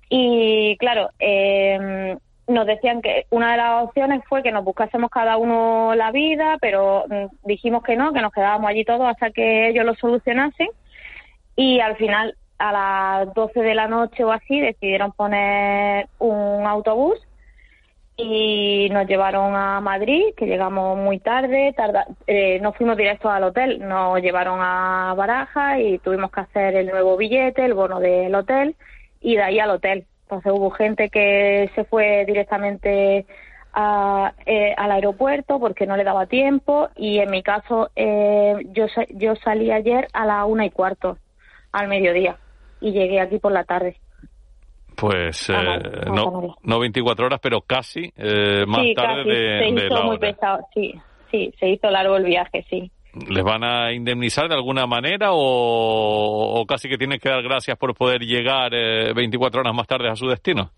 y 0.08 0.76
claro, 0.76 1.10
eh, 1.18 2.16
nos 2.46 2.66
decían 2.66 3.02
que 3.02 3.26
una 3.30 3.52
de 3.52 3.56
las 3.56 3.84
opciones 3.84 4.22
fue 4.28 4.42
que 4.42 4.52
nos 4.52 4.64
buscásemos 4.64 5.10
cada 5.10 5.36
uno 5.36 5.94
la 5.94 6.12
vida, 6.12 6.58
pero 6.60 7.04
mm, 7.08 7.46
dijimos 7.46 7.82
que 7.82 7.96
no, 7.96 8.12
que 8.12 8.20
nos 8.20 8.32
quedábamos 8.32 8.70
allí 8.70 8.84
todos 8.84 9.08
hasta 9.08 9.30
que 9.30 9.68
ellos 9.68 9.84
lo 9.84 9.94
solucionasen 9.94 10.68
y 11.56 11.80
al 11.80 11.96
final 11.96 12.36
a 12.58 12.72
las 12.72 13.34
12 13.34 13.60
de 13.60 13.74
la 13.74 13.88
noche 13.88 14.24
o 14.24 14.32
así 14.32 14.60
decidieron 14.60 15.12
poner 15.12 16.08
un 16.18 16.66
autobús 16.66 17.18
y 18.16 18.88
nos 18.90 19.06
llevaron 19.06 19.54
a 19.54 19.80
Madrid, 19.80 20.34
que 20.36 20.46
llegamos 20.46 20.96
muy 20.96 21.18
tarde, 21.18 21.74
tarda, 21.76 22.06
eh, 22.26 22.58
no 22.62 22.72
fuimos 22.72 22.96
directos 22.96 23.30
al 23.30 23.44
hotel, 23.44 23.86
nos 23.86 24.22
llevaron 24.22 24.58
a 24.62 25.12
Baraja 25.14 25.80
y 25.80 25.98
tuvimos 25.98 26.30
que 26.30 26.40
hacer 26.40 26.76
el 26.76 26.86
nuevo 26.86 27.16
billete, 27.16 27.64
el 27.64 27.74
bono 27.74 28.00
del 28.00 28.34
hotel 28.34 28.74
y 29.20 29.36
de 29.36 29.42
ahí 29.42 29.58
al 29.58 29.70
hotel. 29.70 30.06
Entonces 30.26 30.52
hubo 30.52 30.70
gente 30.70 31.08
que 31.08 31.70
se 31.76 31.84
fue 31.84 32.24
directamente 32.26 33.26
a, 33.72 34.32
eh, 34.44 34.74
al 34.76 34.90
aeropuerto 34.90 35.60
porque 35.60 35.86
no 35.86 35.96
le 35.96 36.02
daba 36.02 36.26
tiempo 36.26 36.88
y 36.96 37.18
en 37.18 37.30
mi 37.30 37.44
caso 37.44 37.90
eh, 37.94 38.56
yo, 38.72 38.86
yo 39.10 39.36
salí 39.36 39.70
ayer 39.70 40.08
a 40.12 40.26
la 40.26 40.44
una 40.46 40.66
y 40.66 40.70
cuarto 40.70 41.18
al 41.70 41.86
mediodía 41.86 42.38
y 42.80 42.90
llegué 42.90 43.20
aquí 43.20 43.38
por 43.38 43.52
la 43.52 43.62
tarde. 43.64 44.00
Pues 44.96 45.50
eh, 45.50 45.54
no, 46.06 46.56
no 46.62 46.78
24 46.80 47.26
horas, 47.26 47.38
pero 47.40 47.60
casi 47.60 48.10
eh, 48.16 48.64
más 48.66 48.80
sí, 48.80 48.94
tarde 48.94 49.18
casi, 49.18 49.28
de, 49.28 49.58
se 49.58 49.72
de 49.74 49.86
hizo 49.86 49.94
la 49.94 50.00
muy 50.00 50.16
hora. 50.16 50.18
pesado, 50.18 50.66
sí, 50.74 50.94
sí, 51.30 51.54
se 51.60 51.68
hizo 51.68 51.88
largo 51.90 52.16
el 52.16 52.24
viaje, 52.24 52.64
sí. 52.68 52.90
¿Les 53.28 53.42
van 53.42 53.64
a 53.64 53.92
indemnizar 53.92 54.48
de 54.48 54.54
alguna 54.54 54.86
manera 54.86 55.32
o, 55.32 56.60
o 56.60 56.66
casi 56.66 56.88
que 56.88 56.98
tienen 56.98 57.18
que 57.18 57.30
dar 57.30 57.42
gracias 57.42 57.78
por 57.78 57.94
poder 57.94 58.20
llegar 58.20 58.74
eh, 58.74 59.12
24 59.14 59.60
horas 59.60 59.74
más 59.74 59.86
tarde 59.86 60.10
a 60.10 60.16
su 60.16 60.28
destino? 60.28 60.70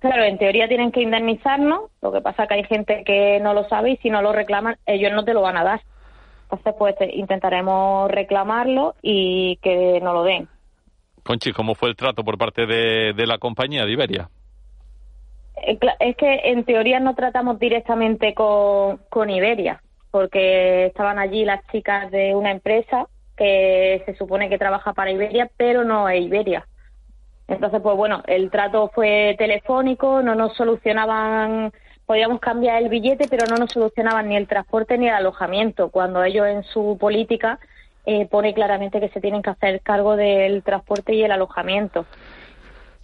Claro, 0.00 0.24
en 0.24 0.36
teoría 0.36 0.68
tienen 0.68 0.92
que 0.92 1.00
indemnizarnos, 1.00 1.90
lo 2.02 2.12
que 2.12 2.20
pasa 2.20 2.46
que 2.46 2.54
hay 2.54 2.64
gente 2.64 3.02
que 3.06 3.40
no 3.40 3.54
lo 3.54 3.66
sabe 3.68 3.92
y 3.92 3.96
si 3.96 4.10
no 4.10 4.20
lo 4.20 4.32
reclaman, 4.32 4.76
ellos 4.84 5.12
no 5.12 5.24
te 5.24 5.32
lo 5.32 5.40
van 5.40 5.56
a 5.56 5.64
dar. 5.64 5.80
Entonces, 6.42 6.74
pues 6.78 6.94
intentaremos 7.14 8.10
reclamarlo 8.10 8.94
y 9.00 9.56
que 9.62 10.00
no 10.02 10.12
lo 10.12 10.22
den. 10.22 10.46
Conchi, 11.22 11.52
¿cómo 11.52 11.74
fue 11.74 11.88
el 11.88 11.96
trato 11.96 12.22
por 12.22 12.36
parte 12.36 12.66
de, 12.66 13.14
de 13.14 13.26
la 13.26 13.38
compañía 13.38 13.86
de 13.86 13.92
Iberia? 13.92 14.28
Eh, 15.66 15.78
Es 16.00 16.16
que 16.16 16.40
en 16.44 16.64
teoría 16.64 17.00
no 17.00 17.14
tratamos 17.14 17.58
directamente 17.58 18.34
con, 18.34 18.98
con 19.08 19.30
Iberia, 19.30 19.80
porque 20.14 20.86
estaban 20.86 21.18
allí 21.18 21.44
las 21.44 21.66
chicas 21.72 22.08
de 22.12 22.36
una 22.36 22.52
empresa 22.52 23.08
que 23.36 24.00
se 24.06 24.14
supone 24.14 24.48
que 24.48 24.58
trabaja 24.58 24.92
para 24.92 25.10
Iberia, 25.10 25.50
pero 25.56 25.82
no 25.82 26.08
es 26.08 26.22
Iberia. 26.22 26.68
Entonces, 27.48 27.80
pues 27.82 27.96
bueno, 27.96 28.22
el 28.28 28.48
trato 28.48 28.92
fue 28.94 29.34
telefónico, 29.36 30.22
no 30.22 30.36
nos 30.36 30.54
solucionaban, 30.56 31.72
podíamos 32.06 32.38
cambiar 32.38 32.80
el 32.80 32.90
billete, 32.90 33.26
pero 33.28 33.44
no 33.48 33.58
nos 33.58 33.72
solucionaban 33.72 34.28
ni 34.28 34.36
el 34.36 34.46
transporte 34.46 34.96
ni 34.98 35.08
el 35.08 35.14
alojamiento, 35.14 35.88
cuando 35.90 36.22
ellos 36.22 36.46
en 36.46 36.62
su 36.62 36.96
política 36.96 37.58
eh, 38.06 38.28
pone 38.30 38.54
claramente 38.54 39.00
que 39.00 39.08
se 39.08 39.20
tienen 39.20 39.42
que 39.42 39.50
hacer 39.50 39.80
cargo 39.80 40.14
del 40.14 40.62
transporte 40.62 41.12
y 41.12 41.24
el 41.24 41.32
alojamiento. 41.32 42.06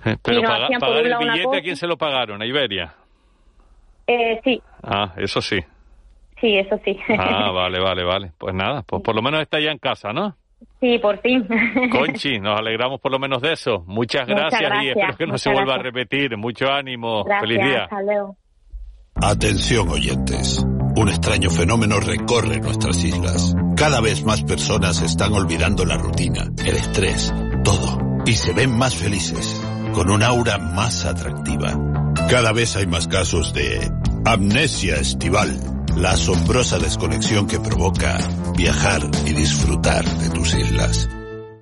Eh, 0.04 0.14
Pero 0.22 0.42
paga- 0.42 0.66
hacían 0.66 0.78
por 0.78 0.90
pagar 0.90 1.06
el 1.06 1.16
billete, 1.18 1.56
¿a 1.56 1.60
quién 1.60 1.74
se 1.74 1.88
lo 1.88 1.96
pagaron? 1.96 2.40
¿A 2.40 2.46
Iberia? 2.46 2.94
Eh, 4.06 4.40
sí, 4.44 4.62
Ah, 4.84 5.12
eso 5.16 5.42
sí. 5.42 5.58
Sí, 6.40 6.56
eso 6.56 6.78
sí. 6.84 6.96
Ah, 7.18 7.50
vale, 7.54 7.80
vale, 7.80 8.04
vale. 8.04 8.32
Pues 8.38 8.54
nada, 8.54 8.82
pues 8.82 9.02
por 9.02 9.14
lo 9.14 9.22
menos 9.22 9.40
está 9.42 9.58
ya 9.60 9.70
en 9.70 9.78
casa, 9.78 10.12
¿no? 10.12 10.36
Sí, 10.80 10.98
por 10.98 11.20
fin. 11.20 11.46
Conchi, 11.90 12.38
nos 12.38 12.58
alegramos 12.58 13.00
por 13.00 13.12
lo 13.12 13.18
menos 13.18 13.40
de 13.42 13.52
eso. 13.52 13.84
Muchas 13.86 14.28
Muchas 14.28 14.50
gracias, 14.50 14.60
y 14.60 14.64
gracias, 14.64 14.96
espero 14.96 15.16
que 15.16 15.26
no 15.26 15.38
se 15.38 15.48
muchas 15.50 15.60
vuelva 15.62 15.74
a 15.74 15.78
gracias. 15.82 15.94
repetir. 15.94 16.36
Mucho 16.36 16.66
ánimo. 16.70 17.24
Gracias, 17.24 17.40
Feliz 17.48 17.64
día. 17.66 17.82
hasta 17.84 18.02
luego. 18.02 18.36
Atención 19.22 19.88
oyentes. 19.88 20.64
Un 20.96 21.08
extraño 21.08 21.50
fenómeno 21.50 21.96
recorre 22.00 22.60
nuestras 22.60 23.04
islas. 23.04 23.54
Cada 23.76 24.00
vez 24.00 24.24
más 24.24 24.42
personas 24.42 25.02
están 25.02 25.32
olvidando 25.32 25.84
la 25.84 25.96
rutina, 25.96 26.44
el 26.66 26.76
estrés, 26.76 27.32
todo. 27.64 27.98
Y 28.26 28.32
se 28.32 28.52
ven 28.52 28.76
más 28.76 28.96
felices, 28.96 29.60
con 29.94 30.10
un 30.10 30.22
aura 30.22 30.58
más 30.58 31.06
atractiva. 31.06 31.72
Cada 32.28 32.52
vez 32.52 32.76
hay 32.76 32.86
más 32.86 33.08
casos 33.08 33.54
de 33.54 33.90
amnesia 34.26 34.96
estival. 34.96 35.79
La 35.96 36.12
asombrosa 36.12 36.78
desconexión 36.78 37.46
que 37.46 37.60
provoca 37.60 38.18
viajar 38.56 39.02
y 39.26 39.32
disfrutar 39.32 40.04
de 40.04 40.30
tus 40.30 40.54
islas. 40.54 41.08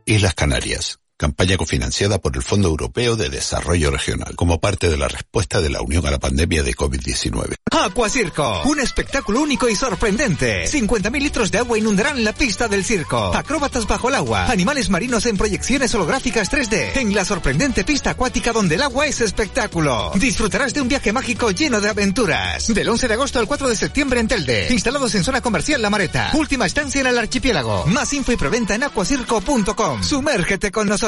Islas 0.04 0.34
Canarias. 0.34 0.98
Campaña 1.20 1.56
cofinanciada 1.56 2.18
por 2.18 2.36
el 2.36 2.44
Fondo 2.44 2.68
Europeo 2.68 3.16
de 3.16 3.28
Desarrollo 3.28 3.90
Regional, 3.90 4.36
como 4.36 4.60
parte 4.60 4.88
de 4.88 4.96
la 4.96 5.08
respuesta 5.08 5.60
de 5.60 5.68
la 5.68 5.82
Unión 5.82 6.06
a 6.06 6.12
la 6.12 6.20
pandemia 6.20 6.62
de 6.62 6.76
COVID-19. 6.76 7.56
Aquacirco, 7.72 8.62
un 8.66 8.78
espectáculo 8.78 9.40
único 9.40 9.68
y 9.68 9.74
sorprendente. 9.74 10.66
50.000 10.66 11.20
litros 11.20 11.50
de 11.50 11.58
agua 11.58 11.76
inundarán 11.76 12.22
la 12.22 12.32
pista 12.32 12.68
del 12.68 12.84
circo. 12.84 13.34
Acróbatas 13.34 13.88
bajo 13.88 14.10
el 14.10 14.14
agua, 14.14 14.46
animales 14.46 14.90
marinos 14.90 15.26
en 15.26 15.36
proyecciones 15.36 15.92
holográficas 15.92 16.52
3D, 16.52 16.96
en 16.98 17.12
la 17.12 17.24
sorprendente 17.24 17.82
pista 17.82 18.10
acuática 18.10 18.52
donde 18.52 18.76
el 18.76 18.82
agua 18.82 19.08
es 19.08 19.20
espectáculo. 19.20 20.12
Disfrutarás 20.14 20.72
de 20.72 20.82
un 20.82 20.88
viaje 20.88 21.12
mágico 21.12 21.50
lleno 21.50 21.80
de 21.80 21.88
aventuras. 21.88 22.68
Del 22.68 22.88
11 22.88 23.08
de 23.08 23.14
agosto 23.14 23.40
al 23.40 23.48
4 23.48 23.68
de 23.68 23.74
septiembre 23.74 24.20
en 24.20 24.28
Telde. 24.28 24.68
Instalados 24.70 25.16
en 25.16 25.24
zona 25.24 25.40
comercial 25.40 25.82
La 25.82 25.90
Mareta. 25.90 26.30
Última 26.34 26.66
estancia 26.66 27.00
en 27.00 27.08
el 27.08 27.18
archipiélago. 27.18 27.86
Más 27.86 28.12
info 28.12 28.30
y 28.30 28.36
preventa 28.36 28.76
en 28.76 28.84
aquacirco.com. 28.84 30.04
Sumérgete 30.04 30.70
con 30.70 30.86
nosotros. 30.86 31.07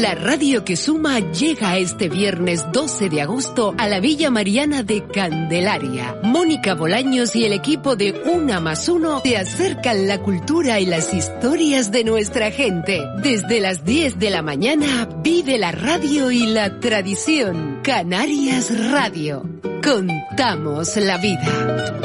La 0.00 0.14
radio 0.14 0.62
que 0.62 0.76
suma 0.76 1.20
llega 1.20 1.78
este 1.78 2.10
viernes 2.10 2.66
12 2.70 3.08
de 3.08 3.22
agosto 3.22 3.74
a 3.78 3.88
la 3.88 3.98
Villa 3.98 4.30
Mariana 4.30 4.82
de 4.82 5.06
Candelaria. 5.06 6.16
Mónica 6.22 6.74
Bolaños 6.74 7.34
y 7.34 7.46
el 7.46 7.54
equipo 7.54 7.96
de 7.96 8.12
Una 8.26 8.60
más 8.60 8.90
Uno 8.90 9.22
te 9.22 9.38
acercan 9.38 10.06
la 10.06 10.20
cultura 10.20 10.80
y 10.80 10.86
las 10.86 11.14
historias 11.14 11.92
de 11.92 12.04
nuestra 12.04 12.50
gente. 12.50 13.02
Desde 13.22 13.58
las 13.58 13.86
10 13.86 14.18
de 14.18 14.28
la 14.28 14.42
mañana 14.42 15.08
vive 15.22 15.56
la 15.56 15.72
radio 15.72 16.30
y 16.30 16.46
la 16.46 16.78
tradición. 16.78 17.80
Canarias 17.82 18.90
Radio. 18.90 19.48
Contamos 19.82 20.94
la 20.96 21.16
vida. 21.16 21.96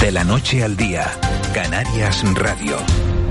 De 0.00 0.10
la 0.10 0.24
noche 0.24 0.64
al 0.64 0.76
día, 0.76 1.06
Canarias 1.54 2.24
Radio. 2.34 2.76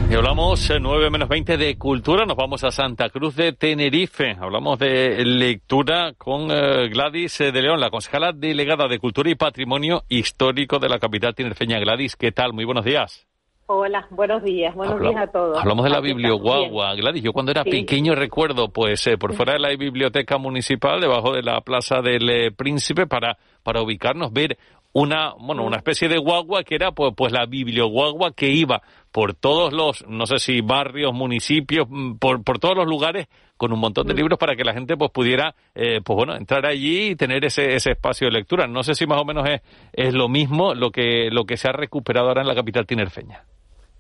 Y 0.10 0.16
hablamos 0.16 0.68
eh, 0.72 0.80
9 0.80 1.12
menos 1.12 1.30
20 1.30 1.56
de 1.58 1.78
cultura, 1.78 2.26
nos 2.26 2.36
vamos 2.36 2.64
a 2.64 2.72
Santa 2.72 3.10
Cruz 3.10 3.36
de 3.36 3.54
Tenerife. 3.54 4.36
Hablamos 4.40 4.80
de 4.80 5.24
lectura 5.24 6.14
con 6.18 6.50
eh, 6.50 6.90
Gladys 6.90 7.40
eh, 7.42 7.52
de 7.52 7.62
León, 7.62 7.80
la 7.80 7.92
concejala 7.92 8.32
delegada 8.34 8.88
de 8.88 8.98
Cultura 8.98 9.30
y 9.30 9.36
Patrimonio 9.36 10.02
Histórico 10.10 10.80
de 10.80 10.90
la 10.90 10.98
capital 10.98 11.36
tinerfeña. 11.36 11.78
Gladys, 11.80 12.16
¿qué 12.16 12.32
tal? 12.32 12.54
Muy 12.54 12.66
buenos 12.66 12.86
días. 12.86 13.28
Hola, 13.68 14.08
buenos 14.10 14.42
días, 14.42 14.74
buenos 14.74 14.96
Habla- 14.96 15.10
días 15.12 15.22
a 15.22 15.28
todos. 15.32 15.60
Hablamos 15.60 15.84
de 15.84 15.92
la 15.92 16.00
biblioguagua, 16.02 16.96
Gladys. 16.96 17.22
Yo 17.22 17.32
cuando 17.32 17.52
era 17.52 17.62
Sí. 17.64 17.70
pequeño 17.70 18.16
recuerdo, 18.16 18.70
pues, 18.70 19.06
eh, 19.06 19.16
por 19.20 19.36
fuera 19.36 19.54
de 19.54 19.60
la 19.60 19.70
biblioteca 19.76 20.40
municipal, 20.40 21.00
debajo 21.00 21.34
de 21.36 21.44
la 21.44 21.62
Plaza 21.62 22.02
del 22.02 22.28
eh, 22.32 22.52
Príncipe, 22.52 23.06
para, 23.06 23.38
para 23.62 23.84
ubicarnos, 23.84 24.34
ver 24.34 24.58
una, 24.94 25.34
bueno, 25.40 25.64
una 25.64 25.78
especie 25.78 26.08
de 26.08 26.18
guagua 26.18 26.64
que 26.64 26.76
era, 26.76 26.92
pues, 26.92 27.14
pues 27.16 27.32
la 27.32 27.46
biblioguagua 27.46 28.32
que 28.32 28.50
iba 28.50 28.82
por 29.12 29.34
todos 29.34 29.74
los, 29.74 30.06
no 30.08 30.26
sé 30.26 30.40
si 30.40 30.62
barrios, 30.62 31.14
municipios, 31.14 31.88
mm, 31.90 32.16
por, 32.18 32.44
por 32.44 32.60
todos 32.60 32.76
los 32.76 32.88
lugares, 32.88 33.28
con 33.58 33.74
un 33.74 33.80
montón 33.80 34.08
de 34.08 34.14
libros 34.14 34.40
para 34.40 34.56
que 34.56 34.64
la 34.64 34.74
gente, 34.74 34.96
pues, 34.96 35.12
pudiera, 35.12 35.54
eh, 35.76 36.00
pues, 36.04 36.16
bueno, 36.16 36.36
entrar 36.36 36.66
allí 36.66 37.10
y 37.10 37.16
tener 37.16 37.44
ese, 37.46 37.76
ese 37.76 37.92
espacio 37.92 38.28
de 38.28 38.34
lectura. 38.34 38.68
No 38.68 38.84
sé 38.84 38.96
si 38.96 39.06
más 39.06 39.20
o 39.22 39.26
menos 39.26 39.48
es, 39.50 39.62
es 39.94 40.14
lo 40.14 40.30
mismo 40.30 40.74
lo 40.74 40.92
que, 40.92 41.30
lo 41.32 41.46
que 41.46 41.58
se 41.58 41.70
ha 41.70 41.72
recuperado 41.72 42.30
ahora 42.30 42.42
en 42.42 42.48
la 42.48 42.56
capital 42.56 42.86
tinerfeña. 42.86 43.44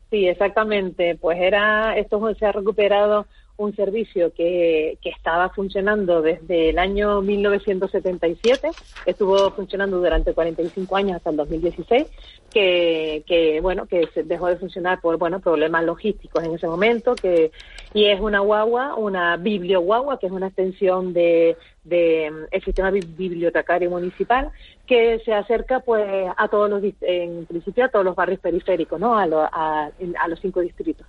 Sí, 0.09 0.27
exactamente. 0.27 1.15
Pues 1.19 1.37
era, 1.39 1.95
esto 1.97 2.33
se 2.33 2.45
ha 2.45 2.51
recuperado 2.51 3.27
un 3.59 3.75
servicio 3.75 4.33
que, 4.33 4.97
que 5.01 5.09
estaba 5.09 5.49
funcionando 5.49 6.21
desde 6.21 6.69
el 6.69 6.79
año 6.79 7.21
1977, 7.21 8.71
estuvo 9.05 9.51
funcionando 9.51 9.97
durante 9.97 10.33
45 10.33 10.95
años 10.95 11.17
hasta 11.17 11.29
el 11.31 11.35
2016, 11.37 12.07
que, 12.53 13.23
que 13.27 13.59
bueno, 13.61 13.85
que 13.85 14.07
se 14.13 14.23
dejó 14.23 14.47
de 14.47 14.55
funcionar 14.57 15.01
por 15.01 15.17
bueno 15.17 15.39
problemas 15.39 15.83
logísticos 15.83 16.43
en 16.43 16.53
ese 16.55 16.67
momento, 16.67 17.15
que 17.15 17.51
y 17.93 18.05
es 18.05 18.19
una 18.21 18.39
guagua, 18.39 18.95
una 18.95 19.35
biblioguagua, 19.37 20.19
que 20.19 20.27
es 20.27 20.31
una 20.31 20.47
extensión 20.47 21.11
de, 21.13 21.57
de 21.83 22.31
mm, 22.31 22.43
el 22.51 22.63
sistema 22.63 22.91
bi- 22.91 23.01
bibliotecario 23.01 23.89
municipal, 23.89 24.51
que 24.87 25.19
se 25.25 25.33
acerca 25.33 25.81
pues 25.81 26.05
a 26.37 26.47
todos 26.47 26.69
los, 26.69 26.81
en 27.01 27.45
principio 27.45 27.85
a 27.85 27.89
todos 27.89 28.05
los 28.05 28.15
barrios 28.15 28.39
periféricos, 28.39 28.99
¿no? 28.99 29.17
A, 29.17 29.27
lo- 29.27 29.41
a 29.51 29.91
los 30.27 30.39
cinco 30.39 30.61
distritos. 30.61 31.05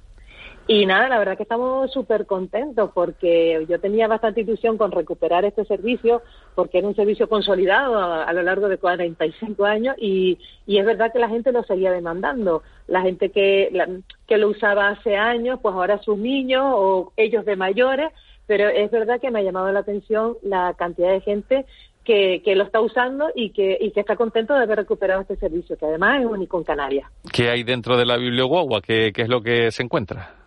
Y 0.67 0.87
nada, 0.87 1.09
la 1.09 1.19
verdad 1.19 1.37
que 1.37 1.43
estamos 1.43 1.91
súper 1.91 2.27
contentos 2.27 2.91
porque 2.95 3.67
yo 3.69 3.81
tenía 3.81 4.07
bastante 4.07 4.43
ilusión 4.43 4.79
con 4.79 4.93
recuperar 4.93 5.45
este 5.45 5.65
servicio 5.65 6.23
porque 6.55 6.79
era 6.79 6.87
un 6.87 6.95
servicio 6.95 7.29
consolidado 7.29 7.99
a, 7.99 8.33
lo 8.33 8.43
largo 8.43 8.69
de 8.69 8.79
45 8.79 9.65
años 9.65 9.97
y, 9.99 10.39
y 10.67 10.79
es 10.79 10.87
verdad 10.87 11.13
que 11.13 11.19
la 11.19 11.29
gente 11.29 11.51
lo 11.51 11.65
seguía 11.65 11.91
demandando. 11.91 12.63
La 12.87 13.03
gente 13.03 13.31
que, 13.31 13.69
la- 13.73 13.89
que 14.29 14.39
lo 14.39 14.49
usaba 14.49 14.89
hace 14.91 15.17
años, 15.17 15.59
pues 15.61 15.75
ahora 15.75 15.99
sus 16.03 16.17
niños 16.19 16.63
o 16.67 17.13
ellos 17.17 17.45
de 17.45 17.57
mayores, 17.57 18.13
pero 18.47 18.69
es 18.69 18.91
verdad 18.93 19.21
que 19.21 19.31
me 19.33 19.41
ha 19.41 19.43
llamado 19.43 19.73
la 19.73 19.81
atención 19.81 20.37
la 20.43 20.75
cantidad 20.79 21.11
de 21.11 21.21
gente 21.21 21.67
que, 22.05 22.43
que 22.45 22.55
lo 22.55 22.65
está 22.65 22.81
usando 22.81 23.29
y 23.35 23.51
que, 23.51 23.77
y 23.81 23.91
que 23.91 24.01
está 24.01 24.15
contento 24.17 24.55
de 24.55 24.63
haber 24.63 24.79
recuperado 24.79 25.23
este 25.23 25.37
servicio, 25.37 25.77
que 25.77 25.87
además 25.87 26.21
es 26.21 26.27
único 26.27 26.59
en 26.59 26.65
Canarias. 26.65 27.11
¿Qué 27.33 27.51
hay 27.51 27.65
dentro 27.65 27.97
de 27.97 28.07
la 28.07 28.17
biblioguagua? 28.17 28.81
¿Qué, 28.81 29.13
qué 29.13 29.23
es 29.23 29.29
lo 29.29 29.43
que 29.43 29.71
se 29.73 29.83
encuentra? 29.83 30.40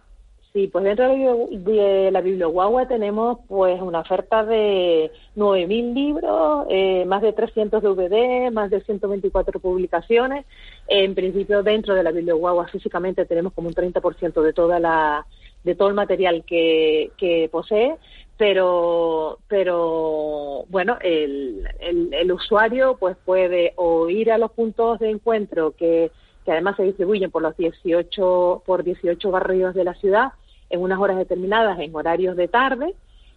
Sí, 0.53 0.67
pues 0.67 0.83
dentro 0.83 1.07
de 1.09 2.11
la, 2.11 2.21
Biblioguagua 2.21 2.87
tenemos 2.87 3.39
pues 3.47 3.81
una 3.81 4.01
oferta 4.01 4.45
de 4.45 5.11
9.000 5.35 5.93
libros, 5.95 6.67
eh, 6.69 7.05
más 7.05 7.23
de 7.23 7.33
300 7.33 7.81
DVD, 7.81 8.51
más 8.51 8.69
de 8.69 8.81
124 8.81 9.59
publicaciones. 9.59 10.45
En 10.87 11.15
principio 11.15 11.63
dentro 11.63 11.95
de 11.95 12.03
la 12.03 12.11
Biblioguagua 12.11 12.67
físicamente 12.67 13.25
tenemos 13.25 13.53
como 13.53 13.69
un 13.69 13.73
30% 13.73 14.43
de 14.43 14.53
toda 14.53 14.79
la 14.79 15.25
de 15.63 15.73
todo 15.73 15.87
el 15.87 15.95
material 15.95 16.43
que, 16.45 17.11
que 17.17 17.49
posee, 17.51 17.95
pero 18.37 19.39
pero 19.47 20.65
bueno, 20.69 20.99
el, 21.01 21.67
el, 21.79 22.13
el 22.13 22.31
usuario 22.31 22.97
pues 22.99 23.17
puede 23.25 23.73
o 23.77 24.07
ir 24.07 24.31
a 24.31 24.37
los 24.37 24.51
puntos 24.51 24.99
de 24.99 25.09
encuentro 25.09 25.71
que 25.71 26.11
que 26.45 26.51
además 26.51 26.75
se 26.75 26.83
distribuyen 26.83 27.31
por 27.31 27.41
los 27.41 27.57
18 27.57 28.63
por 28.65 28.83
18 28.83 29.31
barrios 29.31 29.73
de 29.73 29.83
la 29.83 29.95
ciudad 29.95 30.33
en 30.73 30.81
unas 30.81 30.99
horas 30.99 31.17
determinadas 31.17 31.79
en 31.79 31.95
horarios 31.95 32.35
de 32.35 32.47
tarde 32.47 32.93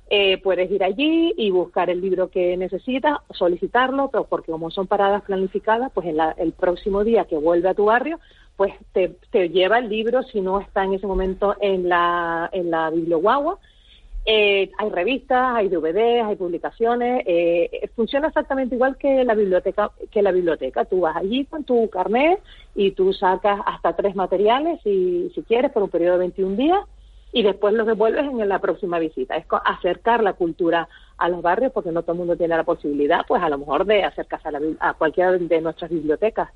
eh, 0.08 0.38
puedes 0.38 0.70
ir 0.70 0.84
allí 0.84 1.34
y 1.36 1.50
buscar 1.50 1.90
el 1.90 2.00
libro 2.00 2.30
que 2.30 2.56
necesitas, 2.56 3.18
solicitarlo, 3.30 4.08
pero 4.08 4.24
porque 4.24 4.52
como 4.52 4.70
son 4.70 4.86
paradas 4.86 5.22
planificadas, 5.22 5.90
pues 5.92 6.06
en 6.06 6.16
la- 6.16 6.30
el 6.38 6.52
próximo 6.52 7.02
día 7.02 7.24
que 7.24 7.36
vuelve 7.36 7.68
a 7.68 7.74
tu 7.74 7.86
barrio, 7.86 8.20
pues 8.56 8.72
te, 8.92 9.16
te 9.32 9.48
lleva 9.48 9.78
el 9.80 9.88
libro 9.88 10.22
si 10.22 10.40
no 10.40 10.60
está 10.60 10.84
en 10.84 10.94
ese 10.94 11.08
momento 11.08 11.56
en 11.60 11.88
la, 11.88 12.48
en 12.52 12.70
la 12.70 12.88
biblioguagua. 12.90 13.58
Eh, 14.24 14.70
hay 14.78 14.90
revistas, 14.90 15.56
hay 15.56 15.68
DVDs, 15.68 16.24
hay 16.24 16.36
publicaciones. 16.36 17.22
eh, 17.26 17.90
funciona 17.96 18.28
exactamente 18.28 18.74
igual 18.76 18.96
que 18.96 19.24
la 19.24 19.34
biblioteca. 19.34 19.90
Que 20.12 20.22
la 20.22 20.30
biblioteca. 20.32 20.84
Tú 20.84 21.00
vas 21.00 21.16
allí 21.16 21.44
con 21.46 21.64
tu 21.64 21.88
carnet 21.90 22.38
y 22.76 22.92
tú 22.92 23.12
sacas 23.12 23.60
hasta 23.66 23.94
tres 23.94 24.14
materiales, 24.16 24.80
si, 24.84 25.30
si 25.34 25.42
quieres, 25.42 25.72
por 25.72 25.82
un 25.82 25.90
periodo 25.90 26.12
de 26.14 26.18
21 26.20 26.56
días 26.56 26.80
y 27.36 27.42
después 27.42 27.74
los 27.74 27.86
devuelves 27.86 28.24
en 28.24 28.48
la 28.48 28.60
próxima 28.60 28.98
visita. 28.98 29.36
Es 29.36 29.44
acercar 29.66 30.22
la 30.22 30.32
cultura 30.32 30.88
a 31.18 31.28
los 31.28 31.42
barrios 31.42 31.70
porque 31.70 31.92
no 31.92 32.00
todo 32.00 32.12
el 32.12 32.18
mundo 32.20 32.34
tiene 32.34 32.56
la 32.56 32.64
posibilidad, 32.64 33.26
pues 33.28 33.42
a 33.42 33.50
lo 33.50 33.58
mejor 33.58 33.84
de 33.84 34.04
acercarse 34.04 34.48
a, 34.48 34.52
la 34.52 34.60
a 34.80 34.94
cualquiera 34.94 35.32
de 35.32 35.60
nuestras 35.60 35.90
bibliotecas. 35.90 36.48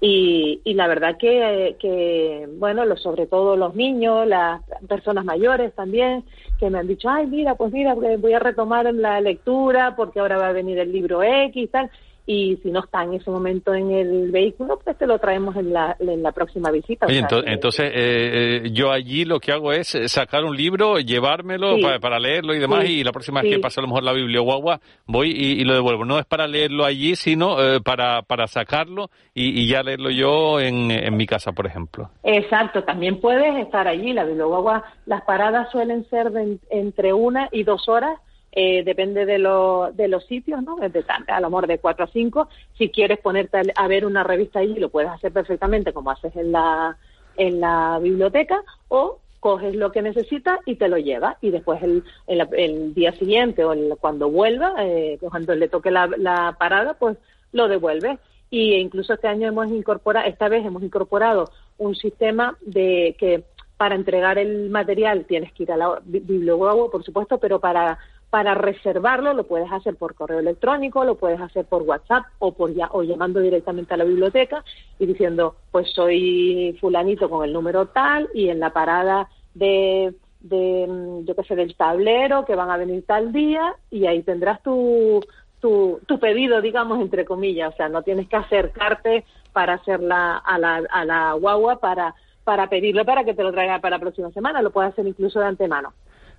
Y, 0.00 0.62
y 0.64 0.72
la 0.72 0.86
verdad 0.86 1.18
que, 1.18 1.76
que, 1.78 2.48
bueno, 2.56 2.86
lo, 2.86 2.96
sobre 2.96 3.26
todo 3.26 3.54
los 3.54 3.74
niños, 3.74 4.26
las 4.26 4.62
personas 4.88 5.26
mayores 5.26 5.74
también, 5.74 6.24
que 6.58 6.70
me 6.70 6.78
han 6.78 6.86
dicho, 6.88 7.10
ay, 7.10 7.26
mira, 7.26 7.56
pues 7.56 7.70
mira, 7.70 7.92
voy 7.92 8.32
a 8.32 8.38
retomar 8.38 8.94
la 8.94 9.20
lectura 9.20 9.94
porque 9.94 10.20
ahora 10.20 10.38
va 10.38 10.48
a 10.48 10.52
venir 10.52 10.78
el 10.78 10.90
libro 10.90 11.22
X 11.22 11.54
y 11.54 11.66
tal 11.66 11.90
y 12.26 12.56
si 12.62 12.70
no 12.70 12.80
está 12.80 13.02
en 13.04 13.14
ese 13.14 13.30
momento 13.30 13.74
en 13.74 13.90
el 13.90 14.30
vehículo, 14.30 14.78
pues 14.82 14.96
te 14.96 15.06
lo 15.06 15.18
traemos 15.18 15.54
en 15.56 15.72
la, 15.74 15.94
en 16.00 16.22
la 16.22 16.32
próxima 16.32 16.70
visita. 16.70 17.04
Oye, 17.06 17.22
O 17.22 17.28
sea, 17.28 17.38
ento- 17.38 17.44
entonces, 17.46 17.90
eh, 17.94 18.60
eh, 18.64 18.70
yo 18.72 18.90
allí 18.90 19.24
lo 19.26 19.38
que 19.40 19.52
hago 19.52 19.72
es 19.72 19.94
eh, 19.94 20.08
sacar 20.08 20.44
un 20.44 20.56
libro, 20.56 20.98
llevármelo 20.98 21.76
Sí. 21.76 21.82
para, 21.82 21.98
para 22.00 22.18
leerlo 22.18 22.54
y 22.54 22.58
demás, 22.60 22.84
Sí. 22.86 23.00
y 23.00 23.04
la 23.04 23.12
próxima 23.12 23.40
Sí. 23.42 23.48
vez 23.48 23.56
que 23.56 23.62
pase 23.62 23.80
a 23.80 23.82
lo 23.82 23.88
mejor 23.88 24.04
la 24.04 24.12
Biblia 24.14 24.40
guagua, 24.40 24.80
voy 25.06 25.30
y, 25.32 25.60
y 25.60 25.64
lo 25.64 25.74
devuelvo. 25.74 26.04
No 26.06 26.18
es 26.18 26.24
para 26.24 26.46
leerlo 26.46 26.84
allí, 26.84 27.14
sino 27.14 27.62
eh, 27.62 27.80
para, 27.82 28.22
para 28.22 28.46
sacarlo 28.46 29.10
y, 29.34 29.60
y 29.62 29.68
ya 29.68 29.82
leerlo 29.82 30.10
yo 30.10 30.60
en, 30.60 30.90
en 30.90 31.16
mi 31.16 31.26
casa, 31.26 31.52
por 31.52 31.66
ejemplo. 31.66 32.08
Exacto, 32.22 32.84
también 32.84 33.20
puedes 33.20 33.54
estar 33.56 33.86
allí. 33.86 34.12
La 34.14 34.24
Biblioguagua, 34.24 34.82
las 35.06 35.22
paradas 35.24 35.70
suelen 35.70 36.04
ser 36.08 36.30
de 36.30 36.42
en- 36.42 36.60
entre 36.70 37.12
una 37.12 37.48
y 37.52 37.64
dos 37.64 37.88
horas, 37.88 38.18
eh, 38.56 38.84
depende 38.84 39.26
de, 39.26 39.38
lo- 39.38 39.90
de 39.92 40.06
los 40.06 40.24
sitios, 40.26 40.62
¿no? 40.62 40.80
Es 40.80 40.92
de 40.92 41.02
tan- 41.02 41.24
a 41.28 41.40
lo 41.40 41.50
mejor 41.50 41.66
de 41.66 41.78
cuatro 41.78 42.04
a 42.04 42.08
cinco. 42.08 42.48
Si 42.78 42.88
quieres 42.88 43.18
ponerte 43.18 43.58
a, 43.74 43.88
ver 43.88 44.06
una 44.06 44.22
revista 44.22 44.60
allí, 44.60 44.76
lo 44.76 44.90
puedes 44.90 45.10
hacer 45.10 45.32
perfectamente 45.32 45.92
como 45.92 46.10
haces 46.12 46.34
en 46.36 46.52
la, 46.52 46.96
en 47.36 47.60
la 47.60 47.98
biblioteca 48.00 48.62
o 48.88 49.18
coges 49.40 49.74
lo 49.74 49.90
que 49.92 50.02
necesitas 50.02 50.60
y 50.66 50.76
te 50.76 50.88
lo 50.88 50.96
llevas 50.98 51.36
y 51.42 51.50
después 51.50 51.82
el, 51.82 52.04
el, 52.28 52.48
el 52.56 52.94
día 52.94 53.12
siguiente 53.12 53.64
o 53.64 53.72
el- 53.72 53.94
cuando 54.00 54.30
vuelva, 54.30 54.72
eh, 54.78 55.18
cuando 55.20 55.54
le 55.56 55.68
toque 55.68 55.90
la, 55.90 56.06
la 56.16 56.56
parada, 56.58 56.94
pues 56.94 57.16
lo 57.52 57.66
devuelves. 57.68 58.18
Y 58.50 58.74
incluso 58.74 59.14
este 59.14 59.26
año 59.26 59.48
hemos 59.48 59.66
incorporado, 59.68 60.28
esta 60.28 60.48
vez 60.48 60.64
hemos 60.64 60.82
incorporado 60.84 61.50
un 61.76 61.96
sistema 61.96 62.56
de 62.64 63.16
que 63.18 63.42
para 63.76 63.96
entregar 63.96 64.38
el 64.38 64.70
material 64.70 65.24
tienes 65.24 65.52
que 65.52 65.64
ir 65.64 65.72
a 65.72 65.76
la 65.76 66.00
bi- 66.04 66.20
biblioguagua, 66.20 66.88
por 66.90 67.02
supuesto, 67.02 67.38
pero 67.38 67.58
para 67.58 67.98
para 68.34 68.56
reservarlo 68.56 69.32
lo 69.32 69.44
puedes 69.44 69.70
hacer 69.70 69.94
por 69.94 70.16
correo 70.16 70.40
electrónico, 70.40 71.04
lo 71.04 71.14
puedes 71.14 71.40
hacer 71.40 71.66
por 71.66 71.82
WhatsApp 71.82 72.24
o 72.40 72.50
por 72.50 72.74
ya, 72.74 72.88
o 72.90 73.04
llamando 73.04 73.38
directamente 73.38 73.94
a 73.94 73.96
la 73.96 74.02
biblioteca 74.02 74.64
y 74.98 75.06
diciendo, 75.06 75.54
pues 75.70 75.88
soy 75.92 76.76
fulanito 76.80 77.30
con 77.30 77.44
el 77.44 77.52
número 77.52 77.86
tal 77.86 78.28
y 78.34 78.48
en 78.48 78.58
la 78.58 78.70
parada 78.70 79.28
de 79.54 80.14
de 80.40 80.84
mm, 80.88 81.26
yo 81.26 81.36
qué 81.36 81.44
sé 81.44 81.54
del 81.54 81.76
tablero 81.76 82.44
que 82.44 82.56
van 82.56 82.72
a 82.72 82.76
venir 82.76 83.04
tal 83.06 83.32
día 83.32 83.76
y 83.88 84.06
ahí 84.06 84.24
tendrás 84.24 84.60
tu 84.64 85.20
tu, 85.60 86.00
tu 86.04 86.18
pedido, 86.18 86.60
digamos, 86.60 87.00
entre 87.00 87.24
comillas. 87.24 87.72
O 87.72 87.76
sea, 87.76 87.88
no 87.88 88.02
tienes 88.02 88.28
que 88.28 88.34
acercarte 88.34 89.24
para 89.52 89.74
hacer 89.74 90.00
la, 90.00 90.38
a, 90.38 90.58
la, 90.58 90.82
a 90.90 91.04
la 91.04 91.34
guagua 91.34 91.78
para, 91.78 92.16
para 92.42 92.68
pedirlo 92.68 93.04
para 93.04 93.22
que 93.22 93.34
te 93.34 93.44
lo 93.44 93.52
traiga 93.52 93.78
para 93.78 93.98
la 93.98 94.00
próxima 94.00 94.32
semana. 94.32 94.60
Lo 94.60 94.72
puedes 94.72 94.90
hacer 94.90 95.06
incluso 95.06 95.38
de 95.38 95.46
antemano. 95.46 95.92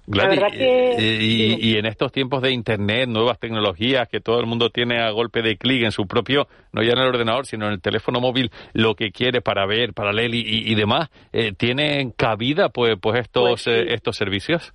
Gladys, 0.07 0.39
que- 0.51 0.91
eh, 0.91 1.17
y, 1.21 1.71
y 1.71 1.77
en 1.77 1.85
estos 1.85 2.11
tiempos 2.11 2.41
de 2.41 2.51
Internet, 2.51 3.09
nuevas 3.09 3.39
tecnologías 3.39 4.07
que 4.07 4.21
todo 4.21 4.39
el 4.39 4.45
mundo 4.45 4.69
tiene 4.69 4.99
a 5.01 5.09
golpe 5.11 5.41
de 5.41 5.57
clic 5.57 5.83
en 5.83 5.91
su 5.91 6.05
propio, 6.07 6.47
no 6.71 6.83
ya 6.83 6.91
en 6.93 6.99
el 6.99 7.07
ordenador, 7.07 7.45
sino 7.45 7.65
en 7.67 7.73
el 7.73 7.81
teléfono 7.81 8.19
móvil, 8.21 8.51
lo 8.73 8.95
que 8.95 9.11
quiere 9.11 9.41
para 9.41 9.65
ver, 9.65 9.93
para 9.93 10.13
leer 10.13 10.33
y, 10.35 10.41
y- 10.41 10.71
y 10.71 10.75
demás, 10.75 11.09
eh, 11.33 11.53
¿tienen 11.57 12.11
cabida 12.11 12.69
pues, 12.69 12.97
pues 13.01 13.19
estos, 13.21 13.49
Pues 13.49 13.61
sí. 13.63 13.71
eh, 13.71 13.93
estos 13.93 14.15
servicios? 14.15 14.73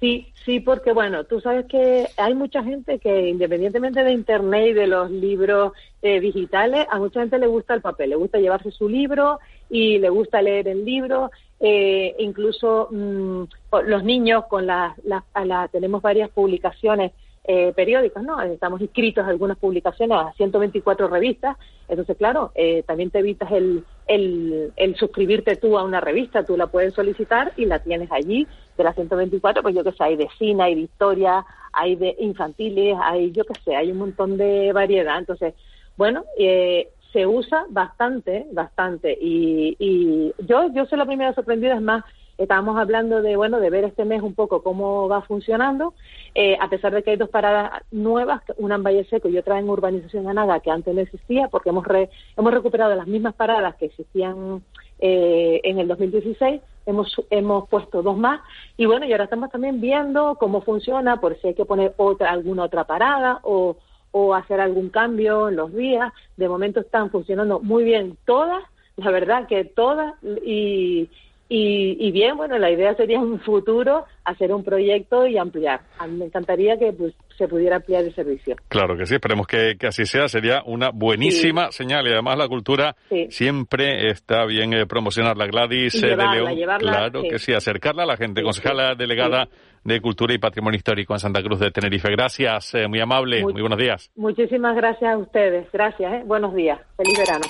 Sí, 0.00 0.26
sí, 0.44 0.60
porque 0.60 0.92
bueno, 0.92 1.24
tú 1.24 1.40
sabes 1.40 1.64
que 1.66 2.06
hay 2.18 2.34
mucha 2.34 2.62
gente 2.62 2.98
que 2.98 3.28
independientemente 3.30 4.04
de 4.04 4.12
Internet 4.12 4.66
y 4.68 4.72
de 4.74 4.86
los 4.86 5.10
libros 5.10 5.72
eh, 6.02 6.20
digitales, 6.20 6.86
a 6.90 6.98
mucha 6.98 7.20
gente 7.20 7.38
le 7.38 7.46
gusta 7.46 7.72
el 7.72 7.80
papel, 7.80 8.10
le 8.10 8.16
gusta 8.16 8.38
llevarse 8.38 8.70
su 8.70 8.86
libro 8.88 9.38
y 9.70 9.98
le 10.00 10.10
gusta 10.10 10.42
leer 10.42 10.68
el 10.68 10.84
libro. 10.84 11.30
Eh, 11.60 12.14
incluso 12.18 12.88
mm, 12.90 13.44
con 13.70 13.88
los 13.90 14.04
niños 14.04 14.44
con 14.46 14.66
las, 14.66 14.96
las- 15.04 15.24
a 15.34 15.44
la- 15.44 15.68
tenemos 15.68 16.02
varias 16.02 16.30
publicaciones 16.30 17.12
eh, 17.46 17.74
periódicas, 17.76 18.22
¿no? 18.22 18.40
Estamos 18.40 18.80
inscritos 18.80 19.22
a 19.24 19.28
algunas 19.28 19.58
publicaciones, 19.58 20.16
a 20.16 20.32
124 20.32 21.08
revistas, 21.08 21.58
entonces 21.88 22.16
claro, 22.16 22.52
eh, 22.54 22.82
también 22.86 23.10
te 23.10 23.18
evitas 23.18 23.52
el, 23.52 23.84
el, 24.06 24.72
el 24.76 24.96
suscribirte 24.96 25.56
tú 25.56 25.76
a 25.76 25.82
una 25.84 26.00
revista, 26.00 26.42
tú 26.44 26.56
la 26.56 26.68
puedes 26.68 26.94
solicitar 26.94 27.52
y 27.58 27.66
la 27.66 27.80
tienes 27.80 28.10
allí, 28.12 28.46
de 28.78 28.84
las 28.84 28.94
124, 28.94 29.62
pues 29.62 29.74
yo 29.74 29.84
que 29.84 29.92
sé, 29.92 30.04
hay 30.04 30.16
de 30.16 30.28
cine, 30.38 30.62
hay 30.62 30.74
de 30.74 30.80
historia, 30.80 31.44
hay 31.74 31.96
de 31.96 32.16
infantiles, 32.18 32.96
hay 33.02 33.30
yo 33.32 33.44
que 33.44 33.60
sé, 33.62 33.76
hay 33.76 33.90
un 33.92 33.98
montón 33.98 34.38
de 34.38 34.72
variedad, 34.72 35.18
entonces, 35.18 35.52
bueno, 35.98 36.24
eh, 36.38 36.88
se 37.14 37.26
usa 37.26 37.64
bastante, 37.70 38.46
bastante, 38.52 39.16
y, 39.18 39.74
y 39.78 40.34
yo, 40.46 40.68
yo 40.74 40.84
soy 40.84 40.98
la 40.98 41.06
primera 41.06 41.32
sorprendida, 41.32 41.74
es 41.76 41.80
más, 41.80 42.04
estábamos 42.36 42.76
hablando 42.76 43.22
de, 43.22 43.36
bueno, 43.36 43.60
de 43.60 43.70
ver 43.70 43.84
este 43.84 44.04
mes 44.04 44.20
un 44.20 44.34
poco 44.34 44.62
cómo 44.64 45.08
va 45.08 45.22
funcionando, 45.22 45.94
eh, 46.34 46.56
a 46.60 46.68
pesar 46.68 46.92
de 46.92 47.02
que 47.04 47.12
hay 47.12 47.16
dos 47.16 47.28
paradas 47.30 47.82
nuevas, 47.92 48.42
una 48.58 48.74
en 48.74 48.82
Valle 48.82 49.04
Seco 49.04 49.28
y 49.28 49.38
otra 49.38 49.58
en 49.60 49.70
Urbanización 49.70 50.28
Anaga, 50.28 50.58
que 50.60 50.72
antes 50.72 50.92
no 50.92 51.00
existía, 51.00 51.46
porque 51.48 51.68
hemos, 51.70 51.86
re- 51.86 52.10
hemos 52.36 52.52
recuperado 52.52 52.94
las 52.96 53.06
mismas 53.06 53.34
paradas 53.34 53.76
que 53.76 53.86
existían 53.86 54.64
eh, 54.98 55.60
en 55.62 55.78
el 55.78 55.86
2016, 55.86 56.60
hemos, 56.86 57.14
hemos 57.30 57.68
puesto 57.68 58.02
dos 58.02 58.16
más, 58.16 58.40
y 58.76 58.86
bueno, 58.86 59.06
y 59.06 59.12
ahora 59.12 59.24
estamos 59.24 59.50
también 59.52 59.80
viendo 59.80 60.34
cómo 60.34 60.60
funciona, 60.62 61.20
por 61.20 61.40
si 61.40 61.46
hay 61.48 61.54
que 61.54 61.64
poner 61.64 61.94
otra, 61.96 62.30
alguna 62.32 62.64
otra 62.64 62.82
parada 62.84 63.38
o, 63.44 63.76
o 64.16 64.32
hacer 64.32 64.60
algún 64.60 64.90
cambio 64.90 65.48
en 65.48 65.56
los 65.56 65.74
días. 65.74 66.12
De 66.36 66.48
momento 66.48 66.80
están 66.80 67.10
funcionando 67.10 67.58
muy 67.58 67.82
bien 67.82 68.16
todas, 68.24 68.62
la 68.96 69.10
verdad 69.10 69.48
que 69.48 69.64
todas, 69.64 70.14
y, 70.44 71.08
y, 71.48 71.96
y 71.98 72.12
bien, 72.12 72.36
bueno, 72.36 72.56
la 72.58 72.70
idea 72.70 72.94
sería 72.94 73.16
en 73.18 73.24
un 73.24 73.40
futuro 73.40 74.04
hacer 74.24 74.52
un 74.52 74.62
proyecto 74.62 75.26
y 75.26 75.36
ampliar. 75.36 75.80
A 75.98 76.06
mí 76.06 76.16
me 76.16 76.26
encantaría 76.26 76.78
que 76.78 76.92
pues, 76.92 77.12
se 77.36 77.48
pudiera 77.48 77.76
ampliar 77.76 78.04
el 78.04 78.14
servicio. 78.14 78.54
Claro 78.68 78.96
que 78.96 79.04
sí, 79.04 79.14
esperemos 79.16 79.48
que, 79.48 79.74
que 79.76 79.88
así 79.88 80.06
sea, 80.06 80.28
sería 80.28 80.62
una 80.64 80.90
buenísima 80.90 81.72
señal 81.72 82.06
y 82.06 82.12
además 82.12 82.38
la 82.38 82.46
cultura 82.46 82.94
Sí. 83.08 83.26
siempre 83.30 84.10
está 84.10 84.46
bien 84.46 84.72
eh, 84.74 84.86
promocionarla. 84.86 85.46
Gladys 85.48 86.00
de 86.00 86.16
León, 86.16 86.54
llevarla, 86.54 86.92
claro 86.92 87.22
sí. 87.22 87.28
que 87.30 87.38
sí, 87.40 87.52
acercarla 87.52 88.04
a 88.04 88.06
la 88.06 88.16
gente, 88.16 88.42
concejala 88.42 88.94
delegada 88.94 89.48
de 89.84 90.00
Cultura 90.00 90.34
y 90.34 90.38
Patrimonio 90.38 90.76
Histórico 90.78 91.12
en 91.14 91.20
Santa 91.20 91.42
Cruz 91.42 91.60
de 91.60 91.70
Tenerife. 91.70 92.10
Gracias, 92.10 92.74
eh, 92.74 92.88
muy 92.88 93.00
amable, 93.00 93.42
Muy- 93.42 93.52
muy 93.52 93.62
buenos 93.62 93.78
días. 93.78 94.10
Muchísimas 94.16 94.74
gracias 94.76 95.12
a 95.12 95.18
ustedes. 95.18 95.66
Gracias, 95.72 96.12
¿eh? 96.12 96.22
buenos 96.26 96.54
días. 96.54 96.80
Feliz 96.96 97.18
verano. 97.18 97.44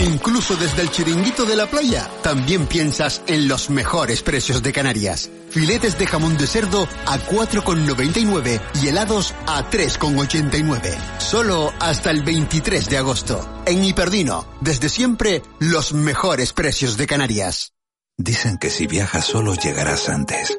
Incluso 0.00 0.54
desde 0.56 0.82
el 0.82 0.90
chiringuito 0.90 1.44
de 1.44 1.56
la 1.56 1.66
playa, 1.66 2.08
también 2.22 2.66
piensas 2.66 3.22
en 3.26 3.48
los 3.48 3.68
mejores 3.68 4.22
precios 4.22 4.62
de 4.62 4.72
Canarias. 4.72 5.30
Filetes 5.50 5.98
de 5.98 6.06
jamón 6.06 6.36
de 6.38 6.46
cerdo 6.46 6.86
a 7.06 7.18
4,99 7.18 8.60
y 8.82 8.88
helados 8.88 9.34
a 9.46 9.68
3,89. 9.70 10.96
Solo 11.18 11.72
hasta 11.80 12.10
el 12.10 12.22
23 12.22 12.88
de 12.88 12.96
agosto. 12.98 13.40
En 13.66 13.82
Hiperdino, 13.84 14.46
desde 14.60 14.88
siempre, 14.88 15.42
los 15.58 15.92
mejores 15.92 16.52
precios 16.52 16.96
de 16.96 17.06
Canarias. 17.06 17.72
Dicen 18.16 18.58
que 18.58 18.70
si 18.70 18.86
viajas 18.86 19.24
solo 19.24 19.54
llegarás 19.54 20.08
antes, 20.08 20.58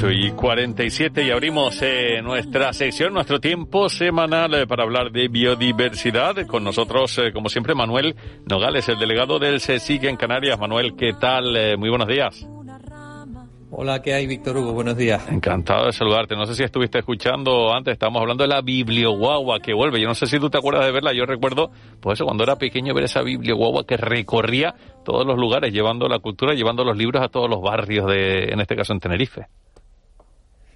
8 0.00 0.12
y 0.12 0.30
47 0.30 1.24
y 1.24 1.30
abrimos 1.30 1.78
eh, 1.82 2.22
nuestra 2.22 2.72
sección, 2.72 3.12
nuestro 3.12 3.38
tiempo 3.38 3.90
semanal 3.90 4.54
eh, 4.54 4.66
para 4.66 4.84
hablar 4.84 5.12
de 5.12 5.28
biodiversidad. 5.28 6.46
Con 6.46 6.64
nosotros, 6.64 7.18
eh, 7.18 7.32
como 7.34 7.50
siempre, 7.50 7.74
Manuel 7.74 8.16
Nogales, 8.46 8.88
el 8.88 8.98
delegado 8.98 9.38
del 9.38 9.60
CSIC 9.60 10.04
en 10.04 10.16
Canarias. 10.16 10.58
Manuel, 10.58 10.96
¿qué 10.96 11.12
tal? 11.12 11.54
Eh, 11.54 11.76
muy 11.76 11.90
buenos 11.90 12.08
días. 12.08 12.46
Hola, 13.70 14.00
¿qué 14.00 14.14
hay, 14.14 14.26
Víctor 14.26 14.56
Hugo? 14.56 14.72
Buenos 14.72 14.96
días. 14.96 15.28
Encantado 15.30 15.84
de 15.84 15.92
saludarte. 15.92 16.34
No 16.34 16.46
sé 16.46 16.54
si 16.54 16.62
estuviste 16.62 17.00
escuchando 17.00 17.74
antes, 17.74 17.92
estábamos 17.92 18.22
hablando 18.22 18.44
de 18.44 18.48
la 18.48 18.62
biblioguagua 18.62 19.60
que 19.60 19.74
vuelve. 19.74 20.00
Yo 20.00 20.08
no 20.08 20.14
sé 20.14 20.26
si 20.26 20.40
tú 20.40 20.48
te 20.48 20.56
acuerdas 20.56 20.86
de 20.86 20.92
verla. 20.92 21.12
Yo 21.12 21.26
recuerdo, 21.26 21.72
pues 22.00 22.16
eso, 22.16 22.24
cuando 22.24 22.44
era 22.44 22.56
pequeño, 22.56 22.94
ver 22.94 23.04
esa 23.04 23.20
biblioguagua 23.20 23.84
que 23.84 23.98
recorría 23.98 24.74
todos 25.04 25.26
los 25.26 25.36
lugares, 25.36 25.74
llevando 25.74 26.08
la 26.08 26.20
cultura, 26.20 26.54
llevando 26.54 26.84
los 26.84 26.96
libros 26.96 27.22
a 27.22 27.28
todos 27.28 27.50
los 27.50 27.60
barrios 27.60 28.06
de, 28.06 28.44
en 28.44 28.60
este 28.60 28.74
caso, 28.76 28.94
en 28.94 29.00
Tenerife. 29.00 29.46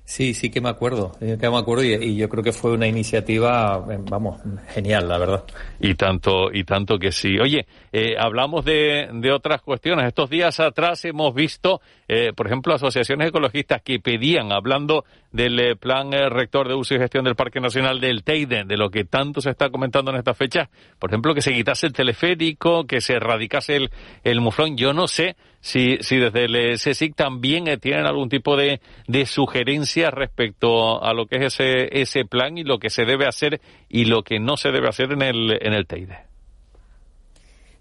Sí, 0.06 0.34
sí 0.34 0.50
que 0.50 0.60
me 0.60 0.68
acuerdo, 0.68 1.12
eh, 1.22 1.38
que 1.40 1.48
me 1.48 1.56
acuerdo 1.56 1.82
y, 1.82 2.14
yo 2.14 2.28
creo 2.28 2.44
que 2.44 2.52
fue 2.52 2.72
una 2.72 2.86
iniciativa, 2.86 3.82
eh, 3.90 3.98
vamos, 4.02 4.38
genial, 4.68 5.08
la 5.08 5.16
verdad. 5.16 5.44
Y 5.80 5.94
tanto, 5.94 6.52
y 6.52 6.64
tanto 6.64 6.98
que 6.98 7.10
sí. 7.10 7.38
Oye, 7.40 7.66
eh, 7.90 8.14
hablamos 8.18 8.66
de, 8.66 9.08
de 9.10 9.32
otras 9.32 9.62
cuestiones. 9.62 10.06
Estos 10.06 10.28
días 10.28 10.60
atrás 10.60 11.06
hemos 11.06 11.34
visto, 11.34 11.80
eh, 12.06 12.34
por 12.36 12.46
ejemplo, 12.46 12.74
asociaciones 12.74 13.28
ecologistas 13.28 13.80
que 13.80 13.98
pedían, 13.98 14.52
hablando 14.52 15.06
del 15.32 15.58
eh, 15.58 15.74
plan 15.74 16.12
rector 16.12 16.68
de 16.68 16.74
uso 16.74 16.94
y 16.94 16.98
gestión 16.98 17.24
del 17.24 17.34
Parque 17.34 17.60
Nacional 17.60 17.98
del 17.98 18.24
Teide, 18.24 18.64
de 18.64 18.76
lo 18.76 18.90
que 18.90 19.06
tanto 19.06 19.40
se 19.40 19.50
está 19.50 19.70
comentando 19.70 20.10
en 20.10 20.18
esta 20.18 20.34
fecha, 20.34 20.68
por 20.98 21.08
ejemplo, 21.08 21.34
que 21.34 21.40
se 21.40 21.54
quitase 21.54 21.86
el 21.86 21.94
teleférico, 21.94 22.86
que 22.86 23.00
se 23.00 23.14
erradicase 23.14 23.76
el, 23.76 23.90
el 24.22 24.42
muflón. 24.42 24.76
Yo 24.76 24.92
no 24.92 25.08
sé 25.08 25.34
si, 25.64 25.96
si 26.02 26.18
desde 26.18 26.44
el 26.44 26.56
eh, 26.56 26.74
CSIC 26.74 27.16
también 27.16 27.68
eh, 27.68 27.78
tienen 27.78 28.04
algún 28.04 28.28
tipo 28.28 28.54
de, 28.54 28.82
de 29.08 29.24
sugerencia 29.24 30.10
respecto 30.10 31.02
a 31.02 31.14
lo 31.14 31.24
que 31.24 31.36
es 31.36 31.54
ese, 31.54 32.02
ese 32.02 32.26
plan 32.26 32.58
y 32.58 32.64
lo 32.64 32.78
que 32.78 32.90
se 32.90 33.06
debe 33.06 33.26
hacer 33.26 33.62
y 33.88 34.04
lo 34.04 34.22
que 34.24 34.38
no 34.38 34.58
se 34.58 34.70
debe 34.72 34.90
hacer 34.90 35.12
en 35.12 35.22
el, 35.22 35.58
en 35.62 35.72
el 35.72 35.86
Teide. 35.86 36.18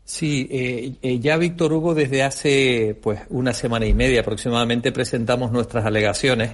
Sí, 0.05 0.47
eh, 0.49 0.93
eh, 1.01 1.19
ya 1.19 1.35
Víctor 1.35 1.73
Hugo 1.73 1.93
desde 1.93 2.23
hace 2.23 2.97
pues 3.03 3.19
una 3.29 3.51
semana 3.51 3.85
y 3.85 3.93
media 3.93 4.21
aproximadamente 4.21 4.93
presentamos 4.93 5.51
nuestras 5.51 5.85
alegaciones 5.85 6.51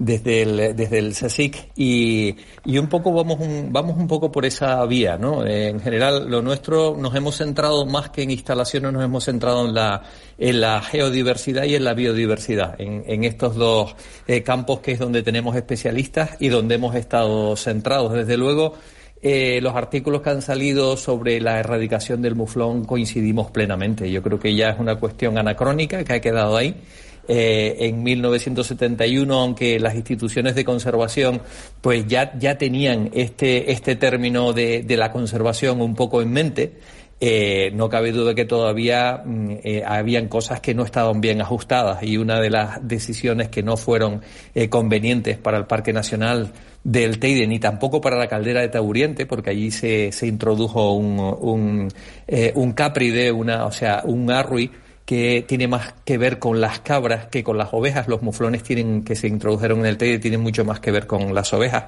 desde 0.00 0.42
el 0.42 0.74
desde 0.74 0.98
el 0.98 1.12
CSIC 1.12 1.72
y, 1.76 2.34
y 2.64 2.78
un 2.78 2.88
poco 2.88 3.12
vamos 3.12 3.38
un, 3.38 3.70
vamos 3.70 3.98
un 3.98 4.08
poco 4.08 4.32
por 4.32 4.46
esa 4.46 4.84
vía, 4.86 5.18
¿no? 5.18 5.46
En 5.46 5.78
general 5.78 6.28
lo 6.30 6.40
nuestro 6.40 6.96
nos 6.96 7.14
hemos 7.14 7.36
centrado 7.36 7.84
más 7.84 8.08
que 8.08 8.22
en 8.22 8.30
instalaciones 8.30 8.92
nos 8.94 9.04
hemos 9.04 9.24
centrado 9.24 9.66
en 9.66 9.74
la 9.74 10.02
en 10.38 10.60
la 10.62 10.80
geodiversidad 10.80 11.64
y 11.64 11.74
en 11.74 11.84
la 11.84 11.92
biodiversidad 11.92 12.80
en, 12.80 13.04
en 13.06 13.24
estos 13.24 13.56
dos 13.56 13.94
eh, 14.26 14.42
campos 14.42 14.80
que 14.80 14.92
es 14.92 14.98
donde 14.98 15.22
tenemos 15.22 15.54
especialistas 15.54 16.30
y 16.40 16.48
donde 16.48 16.76
hemos 16.76 16.94
estado 16.94 17.54
centrados. 17.56 18.14
Desde 18.14 18.38
luego 18.38 18.76
eh, 19.22 19.60
los 19.60 19.74
artículos 19.74 20.22
que 20.22 20.30
han 20.30 20.40
salido 20.40 20.96
sobre 20.96 21.42
la 21.42 21.60
erradicación 21.60 22.22
del 22.22 22.34
muflón 22.36 22.86
coincidimos 22.86 23.50
plenamente. 23.50 24.10
Yo 24.10 24.22
creo 24.22 24.40
que 24.40 24.54
ya 24.54 24.70
es 24.70 24.80
una 24.80 24.96
cuestión 24.96 25.36
anacrónica 25.36 26.02
que 26.04 26.14
ha 26.14 26.20
quedado 26.20 26.56
ahí. 26.56 26.74
Eh, 27.32 27.86
en 27.86 28.02
1971, 28.02 29.32
aunque 29.32 29.78
las 29.78 29.94
instituciones 29.94 30.56
de 30.56 30.64
conservación 30.64 31.40
pues 31.80 32.04
ya, 32.08 32.36
ya 32.36 32.58
tenían 32.58 33.08
este, 33.14 33.70
este 33.70 33.94
término 33.94 34.52
de, 34.52 34.82
de 34.82 34.96
la 34.96 35.12
conservación 35.12 35.80
un 35.80 35.94
poco 35.94 36.22
en 36.22 36.32
mente, 36.32 36.72
eh, 37.22 37.70
no 37.74 37.90
cabe 37.90 38.12
duda 38.12 38.34
que 38.34 38.46
todavía 38.46 39.22
mm, 39.22 39.50
eh, 39.62 39.82
habían 39.86 40.26
cosas 40.26 40.60
que 40.60 40.74
no 40.74 40.84
estaban 40.84 41.20
bien 41.20 41.42
ajustadas 41.42 42.02
y 42.02 42.16
una 42.16 42.40
de 42.40 42.48
las 42.48 42.88
decisiones 42.88 43.50
que 43.50 43.62
no 43.62 43.76
fueron 43.76 44.22
eh, 44.54 44.70
convenientes 44.70 45.36
para 45.36 45.58
el 45.58 45.66
Parque 45.66 45.92
Nacional 45.92 46.50
del 46.82 47.18
Teide 47.18 47.46
ni 47.46 47.58
tampoco 47.58 48.00
para 48.00 48.16
la 48.16 48.26
caldera 48.26 48.62
de 48.62 48.70
Tauriente, 48.70 49.26
porque 49.26 49.50
allí 49.50 49.70
se, 49.70 50.12
se 50.12 50.26
introdujo 50.26 50.94
un, 50.94 51.20
un, 51.20 51.88
un 52.54 52.72
capride, 52.72 53.30
una, 53.30 53.66
o 53.66 53.72
sea, 53.72 54.00
un 54.06 54.30
arrui 54.30 54.70
que 55.10 55.44
tiene 55.44 55.66
más 55.66 55.92
que 56.04 56.18
ver 56.18 56.38
con 56.38 56.60
las 56.60 56.78
cabras 56.78 57.26
que 57.26 57.42
con 57.42 57.58
las 57.58 57.74
ovejas. 57.74 58.06
Los 58.06 58.22
muflones 58.22 58.62
tienen, 58.62 59.02
que 59.02 59.16
se 59.16 59.26
introdujeron 59.26 59.80
en 59.80 59.86
el 59.86 59.96
Teide 59.96 60.20
tienen 60.20 60.40
mucho 60.40 60.64
más 60.64 60.78
que 60.78 60.92
ver 60.92 61.08
con 61.08 61.34
las 61.34 61.52
ovejas 61.52 61.84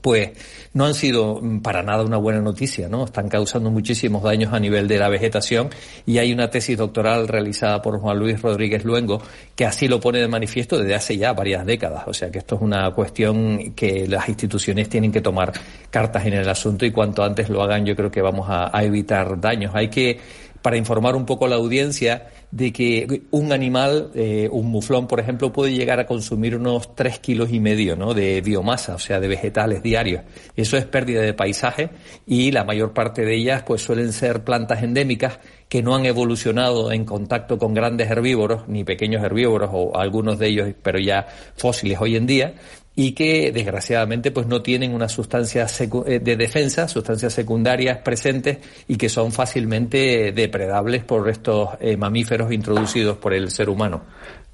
pues 0.00 0.30
no 0.74 0.84
han 0.84 0.94
sido 0.94 1.40
mm, 1.40 1.60
para 1.60 1.82
nada 1.82 2.04
una 2.04 2.16
buena 2.16 2.40
noticia, 2.40 2.88
¿no? 2.88 3.04
Están 3.04 3.28
causando 3.28 3.70
muchísimos 3.70 4.22
daños 4.22 4.52
a 4.52 4.60
nivel 4.60 4.88
de 4.88 4.98
la 4.98 5.08
vegetación 5.08 5.70
y 6.04 6.18
hay 6.18 6.32
una 6.32 6.50
tesis 6.50 6.76
doctoral 6.76 7.28
realizada 7.28 7.82
por 7.82 7.98
Juan 7.98 8.18
Luis 8.18 8.40
Rodríguez 8.40 8.84
Luengo 8.84 9.22
que 9.54 9.64
así 9.64 9.88
lo 9.88 10.00
pone 10.00 10.18
de 10.18 10.28
manifiesto 10.28 10.78
desde 10.78 10.94
hace 10.94 11.16
ya 11.16 11.32
varias 11.32 11.64
décadas. 11.64 12.04
O 12.06 12.14
sea 12.14 12.30
que 12.30 12.38
esto 12.38 12.56
es 12.56 12.62
una 12.62 12.90
cuestión 12.92 13.72
que 13.74 14.06
las 14.06 14.28
instituciones 14.28 14.88
tienen 14.88 15.12
que 15.12 15.20
tomar 15.20 15.52
cartas 15.90 16.26
en 16.26 16.34
el 16.34 16.48
asunto 16.48 16.84
y 16.84 16.90
cuanto 16.90 17.24
antes 17.24 17.48
lo 17.48 17.62
hagan 17.62 17.86
yo 17.86 17.96
creo 17.96 18.10
que 18.10 18.22
vamos 18.22 18.46
a, 18.50 18.70
evitar 18.82 19.40
daños. 19.40 19.74
Hay 19.74 19.88
que, 19.88 20.20
para 20.62 20.76
informar 20.76 21.16
un 21.16 21.24
poco 21.24 21.48
la 21.48 21.56
audiencia, 21.56 22.28
de 22.50 22.72
que 22.72 23.22
un 23.30 23.52
animal, 23.52 24.10
eh, 24.14 24.48
un 24.50 24.66
muflón, 24.66 25.06
por 25.06 25.20
ejemplo, 25.20 25.52
puede 25.52 25.72
llegar 25.72 26.00
a 26.00 26.06
consumir 26.06 26.56
unos 26.56 26.94
tres 26.94 27.18
kilos 27.18 27.52
y 27.52 27.60
medio 27.60 27.96
¿no? 27.96 28.14
de 28.14 28.40
biomasa, 28.40 28.94
o 28.94 28.98
sea, 28.98 29.20
de 29.20 29.28
vegetales 29.28 29.82
diarios. 29.82 30.22
Eso 30.54 30.76
es 30.76 30.84
pérdida 30.84 31.22
de 31.22 31.34
paisaje 31.34 31.90
y 32.26 32.52
la 32.52 32.64
mayor 32.64 32.92
parte 32.92 33.24
de 33.24 33.36
ellas 33.36 33.62
pues 33.66 33.82
suelen 33.82 34.12
ser 34.12 34.44
plantas 34.44 34.82
endémicas 34.82 35.38
que 35.68 35.82
no 35.82 35.96
han 35.96 36.06
evolucionado 36.06 36.92
en 36.92 37.04
contacto 37.04 37.58
con 37.58 37.74
grandes 37.74 38.10
herbívoros, 38.10 38.68
ni 38.68 38.84
pequeños 38.84 39.24
herbívoros, 39.24 39.70
o 39.72 39.96
algunos 39.96 40.38
de 40.38 40.48
ellos, 40.48 40.68
pero 40.82 40.98
ya 40.98 41.26
fósiles 41.56 41.98
hoy 42.00 42.16
en 42.16 42.26
día, 42.26 42.54
y 42.96 43.12
que 43.12 43.52
desgraciadamente 43.52 44.32
pues 44.32 44.46
no 44.46 44.62
tienen 44.62 44.94
una 44.94 45.08
sustancia 45.08 45.66
eh, 46.06 46.18
de 46.18 46.36
defensa, 46.36 46.88
sustancias 46.88 47.34
secundarias 47.34 47.98
presentes 47.98 48.58
y 48.88 48.96
que 48.96 49.08
son 49.08 49.30
fácilmente 49.30 50.32
depredables 50.32 51.04
por 51.04 51.28
estos 51.28 51.70
eh, 51.80 51.96
mamíferos 51.96 52.50
introducidos 52.50 53.18
por 53.18 53.34
el 53.34 53.50
ser 53.50 53.68
humano. 53.68 54.02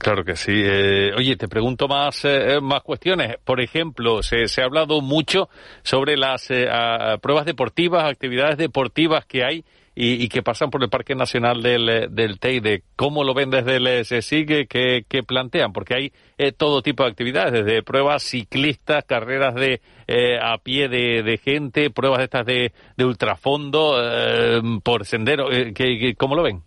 Claro 0.03 0.25
que 0.25 0.35
sí. 0.35 0.51
Eh, 0.53 1.13
oye, 1.17 1.37
te 1.37 1.47
pregunto 1.47 1.87
más, 1.87 2.25
eh, 2.25 2.59
más 2.61 2.83
cuestiones. 2.83 3.37
Por 3.45 3.61
ejemplo, 3.61 4.21
se, 4.25 4.49
se 4.49 4.61
ha 4.61 4.65
hablado 4.65 5.01
mucho 5.01 5.49
sobre 5.85 6.17
las 6.17 6.51
eh, 6.51 6.67
pruebas 7.21 7.47
deportivas, 7.47 8.11
actividades 8.11 8.59
deportivas 8.59 9.25
que 9.27 9.45
hay 9.45 9.65
y, 9.95 10.23
y, 10.25 10.29
que 10.29 10.43
pasan 10.43 10.71
por 10.71 10.83
el 10.83 10.89
Parque 10.89 11.15
Nacional 11.15 11.63
del, 11.63 12.09
del 12.11 12.39
Teide. 12.39 12.83
¿Cómo 12.97 13.25
lo 13.25 13.35
ven 13.35 13.51
desde 13.51 13.77
el 13.77 14.05
SESIG? 14.05 14.67
¿Qué, 14.67 15.05
qué 15.07 15.23
plantean? 15.23 15.73
Porque 15.73 15.95
hay 15.95 16.13
eh, 16.39 16.53
todo 16.53 16.83
tipo 16.83 17.03
de 17.03 17.11
actividades, 17.11 17.53
desde 17.53 17.83
pruebas 17.83 18.23
ciclistas, 18.23 19.05
carreras 19.05 19.55
de 19.55 19.81
eh, 20.07 20.39
a 20.41 20.59
pie 20.59 20.89
de, 20.89 21.41
gente, 21.43 21.91
pruebas 21.91 22.21
estas 22.21 22.47
de, 22.47 22.73
de 22.97 23.05
ultrafondo, 23.05 23.97
eh, 23.99 24.63
por 24.83 25.05
sendero. 25.05 25.49
¿qué, 25.75 26.15
¿Cómo 26.17 26.37
lo 26.37 26.43
ven? 26.43 26.63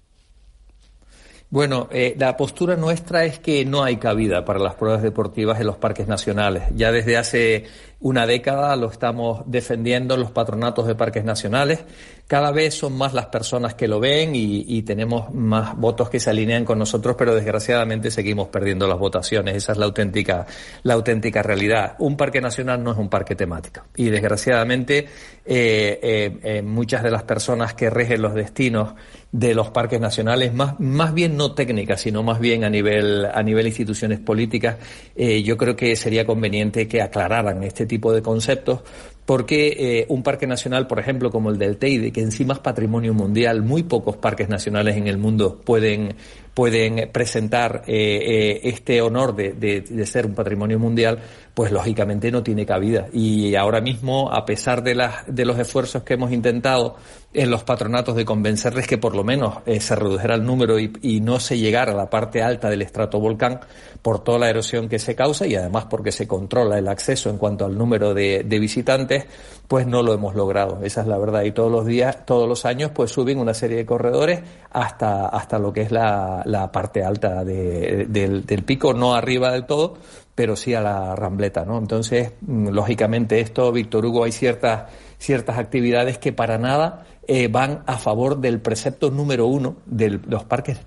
Bueno, 1.56 1.88
eh, 1.92 2.16
la 2.18 2.36
postura 2.36 2.76
nuestra 2.76 3.24
es 3.24 3.40
que 3.40 3.64
no 3.66 3.84
hay 3.84 3.98
cabida 3.98 4.44
para 4.44 4.60
las 4.60 4.76
pruebas 4.76 5.04
deportivas 5.04 5.60
en 5.60 5.68
los 5.68 5.78
parques 5.78 6.08
nacionales. 6.08 6.64
Ya 6.76 6.92
desde 6.92 7.18
hace 7.18 7.66
una 8.00 8.28
década 8.28 8.76
lo 8.76 8.90
estamos 8.90 9.44
defendiendo 9.46 10.18
los 10.18 10.32
patronatos 10.32 10.88
de 10.88 10.96
parques 10.96 11.24
nacionales. 11.24 11.84
Cada 12.28 12.52
vez 12.52 12.74
son 12.74 12.98
más 12.98 13.14
las 13.14 13.28
personas 13.28 13.76
que 13.76 13.88
lo 13.88 14.00
ven 14.00 14.32
y, 14.34 14.82
tenemos 14.82 15.32
más 15.34 15.78
votos 15.78 16.10
que 16.10 16.20
se 16.20 16.32
alinean 16.32 16.66
con 16.66 16.80
nosotros, 16.80 17.16
pero 17.18 17.36
desgraciadamente 17.36 18.10
seguimos 18.10 18.48
perdiendo 18.50 18.88
las 18.88 18.98
votaciones. 18.98 19.56
Esa 19.56 19.74
es 19.74 19.78
la 19.78 19.86
auténtica, 19.86 20.46
la 20.84 20.96
auténtica 20.96 21.44
realidad. 21.44 21.96
Un 22.00 22.18
parque 22.18 22.42
nacional 22.42 22.84
no 22.84 22.92
es 22.92 22.98
un 22.98 23.10
parque 23.10 23.36
temático 23.36 23.82
y 23.96 24.10
desgraciadamente 24.10 25.08
eh, 25.46 26.00
eh, 26.02 26.38
eh, 26.44 26.62
muchas 26.64 27.04
de 27.04 27.12
las 27.12 27.24
personas 27.24 27.76
que 27.76 27.92
regen 27.92 28.24
los 28.24 28.34
destinos 28.34 28.96
de 29.32 29.54
los 29.54 29.70
parques 29.70 30.00
nacionales, 30.00 30.54
más, 30.54 30.80
más 30.80 31.14
bien 31.14 31.38
no 31.38 31.54
técnicas, 31.54 32.02
sino 32.02 32.24
más 32.24 32.40
bien 32.40 32.64
a 32.64 32.70
nivel, 32.70 33.26
a 33.26 33.44
nivel 33.44 33.68
instituciones 33.68 34.20
políticas, 34.20 34.78
yo 35.16 35.58
creo 35.58 35.76
que 35.76 35.96
sería 35.98 36.26
conveniente 36.26 36.88
que 36.88 37.02
aclararan 37.02 37.62
este 37.64 37.85
tipo 37.86 38.14
de 38.14 38.22
conceptos, 38.22 38.82
porque 39.26 39.76
eh, 39.78 40.06
un 40.10 40.22
parque 40.22 40.46
nacional, 40.46 40.86
por 40.88 41.00
ejemplo, 41.00 41.32
como 41.32 41.50
el 41.50 41.58
del 41.58 41.78
Teide, 41.78 42.12
que 42.12 42.22
encima 42.22 42.54
es 42.54 42.60
patrimonio 42.60 43.14
mundial, 43.14 43.64
muy 43.64 43.84
pocos 43.84 44.18
parques 44.18 44.50
nacionales 44.50 44.98
en 44.98 45.08
el 45.08 45.18
mundo 45.18 45.60
pueden, 45.64 46.16
pueden 46.54 47.10
presentar 47.12 47.84
eh, 47.88 47.94
eh, 47.96 48.60
este 48.64 49.02
honor 49.02 49.36
de, 49.36 49.54
de, 49.54 49.82
de, 49.82 50.06
ser 50.06 50.28
un 50.28 50.36
patrimonio 50.36 50.78
mundial, 50.78 51.20
pues 51.56 51.72
lógicamente 51.72 52.32
no 52.32 52.44
tiene 52.44 52.68
cabida. 52.68 53.08
Y 53.12 53.56
ahora 53.56 53.82
mismo, 53.82 54.32
a 54.32 54.46
pesar 54.46 54.84
de, 54.84 54.94
las, 54.94 55.24
de 55.28 55.46
los 55.46 55.58
esfuerzos 55.58 56.04
que 56.04 56.14
hemos 56.14 56.32
intentado 56.32 56.96
en 57.36 57.52
los 57.52 57.64
patronatos 57.64 58.16
de 58.16 58.26
convencerles 58.26 58.88
que 58.88 58.98
por 58.98 59.16
lo 59.16 59.24
menos 59.24 59.58
eh, 59.66 59.80
se 59.80 59.96
redujera 59.96 60.36
el 60.36 60.46
número 60.46 60.80
y, 60.80 61.22
no 61.26 61.40
se 61.40 61.58
llegara 61.58 61.92
a 61.92 61.96
la 61.96 62.10
parte 62.10 62.44
alta 62.44 62.70
del 62.70 62.82
estratovolcán 62.82 63.62
por 64.02 64.24
toda 64.24 64.40
la 64.40 64.50
erosión 64.50 64.88
que 64.88 65.00
se 65.00 65.16
causa 65.16 65.48
y 65.48 65.56
además 65.56 65.86
porque 65.90 66.12
se 66.12 66.28
controla 66.28 66.78
el 66.78 66.88
acceso 66.88 67.30
en 67.30 67.38
cuanto 67.38 67.66
al 67.66 67.78
número 67.78 68.14
de, 68.14 68.44
de 68.44 68.60
visitantes, 68.60 69.26
pues 69.68 69.88
no 69.88 70.04
lo 70.04 70.14
hemos 70.14 70.36
logrado. 70.36 70.80
Esa 70.84 71.02
es 71.02 71.08
la 71.08 71.18
verdad. 71.18 71.44
Y 71.44 71.52
todos 71.52 71.72
los 71.72 71.86
días, 71.86 72.26
todos 72.26 72.48
los 72.48 72.66
años, 72.66 72.92
pues 72.94 73.12
suben 73.12 73.40
una 73.40 73.54
serie 73.54 73.78
de 73.78 73.86
corredores 73.86 74.42
hasta, 74.72 75.28
hasta 75.28 75.58
lo 75.58 75.74
que 75.74 75.82
es 75.82 75.92
la, 75.92 76.44
la 76.46 76.72
parte 76.72 77.04
alta 77.04 77.44
de, 77.44 78.06
del, 78.08 78.46
del 78.46 78.64
pico, 78.64 78.94
no 78.94 79.16
arriba 79.16 79.52
del 79.52 79.66
todo, 79.66 79.98
pero 80.36 80.56
sí 80.58 80.74
a 80.74 80.82
la 80.82 81.16
rambleta, 81.16 81.66
¿no? 81.66 81.78
Entonces, 81.78 82.34
mm, 82.42 82.70
lógicamente 82.70 83.40
esto, 83.40 83.72
Víctor 83.72 84.06
Hugo, 84.06 84.26
hay 84.26 84.32
ciertas, 84.32 84.92
ciertas 85.18 85.58
actividades 85.58 86.18
que 86.18 86.34
para 86.34 86.58
nada 86.58 87.06
eh, 87.28 87.48
van 87.48 87.84
a 87.86 87.98
favor 87.98 88.40
del 88.40 88.60
precepto 88.60 89.12
número 89.12 89.48
uno 89.48 89.78
de 89.86 90.20
los 90.28 90.44
parques 90.44 90.80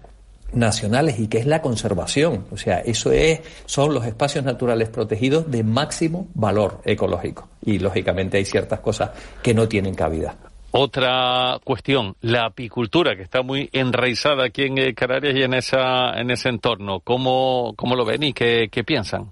nacionales 0.53 1.19
y 1.19 1.29
que 1.29 1.39
es 1.39 1.47
la 1.47 1.61
conservación. 1.61 2.47
O 2.51 2.57
sea, 2.57 2.79
eso 2.79 3.13
es, 3.13 3.41
son 3.67 3.95
los 3.95 4.07
espacios 4.07 4.45
naturales 4.45 4.89
protegidos 4.89 5.51
de 5.51 5.63
máximo 5.63 6.29
valor 6.35 6.81
ecológico. 6.85 7.49
Y 7.65 7.79
lógicamente 7.79 8.39
hay 8.39 8.45
ciertas 8.45 8.81
cosas 8.81 9.11
que 9.43 9.55
no 9.55 9.69
tienen 9.69 9.95
cabida. 9.95 10.37
Otra 10.71 11.59
cuestión, 11.65 12.15
la 12.21 12.47
apicultura, 12.47 13.17
que 13.17 13.23
está 13.23 13.43
muy 13.43 13.71
enraizada 13.73 14.45
aquí 14.45 14.65
en 14.65 14.95
Canarias 14.95 15.35
y 15.35 15.43
en, 15.43 15.55
esa, 15.55 16.13
en 16.21 16.31
ese 16.31 16.51
entorno. 16.51 17.01
¿Cómo, 17.01 17.73
cómo 17.77 17.97
lo 17.97 18.05
ven 18.05 18.23
y 18.23 18.33
qué, 18.35 18.69
qué 18.71 18.85
piensan? 18.85 19.31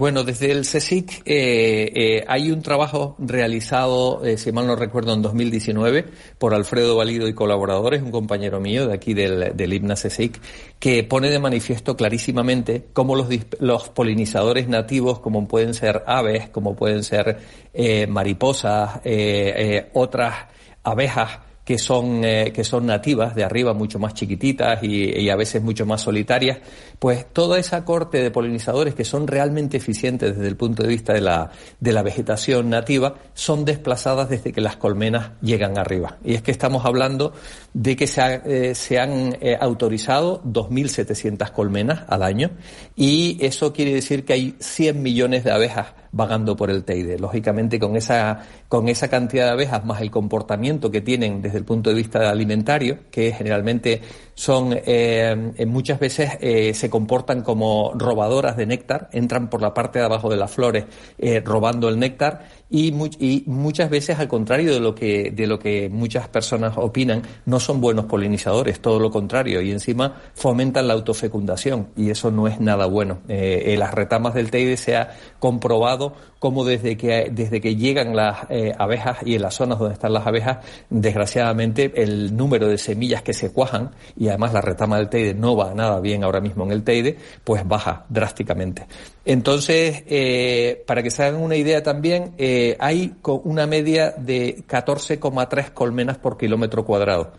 Bueno, 0.00 0.24
desde 0.24 0.50
el 0.50 0.62
CSIC 0.62 1.24
eh, 1.26 1.92
eh, 1.94 2.24
hay 2.26 2.50
un 2.52 2.62
trabajo 2.62 3.16
realizado, 3.18 4.24
eh, 4.24 4.38
si 4.38 4.50
mal 4.50 4.66
no 4.66 4.74
recuerdo, 4.74 5.12
en 5.12 5.20
2019 5.20 6.06
por 6.38 6.54
Alfredo 6.54 6.96
Valido 6.96 7.28
y 7.28 7.34
colaboradores, 7.34 8.00
un 8.00 8.10
compañero 8.10 8.60
mío 8.60 8.88
de 8.88 8.94
aquí 8.94 9.12
del, 9.12 9.54
del 9.54 9.72
IPNA 9.74 9.96
CSIC, 9.96 10.40
que 10.78 11.04
pone 11.04 11.28
de 11.28 11.38
manifiesto 11.38 11.98
clarísimamente 11.98 12.86
cómo 12.94 13.14
los, 13.14 13.28
los 13.58 13.90
polinizadores 13.90 14.68
nativos, 14.68 15.18
como 15.18 15.46
pueden 15.46 15.74
ser 15.74 16.02
aves, 16.06 16.48
como 16.48 16.74
pueden 16.74 17.04
ser 17.04 17.36
eh, 17.74 18.06
mariposas, 18.06 19.00
eh, 19.04 19.52
eh, 19.54 19.90
otras 19.92 20.34
abejas, 20.82 21.40
que 21.70 21.78
son, 21.78 22.24
eh, 22.24 22.50
que 22.52 22.64
son 22.64 22.86
nativas 22.86 23.32
de 23.36 23.44
arriba, 23.44 23.72
mucho 23.74 24.00
más 24.00 24.12
chiquititas 24.12 24.82
y, 24.82 25.30
a 25.30 25.36
veces 25.36 25.62
mucho 25.62 25.86
más 25.86 26.00
solitarias, 26.00 26.58
pues 26.98 27.26
toda 27.32 27.60
esa 27.60 27.84
corte 27.84 28.20
de 28.20 28.32
polinizadores 28.32 28.96
que 28.96 29.04
son 29.04 29.28
realmente 29.28 29.76
eficientes 29.76 30.34
desde 30.34 30.48
el 30.48 30.56
punto 30.56 30.82
de 30.82 30.88
vista 30.88 31.12
de 31.12 31.20
la, 31.20 31.52
de 31.78 31.92
la 31.92 32.02
vegetación 32.02 32.70
nativa, 32.70 33.14
son 33.34 33.64
desplazadas 33.64 34.28
desde 34.28 34.50
que 34.50 34.60
las 34.60 34.78
colmenas 34.78 35.30
llegan 35.42 35.78
arriba. 35.78 36.18
Y 36.24 36.34
es 36.34 36.42
que 36.42 36.50
estamos 36.50 36.84
hablando 36.84 37.34
de 37.72 37.94
que 37.94 38.08
se, 38.08 38.40
eh, 38.46 38.74
se 38.74 38.98
han 38.98 39.36
eh, 39.40 39.56
autorizado 39.60 40.42
2.700 40.42 41.52
colmenas 41.52 42.02
al 42.08 42.24
año 42.24 42.50
y 42.96 43.38
eso 43.46 43.72
quiere 43.72 43.94
decir 43.94 44.24
que 44.24 44.32
hay 44.32 44.56
100 44.58 45.00
millones 45.00 45.44
de 45.44 45.52
abejas 45.52 45.94
vagando 46.12 46.56
por 46.56 46.70
el 46.70 46.84
Teide. 46.84 47.18
Lógicamente, 47.18 47.78
con 47.78 47.96
esa, 47.96 48.40
con 48.68 48.88
esa 48.88 49.08
cantidad 49.08 49.46
de 49.46 49.52
abejas, 49.52 49.84
más 49.84 50.00
el 50.00 50.10
comportamiento 50.10 50.90
que 50.90 51.00
tienen 51.00 51.42
desde 51.42 51.58
el 51.60 51.64
punto 51.66 51.90
de 51.90 51.96
vista 51.96 52.30
alimentario, 52.30 52.98
que 53.10 53.32
generalmente 53.32 54.00
son, 54.40 54.74
eh, 54.86 55.52
muchas 55.66 56.00
veces 56.00 56.30
eh, 56.40 56.72
se 56.72 56.88
comportan 56.88 57.42
como 57.42 57.92
robadoras 57.94 58.56
de 58.56 58.64
néctar, 58.64 59.10
entran 59.12 59.50
por 59.50 59.60
la 59.60 59.74
parte 59.74 59.98
de 59.98 60.06
abajo 60.06 60.30
de 60.30 60.38
las 60.38 60.50
flores 60.50 60.86
eh, 61.18 61.42
robando 61.44 61.90
el 61.90 61.98
néctar 61.98 62.46
y, 62.70 62.90
mu- 62.90 63.10
y 63.18 63.44
muchas 63.44 63.90
veces, 63.90 64.18
al 64.18 64.28
contrario 64.28 64.72
de 64.72 64.80
lo 64.80 64.94
que, 64.94 65.30
de 65.30 65.46
lo 65.46 65.58
que 65.58 65.90
muchas 65.90 66.26
personas 66.28 66.72
opinan, 66.78 67.20
no 67.44 67.60
son 67.60 67.82
buenos 67.82 68.06
polinizadores, 68.06 68.80
todo 68.80 68.98
lo 68.98 69.10
contrario, 69.10 69.60
y 69.60 69.72
encima 69.72 70.16
fomentan 70.34 70.88
la 70.88 70.94
autofecundación, 70.94 71.88
y 71.94 72.08
eso 72.08 72.30
no 72.30 72.48
es 72.48 72.60
nada 72.60 72.86
bueno. 72.86 73.18
En 73.28 73.78
las 73.78 73.92
retamas 73.92 74.32
del 74.34 74.50
Teide 74.52 74.76
se 74.76 74.96
ha 74.96 75.10
comprobado 75.40 76.14
cómo 76.38 76.64
desde 76.64 76.96
que, 76.96 77.28
desde 77.32 77.60
que 77.60 77.74
llegan 77.74 78.14
las 78.14 78.46
abejas 78.78 79.18
y 79.26 79.34
en 79.34 79.42
las 79.42 79.54
zonas 79.56 79.80
donde 79.80 79.94
están 79.94 80.12
las 80.12 80.26
abejas, 80.26 80.58
desgraciadamente 80.90 81.92
el 81.96 82.36
número 82.36 82.68
de 82.68 82.78
semillas 82.78 83.22
que 83.22 83.32
se 83.34 83.52
cuajan, 83.52 83.90
además 84.30 84.52
la 84.52 84.60
retama 84.60 84.96
del 84.96 85.08
Teide 85.08 85.34
no 85.34 85.56
va 85.56 85.74
nada 85.74 86.00
bien 86.00 86.24
ahora 86.24 86.40
mismo 86.40 86.64
en 86.64 86.72
el 86.72 86.82
Teide, 86.82 87.16
pues 87.44 87.66
baja 87.66 88.04
drásticamente. 88.08 88.86
Entonces, 89.24 90.02
eh, 90.06 90.82
para 90.86 91.02
que 91.02 91.10
se 91.10 91.24
hagan 91.24 91.40
una 91.40 91.56
idea 91.56 91.82
también, 91.82 92.34
eh, 92.38 92.76
hay 92.80 93.14
una 93.44 93.66
media 93.66 94.12
de 94.16 94.64
14,3 94.66 95.70
colmenas 95.70 96.18
por 96.18 96.36
kilómetro 96.36 96.84
cuadrado 96.84 97.32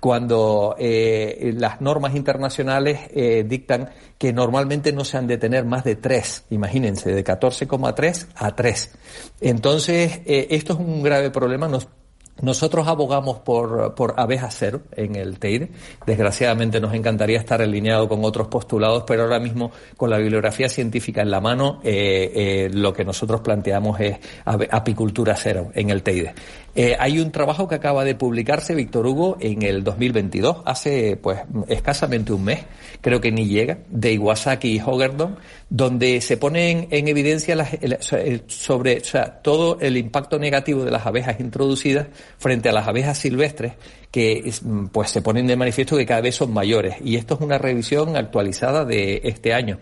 cuando 0.00 0.76
eh, 0.78 1.54
las 1.56 1.80
normas 1.80 2.14
internacionales 2.14 3.00
eh, 3.14 3.44
dictan 3.48 3.90
que 4.18 4.32
normalmente 4.32 4.92
no 4.92 5.04
se 5.04 5.16
han 5.16 5.26
de 5.26 5.38
tener 5.38 5.64
más 5.64 5.84
de 5.84 5.96
tres, 5.96 6.44
imagínense, 6.50 7.12
de 7.12 7.24
14,3 7.24 8.26
a 8.34 8.54
3. 8.54 8.94
Entonces, 9.40 10.20
esto 10.26 10.74
es 10.74 10.78
un 10.78 11.02
grave 11.02 11.30
problema. 11.30 11.68
Nosotros 12.42 12.86
abogamos 12.86 13.38
por, 13.38 13.94
por 13.94 14.14
abejas 14.18 14.54
cero 14.58 14.82
en 14.92 15.16
el 15.16 15.38
TEIDE. 15.38 15.70
Desgraciadamente 16.06 16.80
nos 16.80 16.94
encantaría 16.94 17.38
estar 17.38 17.62
alineado 17.62 18.08
con 18.08 18.24
otros 18.24 18.48
postulados, 18.48 19.04
pero 19.06 19.22
ahora 19.22 19.40
mismo 19.40 19.70
con 19.96 20.10
la 20.10 20.18
bibliografía 20.18 20.68
científica 20.68 21.22
en 21.22 21.30
la 21.30 21.40
mano, 21.40 21.80
eh, 21.82 22.32
eh, 22.34 22.70
lo 22.72 22.92
que 22.92 23.04
nosotros 23.04 23.40
planteamos 23.40 23.98
es 24.00 24.18
apicultura 24.44 25.34
cero 25.36 25.70
en 25.74 25.90
el 25.90 26.02
TEIDE. 26.02 26.34
Eh, 26.78 26.94
hay 27.00 27.18
un 27.20 27.32
trabajo 27.32 27.66
que 27.66 27.74
acaba 27.74 28.04
de 28.04 28.14
publicarse, 28.14 28.74
Víctor 28.74 29.06
Hugo, 29.06 29.38
en 29.40 29.62
el 29.62 29.82
2022, 29.82 30.58
hace 30.66 31.16
pues 31.16 31.40
escasamente 31.68 32.34
un 32.34 32.44
mes, 32.44 32.60
creo 33.00 33.18
que 33.18 33.32
ni 33.32 33.46
llega, 33.46 33.78
de 33.88 34.12
Iwasaki 34.12 34.72
y 34.76 34.80
Hogerdon, 34.84 35.38
donde 35.70 36.20
se 36.20 36.36
ponen 36.36 36.86
en 36.90 37.08
evidencia 37.08 37.56
las- 37.56 37.78
sobre 38.48 39.02
todo 39.42 39.78
el 39.80 39.96
impacto 39.96 40.38
negativo 40.38 40.84
de 40.84 40.90
las 40.90 41.06
abejas 41.06 41.40
introducidas 41.40 42.08
frente 42.36 42.68
a 42.68 42.72
las 42.72 42.86
abejas 42.86 43.16
silvestres 43.16 43.72
que 44.10 44.52
mm, 44.62 44.86
pues 44.88 45.10
se 45.10 45.22
ponen 45.22 45.46
de 45.46 45.56
manifiesto 45.56 45.96
que 45.96 46.04
cada 46.04 46.20
vez 46.20 46.34
son 46.34 46.52
mayores 46.52 46.96
y 47.02 47.16
esto 47.16 47.34
es 47.36 47.40
una 47.40 47.56
revisión 47.56 48.16
actualizada 48.16 48.84
de 48.84 49.22
este 49.24 49.54
año. 49.54 49.78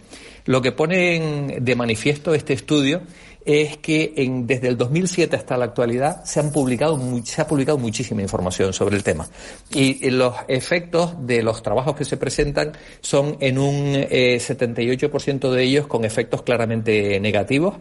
Lo 0.46 0.62
que 0.62 0.70
pone 0.72 1.16
en- 1.16 1.64
de 1.64 1.74
manifiesto 1.74 2.34
este 2.34 2.52
estudio 2.52 3.02
es 3.44 3.76
que 3.78 4.12
en- 4.16 4.46
desde 4.46 4.68
el 4.68 4.76
2007 4.76 5.36
hasta 5.36 5.56
la 5.56 5.66
actualidad 5.66 6.24
se 6.24 6.40
han 6.40 6.50
publicado 6.50 6.98
se 7.24 7.42
ha 7.42 7.46
publicado 7.46 7.78
muchísima 7.78 8.22
información 8.22 8.72
sobre 8.72 8.96
el 8.96 9.02
tema. 9.02 9.28
Y, 9.72 10.10
los 10.10 10.34
efectos 10.48 11.26
de 11.26 11.42
los 11.42 11.62
trabajos 11.62 11.96
que 11.96 12.04
se 12.04 12.16
presentan 12.16 12.72
son 13.00 13.36
en 13.40 13.58
un 13.58 14.06
eh, 14.10 14.38
78% 14.38 15.50
de 15.50 15.62
ellos 15.62 15.86
con 15.86 16.04
efectos 16.04 16.42
claramente 16.42 17.18
negativos. 17.20 17.76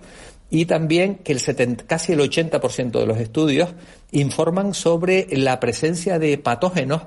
Y 0.49 0.65
también 0.65 1.15
que 1.15 1.31
el 1.31 1.39
70 1.39 1.85
casi 1.85 2.13
el 2.13 2.19
80% 2.19 2.99
de 2.99 3.05
los 3.05 3.17
estudios 3.17 3.69
informan 4.11 4.73
sobre 4.73 5.27
la 5.31 5.59
presencia 5.59 6.19
de 6.19 6.37
patógenos 6.37 7.03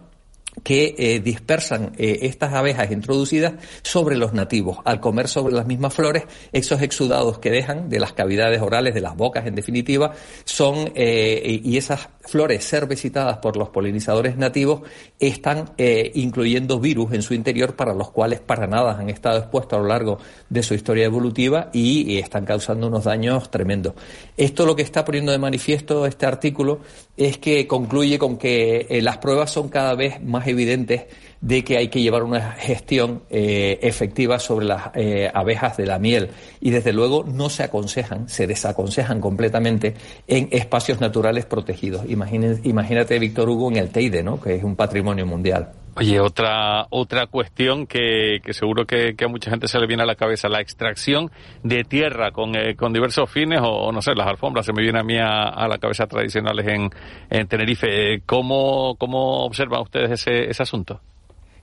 que 0.62 0.94
eh, 0.98 1.20
dispersan 1.20 1.92
eh, 1.96 2.20
estas 2.22 2.52
abejas 2.52 2.90
introducidas 2.90 3.54
sobre 3.82 4.16
los 4.16 4.32
nativos. 4.32 4.78
Al 4.84 5.00
comer 5.00 5.28
sobre 5.28 5.54
las 5.54 5.66
mismas 5.66 5.94
flores, 5.94 6.24
esos 6.52 6.82
exudados 6.82 7.38
que 7.38 7.50
dejan 7.50 7.88
de 7.88 8.00
las 8.00 8.12
cavidades 8.12 8.60
orales, 8.60 8.94
de 8.94 9.00
las 9.00 9.16
bocas 9.16 9.46
en 9.46 9.54
definitiva, 9.54 10.12
son, 10.44 10.92
eh, 10.94 11.60
y 11.62 11.76
esas 11.76 12.08
flores 12.20 12.64
ser 12.64 12.86
visitadas 12.86 13.38
por 13.38 13.56
los 13.56 13.68
polinizadores 13.68 14.36
nativos 14.36 14.82
están 15.20 15.70
incluyendo 15.78 16.80
virus 16.80 17.12
en 17.12 17.22
su 17.22 17.34
interior 17.34 17.76
para 17.76 17.94
los 17.94 18.10
cuales 18.10 18.40
para 18.40 18.66
nada 18.66 18.98
han 18.98 19.08
estado 19.10 19.38
expuestos 19.38 19.78
a 19.78 19.82
lo 19.82 19.86
largo 19.88 20.18
de 20.48 20.64
su 20.64 20.74
historia 20.74 21.04
evolutiva 21.04 21.70
y, 21.72 22.12
y 22.12 22.18
están 22.18 22.44
causando 22.44 22.88
unos 22.88 23.04
daños 23.04 23.48
tremendos. 23.50 23.94
Esto 24.36 24.66
lo 24.66 24.74
que 24.74 24.82
está 24.82 25.04
poniendo 25.04 25.30
de 25.30 25.38
manifiesto 25.38 26.04
este 26.06 26.26
artículo 26.26 26.80
es 27.16 27.38
que 27.38 27.66
concluye 27.66 28.18
con 28.18 28.36
que 28.36 28.86
eh, 28.90 29.00
las 29.02 29.18
pruebas 29.18 29.50
son 29.50 29.68
cada 29.68 29.94
vez 29.94 30.22
más 30.22 30.46
evidentes 30.46 31.04
de 31.40 31.64
que 31.64 31.76
hay 31.78 31.88
que 31.88 32.00
llevar 32.02 32.22
una 32.22 32.52
gestión 32.52 33.22
eh, 33.30 33.78
efectiva 33.82 34.38
sobre 34.38 34.66
las 34.66 34.90
eh, 34.94 35.30
abejas 35.32 35.76
de 35.76 35.86
la 35.86 35.98
miel 35.98 36.30
y 36.60 36.70
desde 36.70 36.92
luego 36.92 37.24
no 37.24 37.48
se 37.50 37.62
aconsejan, 37.62 38.28
se 38.28 38.46
desaconsejan 38.46 39.20
completamente 39.20 39.94
en 40.26 40.48
espacios 40.50 41.00
naturales 41.00 41.46
protegidos. 41.46 42.04
Imagine- 42.08 42.60
imagínate 42.64 43.18
Víctor 43.18 43.48
Hugo 43.48 43.70
en 43.70 43.76
el 43.76 43.90
Teide, 43.90 44.22
¿no? 44.22 44.40
que 44.40 44.54
es 44.56 44.64
un 44.64 44.76
patrimonio 44.76 45.26
mundial. 45.26 45.72
Oye, 45.98 46.20
otra 46.20 46.86
otra 46.90 47.26
cuestión 47.26 47.86
que, 47.86 48.40
que 48.44 48.52
seguro 48.52 48.86
que, 48.86 49.14
que 49.16 49.24
a 49.24 49.28
mucha 49.28 49.50
gente 49.50 49.66
se 49.66 49.78
le 49.78 49.86
viene 49.86 50.02
a 50.02 50.06
la 50.06 50.14
cabeza, 50.14 50.46
la 50.46 50.60
extracción 50.60 51.30
de 51.62 51.84
tierra 51.84 52.32
con, 52.32 52.54
eh, 52.54 52.76
con 52.76 52.92
diversos 52.92 53.30
fines 53.30 53.60
o, 53.62 53.90
no 53.92 54.02
sé, 54.02 54.14
las 54.14 54.26
alfombras 54.26 54.66
se 54.66 54.74
me 54.74 54.82
viene 54.82 54.98
a 54.98 55.02
mí 55.02 55.16
a, 55.16 55.44
a 55.48 55.66
la 55.66 55.78
cabeza 55.78 56.06
tradicionales 56.06 56.66
en, 56.66 56.90
en 57.30 57.48
Tenerife. 57.48 57.86
Eh, 57.88 58.22
¿Cómo, 58.26 58.96
¿Cómo 58.98 59.46
observan 59.46 59.80
ustedes 59.80 60.10
ese, 60.10 60.50
ese 60.50 60.62
asunto? 60.62 61.00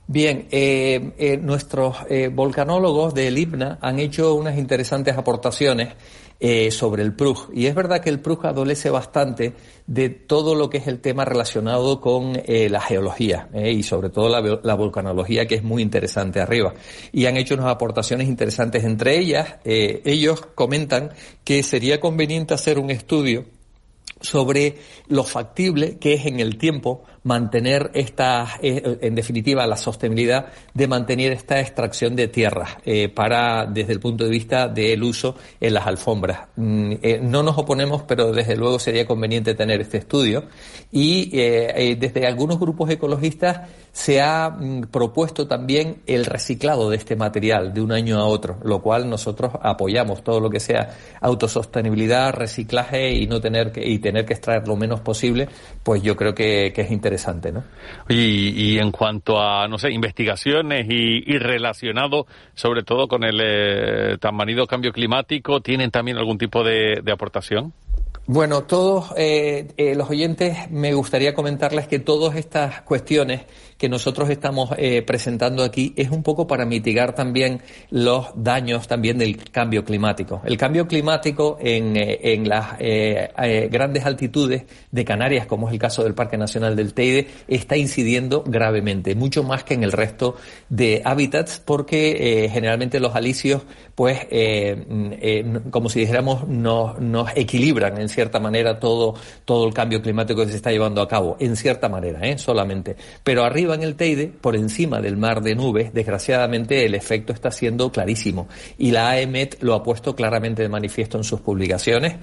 Bien, 0.06 0.48
eh, 0.50 1.12
eh, 1.16 1.38
nuestros 1.38 1.96
eh, 2.10 2.28
volcanólogos 2.28 3.14
del 3.14 3.38
IPNA 3.38 3.78
han 3.80 3.98
hecho 3.98 4.34
unas 4.34 4.58
interesantes 4.58 5.16
aportaciones 5.16 5.94
eh, 6.40 6.70
sobre 6.70 7.02
el 7.02 7.14
PRUG. 7.14 7.50
Y 7.54 7.66
es 7.66 7.74
verdad 7.74 8.00
que 8.00 8.10
el 8.10 8.20
PRUG 8.20 8.46
adolece 8.46 8.90
bastante 8.90 9.54
de 9.86 10.10
todo 10.10 10.54
lo 10.54 10.68
que 10.68 10.78
es 10.78 10.86
el 10.88 11.00
tema 11.00 11.24
relacionado 11.24 12.00
con 12.00 12.40
eh, 12.44 12.68
la 12.68 12.80
geología 12.80 13.48
eh, 13.54 13.72
y 13.72 13.82
sobre 13.82 14.10
todo 14.10 14.28
la, 14.28 14.60
la 14.62 14.74
volcanología, 14.74 15.46
que 15.46 15.54
es 15.54 15.62
muy 15.62 15.80
interesante 15.80 16.40
arriba. 16.40 16.74
Y 17.12 17.26
han 17.26 17.36
hecho 17.36 17.54
unas 17.54 17.68
aportaciones 17.68 18.28
interesantes. 18.28 18.84
Entre 18.84 19.18
ellas, 19.18 19.56
ellos 19.64 20.44
comentan 20.54 21.10
que 21.44 21.62
sería 21.62 22.00
conveniente 22.00 22.52
hacer 22.52 22.78
un 22.78 22.90
estudio 22.90 23.46
sobre 24.20 24.78
lo 25.08 25.24
factible 25.24 25.98
que 25.98 26.14
es 26.14 26.26
en 26.26 26.40
el 26.40 26.58
tiempo 26.58 27.04
mantener 27.24 27.90
esta, 27.94 28.46
eh, 28.62 28.98
en 29.00 29.14
definitiva, 29.14 29.66
la 29.66 29.76
sostenibilidad 29.76 30.46
de 30.74 30.86
mantener 30.86 31.32
esta 31.32 31.58
extracción 31.58 32.14
de 32.14 32.28
tierras 32.28 32.76
eh, 32.84 33.08
para, 33.08 33.66
desde 33.66 33.94
el 33.94 34.00
punto 34.00 34.24
de 34.24 34.30
vista 34.30 34.68
del 34.68 35.02
uso 35.02 35.34
en 35.58 35.74
las 35.74 35.86
alfombras. 35.86 36.48
Mm, 36.56 36.92
eh, 37.02 37.20
no 37.22 37.42
nos 37.42 37.56
oponemos, 37.56 38.02
pero 38.02 38.32
desde 38.32 38.56
luego 38.56 38.78
sería 38.78 39.06
conveniente 39.06 39.54
tener 39.54 39.80
este 39.80 39.98
estudio. 39.98 40.44
Y 40.92 41.30
desde 41.34 42.24
algunos 42.26 42.60
grupos 42.60 42.88
ecologistas 42.88 43.68
se 43.90 44.20
ha 44.20 44.50
mm, 44.50 44.82
propuesto 44.92 45.48
también 45.48 46.02
el 46.06 46.24
reciclado 46.24 46.90
de 46.90 46.96
este 46.96 47.16
material 47.16 47.74
de 47.74 47.80
un 47.80 47.90
año 47.90 48.18
a 48.18 48.26
otro, 48.26 48.58
lo 48.62 48.80
cual 48.80 49.08
nosotros 49.08 49.52
apoyamos. 49.60 50.22
Todo 50.22 50.38
lo 50.40 50.50
que 50.50 50.60
sea 50.60 50.94
autosostenibilidad, 51.20 52.32
reciclaje 52.32 53.12
y 53.12 53.26
no 53.26 53.40
tener 53.40 53.72
que 53.72 53.84
y 53.84 53.98
tener 53.98 54.24
que 54.24 54.34
extraer 54.34 54.68
lo 54.68 54.76
menos 54.76 55.00
posible, 55.00 55.48
pues 55.82 56.02
yo 56.02 56.14
creo 56.16 56.34
que, 56.34 56.72
que 56.72 56.82
es 56.82 56.90
interesante 56.90 57.13
interesante, 57.14 57.52
¿no? 57.52 57.62
Y, 58.08 58.72
y 58.74 58.78
en 58.78 58.90
cuanto 58.90 59.40
a, 59.40 59.68
no 59.68 59.78
sé, 59.78 59.90
investigaciones 59.90 60.86
y, 60.88 61.32
y 61.32 61.38
relacionado 61.38 62.26
sobre 62.54 62.82
todo 62.82 63.06
con 63.06 63.22
el 63.22 63.40
eh, 63.40 64.18
tan 64.18 64.34
manido 64.34 64.66
cambio 64.66 64.92
climático, 64.92 65.60
¿tienen 65.60 65.90
también 65.90 66.18
algún 66.18 66.38
tipo 66.38 66.64
de, 66.64 67.00
de 67.02 67.12
aportación? 67.12 67.72
Bueno, 68.26 68.62
todos 68.62 69.12
eh, 69.18 69.68
eh, 69.76 69.94
los 69.94 70.08
oyentes 70.08 70.70
me 70.70 70.94
gustaría 70.94 71.34
comentarles 71.34 71.86
que 71.86 71.98
todas 71.98 72.36
estas 72.36 72.80
cuestiones 72.82 73.42
que 73.84 73.88
nosotros 73.90 74.30
estamos 74.30 74.70
eh, 74.78 75.02
presentando 75.02 75.62
aquí 75.62 75.92
es 75.94 76.08
un 76.08 76.22
poco 76.22 76.46
para 76.46 76.64
mitigar 76.64 77.14
también 77.14 77.60
los 77.90 78.28
daños 78.34 78.88
también 78.88 79.18
del 79.18 79.36
cambio 79.50 79.84
climático. 79.84 80.40
El 80.46 80.56
cambio 80.56 80.88
climático 80.88 81.58
en, 81.60 81.94
eh, 81.94 82.18
en 82.32 82.48
las 82.48 82.76
eh, 82.78 83.68
grandes 83.70 84.06
altitudes 84.06 84.64
de 84.90 85.04
Canarias, 85.04 85.44
como 85.44 85.68
es 85.68 85.74
el 85.74 85.78
caso 85.78 86.02
del 86.02 86.14
Parque 86.14 86.38
Nacional 86.38 86.76
del 86.76 86.94
Teide, 86.94 87.26
está 87.46 87.76
incidiendo 87.76 88.42
gravemente, 88.46 89.14
mucho 89.14 89.42
más 89.42 89.64
que 89.64 89.74
en 89.74 89.84
el 89.84 89.92
resto 89.92 90.36
de 90.70 91.02
hábitats, 91.04 91.60
porque 91.62 92.48
generalmente 92.50 93.00
los 93.00 93.14
alisios, 93.14 93.64
pues, 93.94 94.18
mm, 94.30 95.68
como 95.68 95.90
si 95.90 96.00
dijéramos, 96.00 96.48
nos, 96.48 96.98
nos 97.00 97.28
equilibran 97.36 98.00
en 98.00 98.08
cierta 98.08 98.40
manera 98.40 98.78
todo, 98.78 99.14
todo 99.44 99.66
el 99.66 99.74
cambio 99.74 100.00
climático 100.00 100.40
que 100.42 100.52
se 100.52 100.56
está 100.56 100.70
llevando 100.70 101.02
a 101.02 101.08
cabo, 101.08 101.36
en 101.38 101.54
cierta 101.54 101.90
manera, 101.90 102.38
solamente. 102.38 102.96
Pero 103.22 103.44
arriba 103.44 103.73
en 103.74 103.82
el 103.82 103.94
Teide, 103.94 104.28
por 104.28 104.56
encima 104.56 105.00
del 105.00 105.16
mar 105.16 105.42
de 105.42 105.54
nubes, 105.54 105.92
desgraciadamente 105.92 106.84
el 106.84 106.94
efecto 106.94 107.32
está 107.32 107.50
siendo 107.50 107.90
clarísimo. 107.90 108.48
Y 108.78 108.90
la 108.90 109.10
AEMET 109.10 109.62
lo 109.62 109.74
ha 109.74 109.82
puesto 109.82 110.14
claramente 110.14 110.62
de 110.62 110.68
manifiesto 110.68 111.18
en 111.18 111.24
sus 111.24 111.40
publicaciones. 111.40 112.16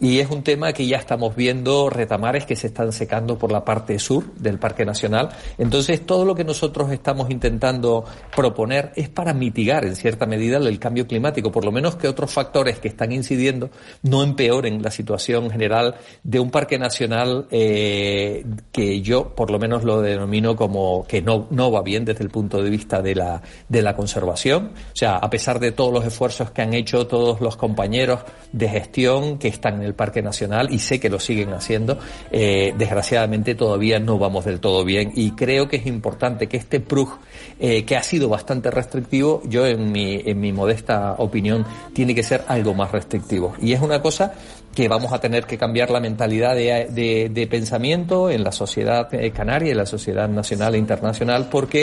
Y 0.00 0.18
es 0.18 0.28
un 0.28 0.42
tema 0.42 0.72
que 0.72 0.86
ya 0.86 0.96
estamos 0.96 1.36
viendo 1.36 1.88
retamares 1.88 2.46
que 2.46 2.56
se 2.56 2.66
están 2.66 2.92
secando 2.92 3.38
por 3.38 3.52
la 3.52 3.64
parte 3.64 3.98
sur 3.98 4.34
del 4.34 4.58
Parque 4.58 4.84
Nacional. 4.84 5.28
Entonces, 5.56 6.04
todo 6.04 6.24
lo 6.24 6.34
que 6.34 6.42
nosotros 6.42 6.90
estamos 6.90 7.30
intentando 7.30 8.04
proponer 8.34 8.92
es 8.96 9.08
para 9.08 9.32
mitigar 9.32 9.84
en 9.84 9.94
cierta 9.94 10.26
medida 10.26 10.58
el 10.58 10.78
cambio 10.78 11.06
climático, 11.06 11.52
por 11.52 11.64
lo 11.64 11.70
menos 11.70 11.94
que 11.94 12.08
otros 12.08 12.32
factores 12.32 12.78
que 12.80 12.88
están 12.88 13.12
incidiendo 13.12 13.70
no 14.02 14.24
empeoren 14.24 14.82
la 14.82 14.90
situación 14.90 15.48
general 15.50 15.94
de 16.24 16.40
un 16.40 16.50
parque 16.50 16.78
nacional 16.78 17.46
eh, 17.50 18.44
que 18.72 19.00
yo 19.00 19.34
por 19.34 19.50
lo 19.50 19.58
menos 19.58 19.84
lo 19.84 20.00
denomino 20.00 20.56
como 20.56 21.04
que 21.06 21.22
no, 21.22 21.46
no 21.50 21.70
va 21.70 21.82
bien 21.82 22.04
desde 22.04 22.24
el 22.24 22.30
punto 22.30 22.62
de 22.62 22.70
vista 22.70 23.00
de 23.00 23.14
la, 23.14 23.42
de 23.68 23.82
la 23.82 23.94
conservación. 23.94 24.72
O 24.92 24.96
sea, 24.96 25.16
a 25.16 25.30
pesar 25.30 25.60
de 25.60 25.72
todos 25.72 25.92
los 25.92 26.04
esfuerzos 26.04 26.50
que 26.50 26.62
han 26.62 26.74
hecho 26.74 27.06
todos 27.06 27.40
los 27.40 27.56
compañeros 27.56 28.20
de 28.52 28.68
gestión 28.68 29.38
que 29.38 29.48
están 29.48 29.83
el 29.84 29.94
Parque 29.94 30.22
Nacional 30.22 30.72
y 30.72 30.78
sé 30.78 30.98
que 30.98 31.08
lo 31.08 31.20
siguen 31.20 31.52
haciendo, 31.52 31.98
eh, 32.30 32.74
desgraciadamente 32.76 33.54
todavía 33.54 33.98
no 33.98 34.18
vamos 34.18 34.44
del 34.44 34.60
todo 34.60 34.84
bien 34.84 35.12
y 35.14 35.32
creo 35.32 35.68
que 35.68 35.76
es 35.76 35.86
importante 35.86 36.46
que 36.46 36.56
este 36.56 36.80
PRUG, 36.80 37.18
eh, 37.60 37.84
que 37.84 37.96
ha 37.96 38.02
sido 38.02 38.28
bastante 38.28 38.70
restrictivo, 38.70 39.42
yo 39.46 39.66
en 39.66 39.92
mi, 39.92 40.20
en 40.24 40.40
mi 40.40 40.52
modesta 40.52 41.14
opinión, 41.18 41.64
tiene 41.92 42.14
que 42.14 42.22
ser 42.22 42.44
algo 42.48 42.74
más 42.74 42.92
restrictivo. 42.92 43.54
Y 43.60 43.72
es 43.72 43.80
una 43.80 44.00
cosa 44.00 44.34
que 44.74 44.88
vamos 44.88 45.12
a 45.12 45.20
tener 45.20 45.44
que 45.44 45.56
cambiar 45.56 45.90
la 45.90 46.00
mentalidad 46.00 46.54
de, 46.54 46.88
de, 46.90 47.28
de 47.30 47.46
pensamiento 47.46 48.30
en 48.30 48.42
la 48.42 48.52
sociedad 48.52 49.12
eh, 49.14 49.30
canaria, 49.30 49.70
en 49.72 49.78
la 49.78 49.86
sociedad 49.86 50.28
nacional 50.28 50.74
e 50.74 50.78
internacional, 50.78 51.48
porque 51.50 51.82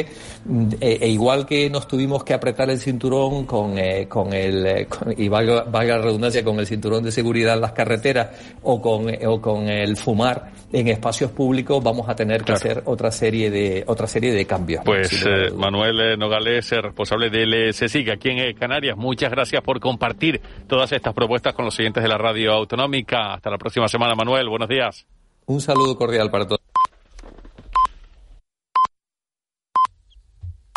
eh, 0.82 0.98
e 1.02 1.08
igual 1.10 1.46
que 1.46 1.70
nos 1.70 1.88
tuvimos 1.88 2.24
que 2.24 2.34
apretar 2.34 2.70
el 2.70 2.80
cinturón 2.80 3.46
con, 3.46 3.78
eh, 3.78 4.08
con 4.08 4.34
el, 4.34 4.66
eh, 4.66 4.86
con- 4.88 5.14
y 5.18 5.28
valga, 5.30 5.64
valga 5.64 5.98
la 5.98 6.04
redundancia, 6.04 6.44
con 6.44 6.60
el 6.60 6.68
cinturón 6.68 7.04
de 7.04 7.12
seguridad 7.12 7.56
en 7.56 7.62
las 7.62 7.72
carreteras 7.72 8.30
o 8.64 8.82
con, 8.82 9.10
eh, 9.10 9.26
o 9.26 9.40
con 9.42 9.68
el 9.70 9.96
fumar 9.98 10.52
en 10.74 10.88
espacios 10.88 11.32
públicos, 11.32 11.84
vamos 11.84 12.08
a 12.10 12.16
tener 12.16 12.44
que 12.44 12.54
hacer 12.54 12.84
otra 12.86 13.12
serie 13.12 13.50
de, 13.52 13.84
otra 13.88 14.08
serie 14.08 14.34
de 14.34 14.46
cambios. 14.46 14.84
Pues 14.86 15.12
eh, 15.26 15.52
Manuel 15.56 16.18
Nogales, 16.18 16.70
responsable 16.72 17.30
del 17.30 17.74
CSIC 17.74 18.10
aquí 18.10 18.30
en 18.30 18.56
Canarias, 18.56 18.96
muchas 18.98 19.32
gracias 19.32 19.62
por 19.62 19.80
compartir 19.80 20.40
todas 20.68 20.92
estas 20.94 21.14
propuestas 21.14 21.54
con 21.54 21.66
los 21.66 21.78
oyentes 21.80 22.02
de 22.02 22.08
la 22.10 22.18
radio 22.18 22.66
autonómica. 22.82 23.34
Hasta 23.34 23.50
la 23.50 23.58
próxima 23.58 23.88
semana, 23.88 24.16
Manuel. 24.16 24.50
Buenos 24.50 24.70
días. 24.70 25.06
Un 25.46 25.62
saludo 25.62 25.96
cordial 25.96 26.30
para 26.30 26.46
todos. 26.48 26.61